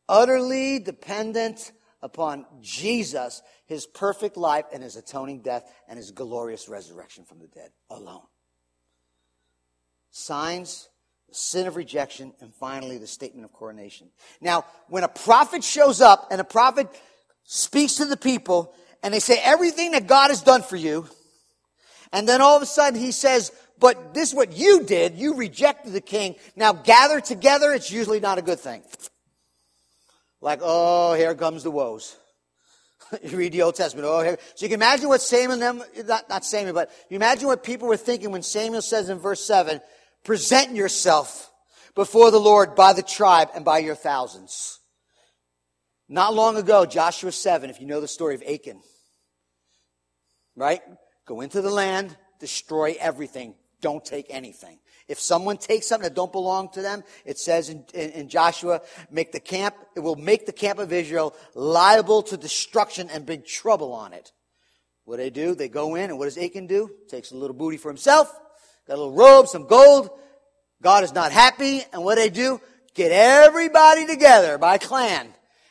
Utterly 0.09 0.81
dependent 0.81 1.73
upon 2.05 2.45
Jesus, 2.61 3.43
his 3.65 3.87
perfect 3.87 4.37
life 4.37 4.67
and 4.73 4.83
his 4.83 4.95
atoning 4.95 5.41
death 5.41 5.65
and 5.89 5.97
his 5.97 6.11
glorious 6.11 6.69
resurrection 6.69 7.25
from 7.25 7.39
the 7.39 7.49
dead 7.49 7.71
alone. 7.91 8.21
Signs, 10.11 10.91
the 11.31 11.35
sin 11.35 11.67
of 11.67 11.77
rejection, 11.77 12.35
and 12.43 12.55
finally 12.55 12.99
the 12.99 13.07
statement 13.07 13.47
of 13.47 13.53
coronation. 13.53 14.09
Now, 14.43 14.67
when 14.89 15.03
a 15.03 15.09
prophet 15.09 15.65
shows 15.65 16.03
up 16.03 16.29
and 16.31 16.43
a 16.43 16.45
prophet 16.45 16.89
speaks 17.45 17.95
to 17.95 18.05
the 18.05 18.19
people 18.19 18.75
and 19.03 19.13
they 19.13 19.19
say 19.19 19.41
everything 19.43 19.93
that 19.93 20.07
God 20.07 20.29
has 20.29 20.43
done 20.43 20.63
for 20.63 20.77
you, 20.77 21.09
and 22.13 22.29
then 22.29 22.43
all 22.43 22.55
of 22.55 22.63
a 22.63 22.67
sudden 22.67 23.01
he 23.01 23.13
says, 23.13 23.51
but 23.79 24.13
this 24.13 24.29
is 24.29 24.35
what 24.35 24.53
you 24.53 24.85
did. 24.85 25.17
You 25.17 25.35
rejected 25.35 25.95
the 25.95 26.03
king. 26.03 26.37
Now 26.55 26.75
gather 26.75 27.21
together. 27.21 27.73
It's 27.73 27.91
usually 27.91 28.21
not 28.21 28.37
a 28.37 28.43
good 28.43 28.61
thing. 28.61 28.83
Like, 30.45 30.61
oh, 30.63 31.15
here 31.15 31.35
comes 31.35 31.63
the 31.63 31.71
woes. 31.71 32.17
you 33.23 33.39
read 33.39 33.53
the 33.53 33.63
Old 33.63 33.77
Testament. 33.77 34.07
Oh, 34.07 34.21
here. 34.21 34.37
So 34.55 34.67
you 34.67 34.69
can 34.69 34.79
imagine 34.79 35.09
what 35.09 35.23
Samuel, 35.23 35.59
them, 35.59 35.83
not, 36.05 36.29
not 36.29 36.45
Samuel, 36.45 36.75
but 36.75 36.91
you 37.09 37.17
imagine 37.17 37.49
what 37.49 37.65
people 37.65 37.89
were 37.89 37.97
thinking 37.97 38.31
when 38.31 38.43
Samuel 38.43 38.83
says 38.83 39.09
in 39.09 39.19
verse 39.19 39.43
7, 39.43 39.81
present 40.23 40.77
yourself 40.77 41.51
before 41.95 42.31
the 42.31 42.39
Lord 42.39 42.75
by 42.75 42.93
the 42.93 43.03
tribe 43.03 43.49
and 43.55 43.65
by 43.65 43.79
your 43.79 43.95
thousands. 43.95 44.81
Not 46.11 46.35
long 46.35 46.59
ago, 46.59 46.85
Joshua 46.85 47.33
7, 47.33 47.71
if 47.71 47.81
you 47.81 47.87
know 47.87 48.03
the 48.03 48.07
story 48.07 48.35
of 48.35 48.43
Achan, 48.43 48.83
right? 50.57 50.83
Go 51.25 51.41
into 51.41 51.63
the 51.63 51.71
land, 51.71 52.15
destroy 52.39 52.97
everything, 53.01 53.55
don't 53.81 54.05
take 54.05 54.27
anything. 54.29 54.79
If 55.07 55.21
someone 55.21 55.59
takes 55.59 55.87
something 55.87 56.09
that 56.09 56.15
don't 56.15 56.33
belong 56.33 56.71
to 56.71 56.83
them, 56.83 57.05
it 57.27 57.39
says 57.39 57.69
in, 57.69 57.85
in, 57.93 58.11
in, 58.11 58.29
Joshua, 58.29 58.81
make 59.11 59.33
the 59.33 59.41
camp, 59.41 59.75
it 59.95 60.01
will 60.01 60.17
make 60.17 60.47
the 60.47 60.53
camp 60.53 60.79
of 60.79 60.93
Israel 60.93 61.37
liable 61.55 62.23
to 62.23 62.39
destruction 62.39 63.11
and 63.11 63.27
bring 63.27 63.43
trouble 63.43 63.93
on 63.93 64.15
it. 64.15 64.33
What 65.05 65.19
do 65.19 65.23
they 65.23 65.31
do? 65.31 65.55
They 65.55 65.69
go 65.69 65.95
in, 65.95 66.09
and 66.09 66.19
what 66.19 66.25
does 66.25 66.39
Achan 66.39 66.67
do? 66.67 66.91
Takes 67.09 67.33
a 67.33 67.37
little 67.37 67.57
booty 67.57 67.77
for 67.77 67.89
himself, 67.89 68.33
got 68.89 68.95
a 68.95 68.97
little 68.97 69.13
robe, 69.13 69.47
some 69.49 69.67
gold. 69.67 70.09
God 70.81 71.05
is 71.05 71.13
not 71.13 71.33
happy, 71.33 71.83
and 71.93 72.03
what 72.03 72.15
do 72.15 72.23
they 72.23 72.31
do? 72.31 72.61
Get 72.95 73.13
everybody 73.13 74.07
together 74.07 74.57
by 74.57 74.79
clan 74.79 75.29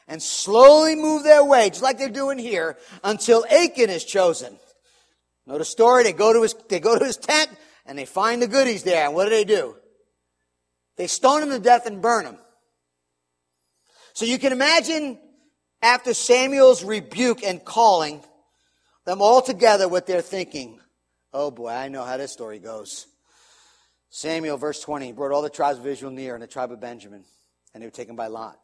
and 0.07 0.21
slowly 0.21 0.95
move 0.95 1.23
their 1.23 1.43
way, 1.43 1.69
just 1.69 1.81
like 1.81 1.97
they're 1.97 2.09
doing 2.09 2.37
here, 2.37 2.77
until 3.03 3.45
Achan 3.45 3.89
is 3.89 4.03
chosen. 4.03 4.59
Know 5.47 5.57
the 5.57 5.65
story? 5.65 6.03
They 6.03 6.13
go 6.13 6.33
to 6.33 6.41
his, 6.43 6.53
they 6.69 6.79
go 6.79 6.97
to 6.97 7.05
his 7.05 7.17
tent, 7.17 7.49
and 7.85 7.97
they 7.97 8.05
find 8.05 8.41
the 8.41 8.47
goodies 8.47 8.83
there. 8.83 9.05
And 9.05 9.15
what 9.15 9.25
do 9.25 9.29
they 9.31 9.45
do? 9.45 9.75
They 10.95 11.07
stone 11.07 11.43
him 11.43 11.49
to 11.49 11.59
death 11.59 11.85
and 11.85 12.01
burn 12.01 12.25
him. 12.25 12.37
So 14.13 14.25
you 14.25 14.37
can 14.37 14.51
imagine 14.51 15.19
after 15.81 16.13
Samuel's 16.13 16.83
rebuke 16.83 17.43
and 17.43 17.63
calling, 17.63 18.23
them 19.05 19.21
all 19.21 19.41
together 19.41 19.87
what 19.87 20.05
they're 20.05 20.21
thinking. 20.21 20.79
Oh 21.33 21.51
boy, 21.51 21.69
I 21.69 21.89
know 21.89 22.03
how 22.03 22.17
this 22.17 22.31
story 22.31 22.59
goes. 22.59 23.07
Samuel, 24.09 24.57
verse 24.57 24.79
20, 24.81 25.11
brought 25.13 25.31
all 25.31 25.41
the 25.41 25.49
tribes 25.49 25.79
of 25.79 25.87
Israel 25.87 26.11
near 26.11 26.35
and 26.35 26.43
the 26.43 26.47
tribe 26.47 26.71
of 26.71 26.79
Benjamin, 26.79 27.23
and 27.73 27.81
they 27.81 27.87
were 27.87 27.91
taken 27.91 28.15
by 28.15 28.27
Lot. 28.27 28.59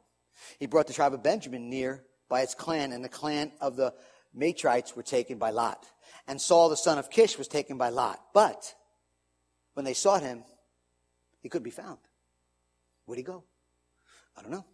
He 0.60 0.68
brought 0.68 0.88
the 0.88 0.94
tribe 0.94 1.14
of 1.14 1.24
Benjamin 1.24 1.70
near 1.70 2.04
by 2.30 2.42
its 2.42 2.54
clan, 2.54 2.92
and 2.92 3.04
the 3.04 3.10
clan 3.10 3.52
of 3.60 3.76
the 3.76 3.94
Matrites 4.38 4.96
were 4.96 5.04
taken 5.04 5.40
by 5.40 5.50
Lot. 5.50 5.86
And 6.28 6.40
Saul 6.40 6.70
the 6.70 6.78
son 6.78 7.00
of 7.00 7.10
Kish 7.10 7.38
was 7.38 7.48
taken 7.48 7.78
by 7.78 7.90
Lot. 7.90 8.22
But 8.34 8.76
when 9.80 9.86
they 9.86 9.94
sought 9.94 10.22
him, 10.22 10.44
he 11.42 11.48
couldn't 11.48 11.64
be 11.64 11.70
found. 11.70 12.00
Where'd 13.06 13.18
he 13.18 13.24
go? 13.24 13.46
I 14.38 14.42
don't 14.42 14.52
know. 14.52 14.66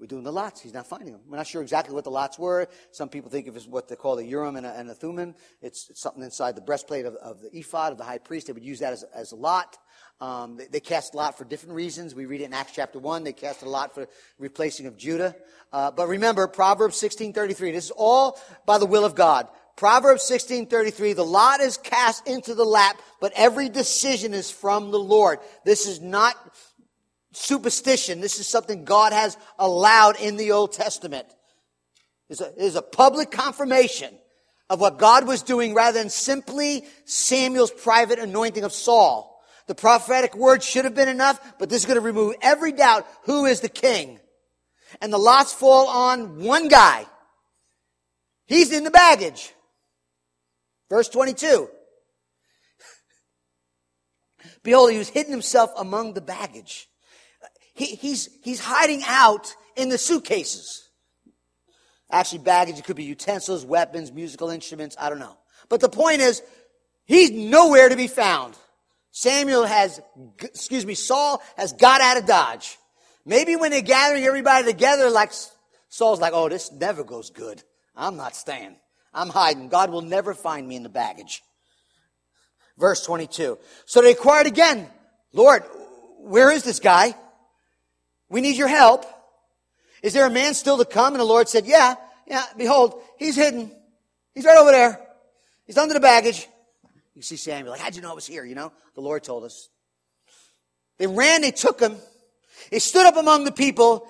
We're 0.00 0.08
doing 0.08 0.24
the 0.24 0.32
lots. 0.32 0.60
He's 0.60 0.74
not 0.74 0.88
finding 0.88 1.12
them. 1.12 1.20
We're 1.28 1.36
not 1.36 1.46
sure 1.46 1.62
exactly 1.62 1.94
what 1.94 2.02
the 2.02 2.10
lots 2.10 2.36
were. 2.36 2.66
Some 2.90 3.08
people 3.08 3.30
think 3.30 3.46
of 3.46 3.54
it 3.54 3.58
as 3.58 3.68
what 3.68 3.86
they 3.86 3.94
call 3.94 4.16
the 4.16 4.24
Urim 4.24 4.56
and 4.56 4.66
a, 4.66 4.76
and 4.76 4.90
a 4.90 4.94
Thummim. 4.94 5.36
It's, 5.62 5.88
it's, 5.88 6.02
something 6.02 6.20
inside 6.24 6.56
the 6.56 6.62
breastplate 6.62 7.06
of, 7.06 7.14
of, 7.14 7.42
the 7.42 7.56
ephod 7.56 7.92
of 7.92 7.98
the 7.98 8.02
high 8.02 8.18
priest. 8.18 8.48
They 8.48 8.52
would 8.52 8.64
use 8.64 8.80
that 8.80 8.92
as, 8.92 9.04
as 9.14 9.30
a 9.30 9.36
lot. 9.36 9.78
Um, 10.20 10.56
they, 10.56 10.66
they, 10.66 10.80
cast 10.80 11.14
a 11.14 11.16
lot 11.16 11.38
for 11.38 11.44
different 11.44 11.76
reasons. 11.76 12.12
We 12.12 12.26
read 12.26 12.40
it 12.40 12.46
in 12.46 12.54
Acts 12.54 12.72
chapter 12.74 12.98
1. 12.98 13.22
They 13.22 13.32
cast 13.32 13.62
a 13.62 13.68
lot 13.68 13.94
for 13.94 14.08
replacing 14.40 14.86
of 14.86 14.96
Judah. 14.96 15.36
Uh, 15.72 15.92
but 15.92 16.08
remember, 16.08 16.48
Proverbs 16.48 17.00
16.33. 17.00 17.72
This 17.72 17.84
is 17.84 17.92
all 17.92 18.40
by 18.66 18.78
the 18.78 18.86
will 18.86 19.04
of 19.04 19.14
God. 19.14 19.46
Proverbs 19.76 20.22
16:33 20.22 21.14
the 21.14 21.24
lot 21.24 21.60
is 21.60 21.76
cast 21.76 22.26
into 22.28 22.54
the 22.54 22.64
lap 22.64 23.00
but 23.20 23.32
every 23.34 23.68
decision 23.68 24.34
is 24.34 24.50
from 24.50 24.90
the 24.90 24.98
Lord. 24.98 25.40
This 25.64 25.86
is 25.86 26.00
not 26.00 26.36
superstition. 27.32 28.20
This 28.20 28.38
is 28.38 28.46
something 28.46 28.84
God 28.84 29.12
has 29.12 29.36
allowed 29.58 30.20
in 30.20 30.36
the 30.36 30.52
Old 30.52 30.72
Testament. 30.72 31.26
It 32.28 32.40
is 32.56 32.76
a, 32.76 32.82
public 32.82 33.30
confirmation 33.30 34.14
of 34.70 34.80
what 34.80 34.98
God 34.98 35.26
was 35.26 35.42
doing 35.42 35.74
rather 35.74 35.98
than 35.98 36.10
simply 36.10 36.84
Samuel's 37.04 37.70
private 37.70 38.18
anointing 38.18 38.64
of 38.64 38.72
Saul. 38.72 39.42
The 39.66 39.74
prophetic 39.74 40.34
word 40.34 40.62
should 40.62 40.84
have 40.84 40.94
been 40.94 41.08
enough, 41.08 41.40
but 41.58 41.68
this 41.68 41.82
is 41.82 41.86
going 41.86 41.96
to 41.96 42.02
remove 42.02 42.34
every 42.42 42.72
doubt 42.72 43.06
who 43.24 43.46
is 43.46 43.60
the 43.60 43.68
king. 43.68 44.20
And 45.00 45.12
the 45.12 45.18
lots 45.18 45.52
fall 45.52 45.88
on 45.88 46.42
one 46.42 46.68
guy. 46.68 47.06
He's 48.46 48.72
in 48.72 48.84
the 48.84 48.90
baggage. 48.90 49.53
Verse 50.88 51.08
22. 51.08 51.68
Behold, 54.62 54.92
he 54.92 54.98
was 54.98 55.08
hidden 55.08 55.32
himself 55.32 55.70
among 55.76 56.14
the 56.14 56.20
baggage. 56.20 56.88
He, 57.74 57.86
he's, 57.86 58.28
he's 58.42 58.60
hiding 58.60 59.02
out 59.06 59.54
in 59.76 59.88
the 59.88 59.98
suitcases. 59.98 60.88
Actually, 62.10 62.38
baggage, 62.40 62.78
it 62.78 62.84
could 62.84 62.96
be 62.96 63.04
utensils, 63.04 63.64
weapons, 63.64 64.12
musical 64.12 64.50
instruments, 64.50 64.96
I 64.98 65.08
don't 65.08 65.18
know. 65.18 65.36
But 65.68 65.80
the 65.80 65.88
point 65.88 66.20
is, 66.20 66.42
he's 67.06 67.30
nowhere 67.30 67.88
to 67.88 67.96
be 67.96 68.06
found. 68.06 68.54
Samuel 69.10 69.64
has, 69.64 70.00
excuse 70.40 70.84
me, 70.84 70.94
Saul 70.94 71.42
has 71.56 71.72
got 71.72 72.00
out 72.00 72.16
of 72.16 72.26
Dodge. 72.26 72.78
Maybe 73.24 73.56
when 73.56 73.70
they're 73.70 73.80
gathering 73.80 74.24
everybody 74.24 74.64
together, 74.64 75.10
like 75.10 75.32
Saul's 75.88 76.20
like, 76.20 76.32
oh, 76.34 76.48
this 76.48 76.70
never 76.72 77.04
goes 77.04 77.30
good. 77.30 77.62
I'm 77.96 78.16
not 78.16 78.36
staying. 78.36 78.76
I'm 79.14 79.28
hiding. 79.28 79.68
God 79.68 79.90
will 79.90 80.02
never 80.02 80.34
find 80.34 80.66
me 80.66 80.76
in 80.76 80.82
the 80.82 80.88
baggage. 80.88 81.42
Verse 82.76 83.04
22. 83.04 83.58
So 83.86 84.02
they 84.02 84.10
inquired 84.10 84.46
again, 84.46 84.88
Lord, 85.32 85.62
where 86.18 86.50
is 86.50 86.64
this 86.64 86.80
guy? 86.80 87.14
We 88.28 88.40
need 88.40 88.56
your 88.56 88.68
help. 88.68 89.04
Is 90.02 90.12
there 90.12 90.26
a 90.26 90.30
man 90.30 90.54
still 90.54 90.78
to 90.78 90.84
come? 90.84 91.14
And 91.14 91.20
the 91.20 91.24
Lord 91.24 91.48
said, 91.48 91.66
yeah, 91.66 91.94
yeah, 92.26 92.44
behold, 92.56 93.00
he's 93.18 93.36
hidden. 93.36 93.70
He's 94.34 94.44
right 94.44 94.58
over 94.58 94.72
there. 94.72 95.00
He's 95.66 95.78
under 95.78 95.94
the 95.94 96.00
baggage. 96.00 96.48
You 97.14 97.22
see 97.22 97.36
Samuel, 97.36 97.70
like, 97.72 97.80
how'd 97.80 97.94
you 97.94 98.02
know 98.02 98.10
I 98.10 98.14
was 98.14 98.26
here? 98.26 98.44
You 98.44 98.56
know, 98.56 98.72
the 98.94 99.00
Lord 99.00 99.22
told 99.22 99.44
us. 99.44 99.68
They 100.98 101.06
ran, 101.06 101.42
they 101.42 101.52
took 101.52 101.80
him. 101.80 101.96
He 102.70 102.80
stood 102.80 103.06
up 103.06 103.16
among 103.16 103.44
the 103.44 103.52
people. 103.52 104.06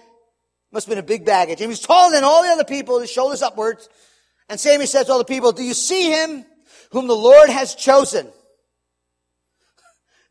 Must 0.73 0.87
have 0.87 0.91
been 0.91 1.05
a 1.05 1.07
big 1.07 1.25
baggage. 1.25 1.61
And 1.61 1.61
he 1.61 1.67
was 1.67 1.81
taller 1.81 2.15
than 2.15 2.25
all 2.25 2.43
the 2.43 2.49
other 2.49 2.65
people, 2.65 2.99
his 2.99 3.11
shoulders 3.11 3.43
upwards. 3.43 3.89
And 4.49 4.61
Samuel 4.61 4.87
says 4.87 5.07
to 5.07 5.13
all 5.13 5.19
the 5.19 5.25
people, 5.25 5.53
Do 5.53 5.63
you 5.63 5.75
see 5.75 6.11
him 6.11 6.45
whom 6.91 7.07
the 7.07 7.17
Lord 7.17 7.49
has 7.49 7.75
chosen? 7.75 8.29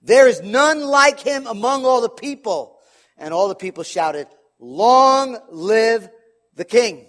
There 0.06 0.28
is 0.28 0.42
none 0.42 0.84
like 0.84 1.22
him 1.22 1.48
among 1.48 1.86
all 1.86 2.02
the 2.02 2.10
people. 2.10 2.78
And 3.18 3.34
all 3.34 3.48
the 3.48 3.56
people 3.56 3.84
shouted, 3.84 4.28
Long 4.60 5.38
live 5.50 6.10
the 6.56 6.66
king. 6.66 7.06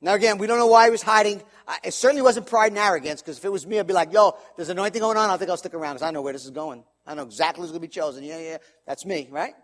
Now 0.00 0.14
again, 0.14 0.38
we 0.38 0.46
don't 0.46 0.58
know 0.58 0.66
why 0.66 0.84
he 0.84 0.90
was 0.90 1.02
hiding. 1.02 1.42
It 1.82 1.94
certainly 1.94 2.22
wasn't 2.22 2.46
pride 2.46 2.72
and 2.72 2.78
arrogance, 2.78 3.22
because 3.22 3.38
if 3.38 3.44
it 3.44 3.50
was 3.50 3.66
me, 3.66 3.78
I'd 3.78 3.86
be 3.86 3.92
like, 3.92 4.12
yo, 4.12 4.36
there's 4.56 4.68
anointing 4.68 5.00
going 5.00 5.16
on. 5.16 5.30
I 5.30 5.36
think 5.36 5.50
I'll 5.50 5.56
stick 5.56 5.74
around, 5.74 5.96
because 5.96 6.06
I 6.06 6.12
know 6.12 6.22
where 6.22 6.32
this 6.32 6.44
is 6.44 6.50
going. 6.50 6.84
I 7.06 7.14
know 7.14 7.24
exactly 7.24 7.62
who's 7.62 7.70
going 7.70 7.80
to 7.80 7.88
be 7.88 7.90
chosen. 7.90 8.22
Yeah, 8.22 8.38
yeah, 8.38 8.58
that's 8.86 9.04
me, 9.04 9.28
right? 9.30 9.54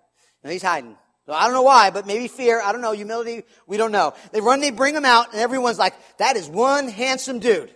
And 0.43 0.53
he's 0.53 0.63
hiding. 0.63 0.97
So 1.27 1.33
I 1.33 1.45
don't 1.45 1.53
know 1.53 1.62
why, 1.62 1.91
but 1.91 2.07
maybe 2.07 2.27
fear. 2.27 2.61
I 2.61 2.73
don't 2.73 2.81
know. 2.81 2.93
Humility. 2.93 3.45
We 3.66 3.77
don't 3.77 3.93
know. 3.93 4.14
They 4.33 4.41
run, 4.41 4.61
they 4.61 4.70
bring 4.70 4.95
him 4.95 5.05
out, 5.05 5.33
and 5.33 5.41
everyone's 5.41 5.79
like, 5.79 5.95
that 6.18 6.37
is 6.37 6.49
one 6.49 6.89
handsome 6.89 7.39
dude. 7.39 7.73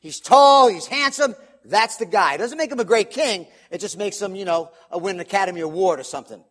He's 0.00 0.20
tall, 0.20 0.68
he's 0.68 0.86
handsome. 0.86 1.34
That's 1.64 1.96
the 1.96 2.06
guy. 2.06 2.34
It 2.34 2.38
doesn't 2.38 2.58
make 2.58 2.72
him 2.72 2.80
a 2.80 2.84
great 2.84 3.10
king. 3.10 3.46
It 3.70 3.78
just 3.78 3.96
makes 3.96 4.20
him, 4.20 4.34
you 4.34 4.44
know, 4.44 4.70
win 4.92 5.16
an 5.16 5.20
Academy 5.20 5.60
Award 5.60 6.00
or 6.00 6.02
something. 6.02 6.42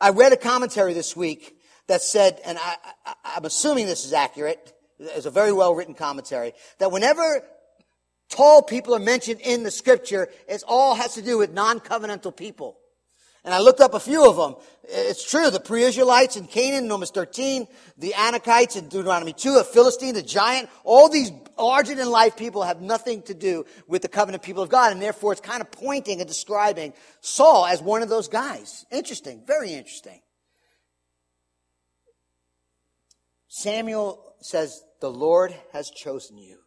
I 0.00 0.10
read 0.10 0.32
a 0.32 0.36
commentary 0.36 0.94
this 0.94 1.16
week 1.16 1.56
that 1.88 2.00
said, 2.00 2.40
and 2.44 2.56
I, 2.56 2.76
am 3.36 3.44
assuming 3.44 3.86
this 3.86 4.04
is 4.04 4.12
accurate, 4.12 4.72
it's 5.00 5.26
a 5.26 5.30
very 5.30 5.52
well 5.52 5.74
written 5.74 5.94
commentary, 5.94 6.52
that 6.78 6.92
whenever 6.92 7.42
tall 8.30 8.62
people 8.62 8.94
are 8.94 9.00
mentioned 9.00 9.40
in 9.40 9.64
the 9.64 9.70
scripture, 9.72 10.28
it 10.48 10.62
all 10.68 10.94
has 10.94 11.14
to 11.14 11.22
do 11.22 11.36
with 11.36 11.52
non-covenantal 11.52 12.36
people. 12.36 12.78
And 13.48 13.54
I 13.54 13.60
looked 13.60 13.80
up 13.80 13.94
a 13.94 14.00
few 14.00 14.28
of 14.28 14.36
them. 14.36 14.56
It's 14.84 15.26
true, 15.26 15.48
the 15.48 15.58
pre-Israelites 15.58 16.36
in 16.36 16.46
Canaan, 16.46 16.86
Numbers 16.86 17.10
13, 17.12 17.66
the 17.96 18.10
Anakites 18.10 18.76
in 18.76 18.90
Deuteronomy 18.90 19.32
2, 19.32 19.56
a 19.56 19.64
Philistine, 19.64 20.12
the 20.12 20.20
giant, 20.22 20.68
all 20.84 21.08
these 21.08 21.32
larger 21.56 21.94
than 21.94 22.10
life 22.10 22.36
people 22.36 22.62
have 22.62 22.82
nothing 22.82 23.22
to 23.22 23.32
do 23.32 23.64
with 23.86 24.02
the 24.02 24.08
covenant 24.08 24.42
people 24.42 24.62
of 24.62 24.68
God, 24.68 24.92
and 24.92 25.00
therefore 25.00 25.32
it's 25.32 25.40
kind 25.40 25.62
of 25.62 25.70
pointing 25.70 26.20
and 26.20 26.28
describing 26.28 26.92
Saul 27.22 27.64
as 27.64 27.80
one 27.80 28.02
of 28.02 28.10
those 28.10 28.28
guys. 28.28 28.84
Interesting, 28.92 29.42
very 29.46 29.72
interesting. 29.72 30.20
Samuel 33.48 34.34
says, 34.42 34.84
the 35.00 35.10
Lord 35.10 35.54
has 35.72 35.88
chosen 35.88 36.36
you. 36.36 36.58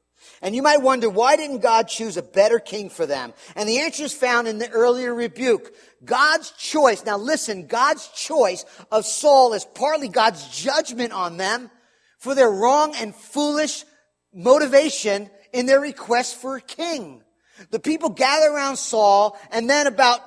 And 0.42 0.56
you 0.56 0.62
might 0.62 0.82
wonder, 0.82 1.10
why 1.10 1.36
didn't 1.36 1.60
God 1.60 1.88
choose 1.88 2.18
a 2.18 2.24
better 2.24 2.60
king 2.60 2.90
for 2.90 3.06
them? 3.06 3.34
And 3.56 3.70
the 3.70 3.80
answer 3.80 4.04
is 4.04 4.14
found 4.14 4.48
in 4.48 4.58
the 4.58 4.70
earlier 4.70 5.14
rebuke. 5.14 5.74
God's 6.04 6.52
choice, 6.52 7.06
now 7.06 7.18
listen, 7.18 7.68
God's 7.68 8.08
choice 8.08 8.66
of 8.92 9.06
Saul 9.06 9.54
is 9.54 9.66
partly 9.66 10.08
God's 10.08 10.48
judgment 10.50 11.14
on 11.14 11.38
them 11.38 11.70
for 12.18 12.34
their 12.34 12.50
wrong 12.50 12.96
and 12.96 13.16
foolish 13.16 13.86
motivation 14.34 15.30
in 15.54 15.66
their 15.66 15.80
request 15.80 16.38
for 16.38 16.56
a 16.58 16.62
king. 16.62 17.24
The 17.70 17.80
people 17.80 18.10
gather 18.10 18.52
around 18.52 18.78
Saul 18.78 19.38
and 19.52 19.70
then 19.70 19.86
about, 19.86 20.22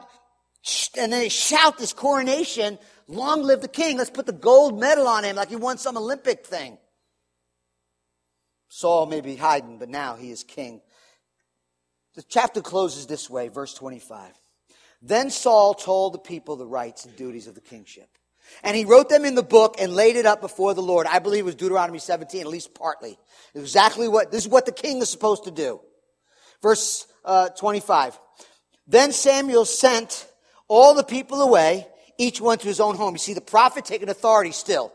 and 0.97 1.13
then 1.13 1.21
they 1.21 1.29
shout 1.29 1.79
this 1.79 1.93
coronation, 1.93 2.79
long 3.09 3.43
live 3.43 3.61
the 3.63 3.69
king. 3.69 3.99
Let's 3.99 4.11
put 4.11 4.27
the 4.27 4.33
gold 4.33 4.79
medal 4.79 5.09
on 5.09 5.25
him 5.25 5.37
like 5.37 5.49
he 5.49 5.57
won 5.57 5.79
some 5.79 5.97
Olympic 5.97 6.47
thing. 6.47 6.79
Saul 8.75 9.07
may 9.07 9.21
be 9.21 9.37
hiding, 9.37 9.79
but 9.79 9.89
now 9.89 10.17
he 10.17 10.33
is 10.33 10.43
king. 10.43 10.81
The 12.17 12.25
chapter 12.25 12.61
closes 12.61 13.07
this 13.07 13.31
way, 13.31 13.47
verse 13.47 13.73
25. 13.73 14.33
Then 15.01 15.31
Saul 15.31 15.75
told 15.75 16.13
the 16.13 16.19
people 16.19 16.57
the 16.57 16.67
rights 16.67 17.05
and 17.05 17.15
duties 17.15 17.47
of 17.47 17.55
the 17.55 17.61
kingship. 17.61 18.09
And 18.65 18.77
he 18.77 18.85
wrote 18.85 19.09
them 19.09 19.25
in 19.25 19.37
the 19.37 19.45
book 19.45 19.77
and 19.79 19.95
laid 19.95 20.17
it 20.17 20.27
up 20.27 20.41
before 20.41 20.75
the 20.75 20.83
Lord. 20.83 21.07
I 21.07 21.21
believe 21.21 21.45
it 21.45 21.47
was 21.47 21.55
Deuteronomy 21.55 22.01
17, 22.01 22.41
at 22.41 22.49
least 22.49 22.75
partly. 22.75 23.17
Exactly 23.55 24.09
what, 24.09 24.33
this 24.33 24.43
is 24.43 24.51
what 24.51 24.67
the 24.67 24.73
king 24.73 25.01
is 25.01 25.09
supposed 25.09 25.45
to 25.45 25.53
do. 25.53 25.81
Verse 26.61 27.07
uh, 27.25 27.51
25. 27.51 28.19
Then 28.89 29.13
Samuel 29.13 29.67
sent 29.67 30.27
all 30.67 30.95
the 30.95 31.05
people 31.05 31.43
away, 31.43 31.87
each 32.19 32.41
one 32.41 32.59
to 32.59 32.67
his 32.67 32.81
own 32.81 32.97
home. 32.97 33.15
You 33.15 33.19
see, 33.19 33.35
the 33.35 33.41
prophet 33.41 33.85
taking 33.85 34.09
authority 34.09 34.51
still. 34.51 34.93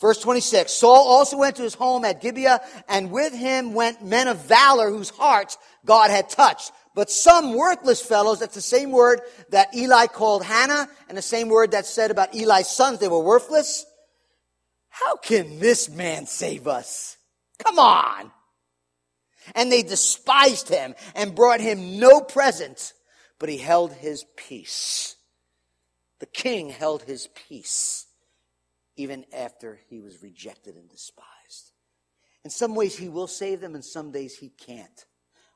Verse 0.00 0.18
26, 0.18 0.72
Saul 0.72 1.06
also 1.06 1.36
went 1.36 1.56
to 1.56 1.62
his 1.62 1.74
home 1.74 2.06
at 2.06 2.22
Gibeah, 2.22 2.60
and 2.88 3.10
with 3.10 3.34
him 3.34 3.74
went 3.74 4.02
men 4.02 4.28
of 4.28 4.46
valor 4.46 4.90
whose 4.90 5.10
hearts 5.10 5.58
God 5.84 6.10
had 6.10 6.30
touched. 6.30 6.72
But 6.94 7.10
some 7.10 7.54
worthless 7.54 8.00
fellows, 8.00 8.40
that's 8.40 8.54
the 8.54 8.62
same 8.62 8.92
word 8.92 9.20
that 9.50 9.76
Eli 9.76 10.06
called 10.06 10.42
Hannah, 10.42 10.88
and 11.08 11.18
the 11.18 11.22
same 11.22 11.50
word 11.50 11.72
that 11.72 11.84
said 11.84 12.10
about 12.10 12.34
Eli's 12.34 12.68
sons, 12.68 12.98
they 12.98 13.08
were 13.08 13.22
worthless. 13.22 13.84
How 14.88 15.16
can 15.16 15.60
this 15.60 15.90
man 15.90 16.24
save 16.24 16.66
us? 16.66 17.18
Come 17.58 17.78
on. 17.78 18.30
And 19.54 19.70
they 19.70 19.82
despised 19.82 20.70
him 20.70 20.94
and 21.14 21.34
brought 21.34 21.60
him 21.60 22.00
no 22.00 22.22
present, 22.22 22.94
but 23.38 23.50
he 23.50 23.58
held 23.58 23.92
his 23.92 24.24
peace. 24.36 25.16
The 26.20 26.26
king 26.26 26.70
held 26.70 27.02
his 27.02 27.28
peace 27.34 28.06
even 29.00 29.24
after 29.32 29.80
he 29.88 30.00
was 30.00 30.22
rejected 30.22 30.76
and 30.76 30.88
despised. 30.88 31.72
In 32.44 32.50
some 32.50 32.74
ways, 32.74 32.96
he 32.96 33.08
will 33.08 33.26
save 33.26 33.60
them, 33.60 33.74
in 33.74 33.82
some 33.82 34.12
days, 34.12 34.36
he 34.36 34.50
can't. 34.50 35.06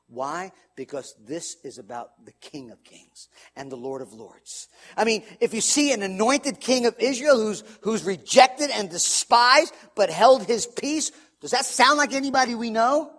Why? 0.07 0.51
Because 0.75 1.15
this 1.25 1.57
is 1.63 1.77
about 1.77 2.25
the 2.25 2.31
King 2.33 2.71
of 2.71 2.83
Kings 2.83 3.27
and 3.55 3.71
the 3.71 3.75
Lord 3.75 4.01
of 4.01 4.13
Lords. 4.13 4.67
I 4.95 5.03
mean, 5.03 5.23
if 5.39 5.53
you 5.53 5.61
see 5.61 5.93
an 5.93 6.03
anointed 6.03 6.59
King 6.59 6.85
of 6.85 6.95
Israel 6.99 7.39
who's, 7.39 7.63
who's 7.81 8.03
rejected 8.03 8.69
and 8.71 8.89
despised, 8.89 9.73
but 9.95 10.09
held 10.09 10.43
his 10.45 10.67
peace, 10.67 11.11
does 11.41 11.51
that 11.51 11.65
sound 11.65 11.97
like 11.97 12.13
anybody 12.13 12.55
we 12.55 12.69
know? 12.69 13.11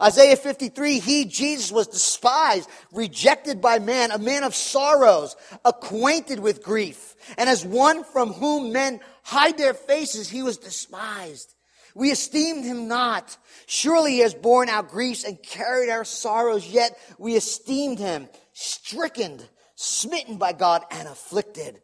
Isaiah 0.00 0.36
53, 0.36 0.98
he, 0.98 1.24
Jesus, 1.24 1.70
was 1.70 1.86
despised, 1.86 2.68
rejected 2.92 3.60
by 3.60 3.78
man, 3.78 4.10
a 4.10 4.18
man 4.18 4.42
of 4.42 4.54
sorrows, 4.54 5.36
acquainted 5.64 6.40
with 6.40 6.62
grief. 6.62 7.14
And 7.38 7.48
as 7.48 7.64
one 7.64 8.04
from 8.04 8.32
whom 8.32 8.72
men 8.72 9.00
hide 9.24 9.58
their 9.58 9.74
faces, 9.74 10.28
he 10.28 10.42
was 10.42 10.58
despised. 10.58 11.54
We 11.94 12.10
esteemed 12.10 12.64
him 12.64 12.88
not. 12.88 13.36
Surely 13.66 14.12
he 14.12 14.18
has 14.20 14.34
borne 14.34 14.68
our 14.68 14.82
griefs 14.82 15.24
and 15.24 15.40
carried 15.42 15.90
our 15.90 16.04
sorrows, 16.04 16.66
yet 16.66 16.98
we 17.18 17.34
esteemed 17.36 17.98
him 17.98 18.28
stricken, 18.52 19.40
smitten 19.74 20.38
by 20.38 20.52
God, 20.52 20.82
and 20.90 21.08
afflicted. 21.08 21.80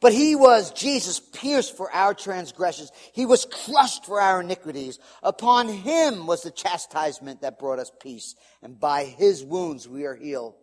But 0.00 0.12
he 0.12 0.36
was, 0.36 0.72
Jesus, 0.72 1.20
pierced 1.20 1.76
for 1.76 1.92
our 1.92 2.14
transgressions. 2.14 2.92
He 3.12 3.26
was 3.26 3.46
crushed 3.46 4.06
for 4.06 4.20
our 4.20 4.40
iniquities. 4.40 4.98
Upon 5.22 5.68
him 5.68 6.26
was 6.26 6.42
the 6.42 6.50
chastisement 6.50 7.42
that 7.42 7.58
brought 7.58 7.78
us 7.78 7.90
peace. 8.00 8.36
And 8.62 8.78
by 8.78 9.04
his 9.04 9.44
wounds 9.44 9.88
we 9.88 10.04
are 10.04 10.14
healed. 10.14 10.54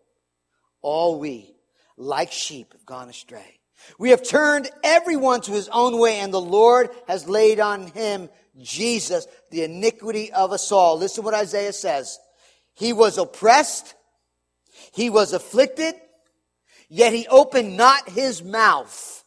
All 0.82 1.19
we, 1.19 1.53
like 1.97 2.32
sheep, 2.32 2.71
have 2.71 2.86
gone 2.86 3.09
astray. 3.09 3.59
We 3.97 4.11
have 4.11 4.27
turned 4.27 4.69
everyone 4.84 5.41
to 5.41 5.51
his 5.51 5.69
own 5.69 5.99
way, 5.99 6.19
and 6.19 6.34
the 6.34 6.41
Lord 6.41 6.89
has 7.07 7.27
laid 7.27 7.59
on 7.59 7.88
him, 7.88 8.30
Jesus, 8.61 9.27
the 9.51 9.63
iniquity 9.63 10.32
of 10.32 10.51
us 10.51 10.71
all. 10.71 10.97
Listen 10.97 11.23
what 11.23 11.34
Isaiah 11.34 11.73
says. 11.73 12.19
He 12.73 12.93
was 12.93 13.17
oppressed. 13.17 13.95
He 14.93 15.09
was 15.09 15.34
afflicted 15.34 15.95
Yet 16.89 17.13
he 17.13 17.27
opened 17.27 17.77
not 17.77 18.09
his 18.09 18.43
mouth. 18.43 19.23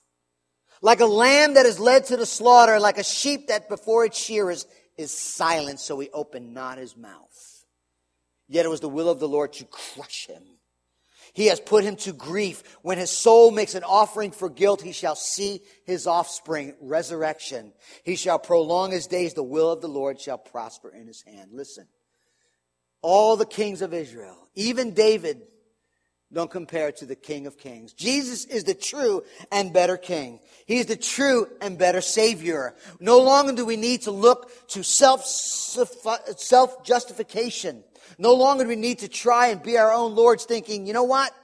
Like 0.82 0.98
a 0.98 1.06
lamb 1.06 1.54
that 1.54 1.64
is 1.64 1.78
led 1.78 2.06
to 2.06 2.16
the 2.16 2.26
slaughter, 2.26 2.80
like 2.80 2.98
a 2.98 3.04
sheep 3.04 3.46
that 3.46 3.68
before 3.68 4.04
its 4.04 4.18
shearers 4.18 4.66
is 4.98 5.16
silent, 5.16 5.78
so 5.78 5.98
he 6.00 6.10
opened 6.10 6.52
not 6.52 6.78
his 6.78 6.96
mouth. 6.96 7.64
Yet 8.48 8.66
it 8.66 8.68
was 8.68 8.80
the 8.80 8.88
will 8.88 9.08
of 9.08 9.20
the 9.20 9.28
Lord 9.28 9.52
to 9.54 9.64
crush 9.64 10.26
him. 10.26 10.42
He 11.32 11.46
has 11.46 11.60
put 11.60 11.84
him 11.84 11.96
to 11.96 12.12
grief. 12.12 12.62
When 12.82 12.98
his 12.98 13.10
soul 13.10 13.50
makes 13.50 13.74
an 13.74 13.84
offering 13.84 14.32
for 14.32 14.50
guilt, 14.50 14.82
he 14.82 14.92
shall 14.92 15.16
see 15.16 15.62
his 15.84 16.06
offspring, 16.06 16.74
resurrection. 16.80 17.72
He 18.04 18.16
shall 18.16 18.38
prolong 18.38 18.90
his 18.90 19.06
days. 19.06 19.32
The 19.32 19.42
will 19.42 19.70
of 19.70 19.80
the 19.80 19.88
Lord 19.88 20.20
shall 20.20 20.38
prosper 20.38 20.90
in 20.90 21.06
his 21.06 21.22
hand. 21.22 21.50
Listen. 21.52 21.86
All 23.00 23.36
the 23.36 23.46
kings 23.46 23.82
of 23.82 23.92
Israel, 23.92 24.36
even 24.54 24.94
David, 24.94 25.42
don't 26.32 26.50
compare 26.50 26.92
to 26.92 27.04
the 27.04 27.16
King 27.16 27.46
of 27.46 27.58
Kings. 27.58 27.92
Jesus 27.92 28.46
is 28.46 28.64
the 28.64 28.74
true 28.74 29.22
and 29.50 29.72
better 29.72 29.96
King. 29.96 30.40
He's 30.66 30.86
the 30.86 30.96
true 30.96 31.46
and 31.60 31.76
better 31.76 32.00
Savior. 32.00 32.74
No 33.00 33.18
longer 33.18 33.52
do 33.52 33.66
we 33.66 33.76
need 33.76 34.02
to 34.02 34.10
look 34.10 34.50
to 34.68 34.82
self, 34.82 35.26
self 35.26 36.84
justification. 36.84 37.84
No 38.22 38.34
longer 38.34 38.62
do 38.62 38.68
we 38.68 38.76
need 38.76 39.00
to 39.00 39.08
try 39.08 39.48
and 39.48 39.60
be 39.60 39.76
our 39.76 39.92
own 39.92 40.14
Lords 40.14 40.44
thinking, 40.44 40.86
you 40.86 40.92
know 40.92 41.02
what? 41.02 41.34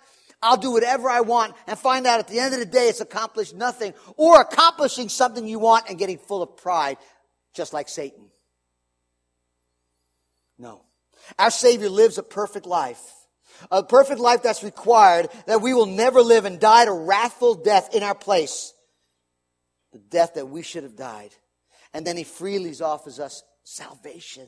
I'll 0.41 0.57
do 0.57 0.71
whatever 0.71 1.11
I 1.11 1.23
want 1.23 1.57
and 1.67 1.77
find 1.77 2.07
out 2.07 2.21
at 2.21 2.29
the 2.29 2.39
end 2.39 2.55
of 2.55 2.61
the 2.61 2.67
day 2.67 2.89
it's 2.89 3.01
accomplished 3.01 3.53
nothing 3.53 3.95
or 4.17 4.41
accomplishing 4.41 5.09
something 5.09 5.45
you 5.45 5.59
want 5.59 5.89
and 5.89 5.99
getting 5.99 6.19
full 6.19 6.41
of 6.41 6.57
pride, 6.57 6.97
just 7.53 7.73
like 7.73 7.89
Satan. 7.89 8.27
No. 10.57 10.85
Our 11.37 11.51
Savior 11.51 11.89
lives 11.89 12.17
a 12.17 12.23
perfect 12.23 12.65
life 12.65 13.03
a 13.73 13.83
perfect 13.83 14.21
life 14.21 14.45
that's 14.45 14.63
required, 14.63 15.29
that 15.47 15.61
we 15.61 15.75
will 15.75 15.87
never 15.87 16.21
live 16.21 16.45
and 16.45 16.61
die 16.61 16.85
a 16.85 16.93
wrathful 16.93 17.57
death 17.57 17.93
in 17.93 18.05
our 18.05 18.15
place. 18.15 18.73
The 19.93 19.99
death 19.99 20.35
that 20.35 20.47
we 20.47 20.63
should 20.63 20.85
have 20.85 20.95
died. 20.95 21.35
And 21.93 22.07
then 22.07 22.17
he 22.17 22.23
freely 22.23 22.73
offers 22.81 23.19
us 23.19 23.43
salvation. 23.65 24.47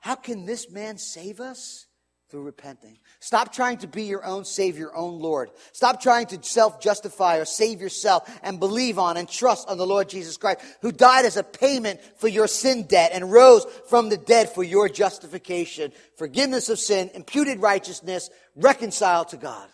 How, 0.00 0.14
can 0.14 0.44
this 0.44 0.70
man 0.70 0.98
save 0.98 1.40
us? 1.40 1.86
through 2.30 2.42
repenting. 2.42 2.96
Stop 3.18 3.52
trying 3.52 3.78
to 3.78 3.88
be 3.88 4.04
your 4.04 4.24
own 4.24 4.44
Savior, 4.44 4.82
your 4.82 4.96
own 4.96 5.18
Lord. 5.18 5.50
Stop 5.72 6.00
trying 6.00 6.26
to 6.28 6.40
self 6.42 6.80
justify 6.80 7.38
or 7.38 7.44
save 7.44 7.80
yourself 7.80 8.30
and 8.44 8.60
believe 8.60 9.00
on 9.00 9.16
and 9.16 9.28
trust 9.28 9.68
on 9.68 9.78
the 9.78 9.86
Lord 9.86 10.08
Jesus 10.08 10.36
Christ, 10.36 10.60
who 10.80 10.92
died 10.92 11.24
as 11.24 11.36
a 11.36 11.42
payment 11.42 12.00
for 12.18 12.28
your 12.28 12.46
sin 12.46 12.84
debt 12.84 13.10
and 13.12 13.32
rose 13.32 13.66
from 13.88 14.10
the 14.10 14.16
dead 14.16 14.48
for 14.48 14.62
your 14.62 14.88
justification, 14.88 15.92
forgiveness 16.16 16.68
of 16.68 16.78
sin, 16.78 17.10
imputed 17.14 17.58
righteousness, 17.60 18.30
reconciled 18.54 19.30
to 19.30 19.36
God. 19.36 19.68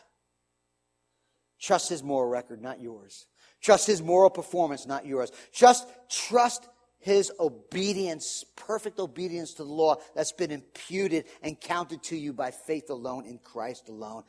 Trust 1.61 1.91
His 1.91 2.03
moral 2.03 2.31
record, 2.31 2.63
not 2.63 2.81
yours. 2.81 3.27
Trust 3.61 3.87
His 3.87 4.01
moral 4.01 4.31
performance, 4.31 4.87
not 4.87 5.05
yours. 5.05 5.31
Trust, 5.53 5.87
trust 6.09 6.67
his 7.07 7.31
obedience, 7.39 8.45
perfect 8.57 8.99
obedience 8.99 9.55
to 9.55 9.63
the 9.63 9.71
law 9.71 9.95
that's 10.17 10.33
been 10.33 10.51
imputed 10.51 11.27
and 11.41 11.59
counted 11.61 12.03
to 12.03 12.17
you 12.17 12.33
by 12.33 12.51
faith 12.51 12.91
alone 12.91 13.25
in 13.27 13.39
Christ 13.39 13.89
alone. 13.89 14.25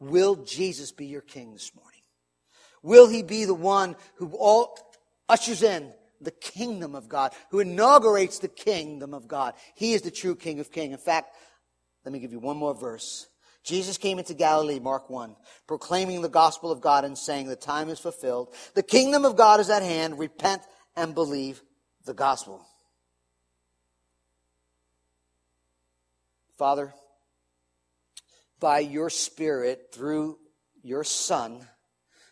Will 0.00 0.34
Jesus 0.34 0.90
be 0.90 1.06
your 1.06 1.20
king 1.20 1.52
this 1.52 1.70
morning? 1.76 2.00
Will 2.82 3.08
he 3.08 3.22
be 3.22 3.44
the 3.44 3.54
one 3.54 3.94
who 4.16 4.32
all 4.36 4.76
ushers 5.28 5.62
in 5.62 5.92
the 6.20 6.32
kingdom 6.32 6.96
of 6.96 7.08
God, 7.08 7.34
who 7.52 7.60
inaugurates 7.60 8.40
the 8.40 8.48
kingdom 8.48 9.14
of 9.14 9.28
God? 9.28 9.54
He 9.76 9.92
is 9.92 10.02
the 10.02 10.10
true 10.10 10.34
king 10.34 10.58
of 10.58 10.72
kings. 10.72 10.92
In 10.92 10.98
fact, 10.98 11.36
let 12.04 12.12
me 12.12 12.18
give 12.18 12.32
you 12.32 12.40
one 12.40 12.56
more 12.56 12.74
verse. 12.74 13.28
Jesus 13.62 13.96
came 13.96 14.18
into 14.18 14.34
Galilee, 14.34 14.80
Mark 14.80 15.08
1, 15.08 15.36
proclaiming 15.68 16.20
the 16.20 16.28
gospel 16.28 16.72
of 16.72 16.80
God 16.80 17.04
and 17.04 17.16
saying, 17.16 17.46
The 17.46 17.54
time 17.54 17.88
is 17.88 18.00
fulfilled. 18.00 18.52
The 18.74 18.82
kingdom 18.82 19.24
of 19.24 19.36
God 19.36 19.60
is 19.60 19.70
at 19.70 19.84
hand. 19.84 20.18
Repent 20.18 20.62
and 20.96 21.14
believe 21.14 21.62
the 22.04 22.14
gospel. 22.14 22.64
Father, 26.56 26.92
by 28.60 28.80
your 28.80 29.10
Spirit, 29.10 29.88
through 29.92 30.38
your 30.82 31.04
Son, 31.04 31.66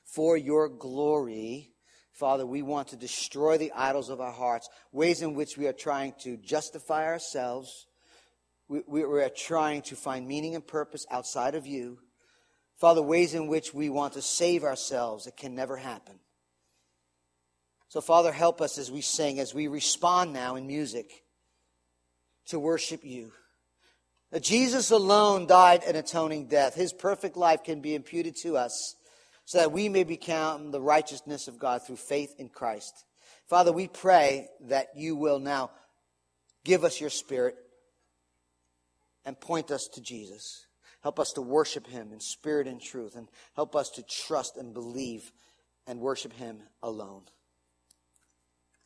for 0.05 0.37
your 0.37 0.69
glory, 0.69 1.71
Father, 2.13 2.45
we 2.45 2.63
want 2.63 2.89
to 2.89 2.97
destroy 2.97 3.57
the 3.57 3.73
idols 3.73 4.11
of 4.11 4.21
our 4.21 4.33
hearts, 4.33 4.69
ways 4.93 5.23
in 5.23 5.35
which 5.35 5.57
we 5.57 5.67
are 5.67 5.73
trying 5.73 6.15
to 6.21 6.37
justify 6.37 7.07
ourselves. 7.07 7.87
We, 8.69 8.83
we, 8.87 9.03
are 9.03 9.31
trying 9.31 9.83
to 9.83 9.97
find 9.97 10.29
meaning 10.29 10.55
and 10.55 10.67
purpose 10.67 11.07
outside 11.11 11.55
of 11.55 11.67
you. 11.67 11.99
Father, 12.77 13.03
ways 13.03 13.35
in 13.35 13.47
which 13.47 13.75
we 13.75 13.89
want 13.89 14.13
to 14.15 14.23
save 14.23 14.65
ourselves, 14.65 15.27
it 15.27 15.37
can 15.37 15.55
never 15.55 15.77
happen. 15.77 16.21
So, 17.91 18.01
Father, 18.01 18.31
help 18.31 18.61
us 18.61 18.79
as 18.79 18.89
we 18.89 19.01
sing, 19.01 19.41
as 19.41 19.53
we 19.53 19.67
respond 19.67 20.33
now 20.33 20.55
in 20.55 20.69
music 20.69 21.25
to 22.47 22.61
worship 22.61 23.05
you. 23.05 23.33
That 24.31 24.45
Jesus 24.45 24.93
alone 24.93 25.49
died 25.49 25.83
an 25.83 25.97
atoning 25.97 26.47
death. 26.47 26.77
His 26.77 26.93
perfect 26.93 27.37
life 27.37 27.65
can 27.65 27.81
be 27.81 27.97
imputed 27.97 28.37
to 28.43 28.57
us 28.57 28.95
so 29.45 29.59
that 29.59 29.73
we 29.73 29.89
may 29.89 30.05
become 30.05 30.71
the 30.71 30.81
righteousness 30.81 31.49
of 31.49 31.59
God 31.59 31.85
through 31.85 31.97
faith 31.97 32.33
in 32.39 32.49
Christ. 32.49 32.95
Father, 33.49 33.73
we 33.73 33.89
pray 33.89 34.47
that 34.69 34.91
you 34.95 35.17
will 35.17 35.41
now 35.41 35.73
give 36.65 36.85
us 36.85 37.01
your 37.01 37.11
spirit 37.11 37.57
and 39.25 39.41
point 39.41 39.73
us 39.73 39.89
to 39.95 40.01
Jesus. 40.01 40.65
Help 41.03 41.19
us 41.19 41.33
to 41.33 41.43
worship 41.43 41.89
him 41.89 42.13
in 42.13 42.21
spirit 42.21 42.69
and 42.69 42.81
truth, 42.81 43.17
and 43.17 43.27
help 43.57 43.75
us 43.75 43.91
to 43.91 44.05
trust 44.05 44.57
and 44.57 44.73
believe 44.75 45.33
and 45.89 45.99
worship 45.99 46.33
him 46.35 46.61
alone. 46.85 47.23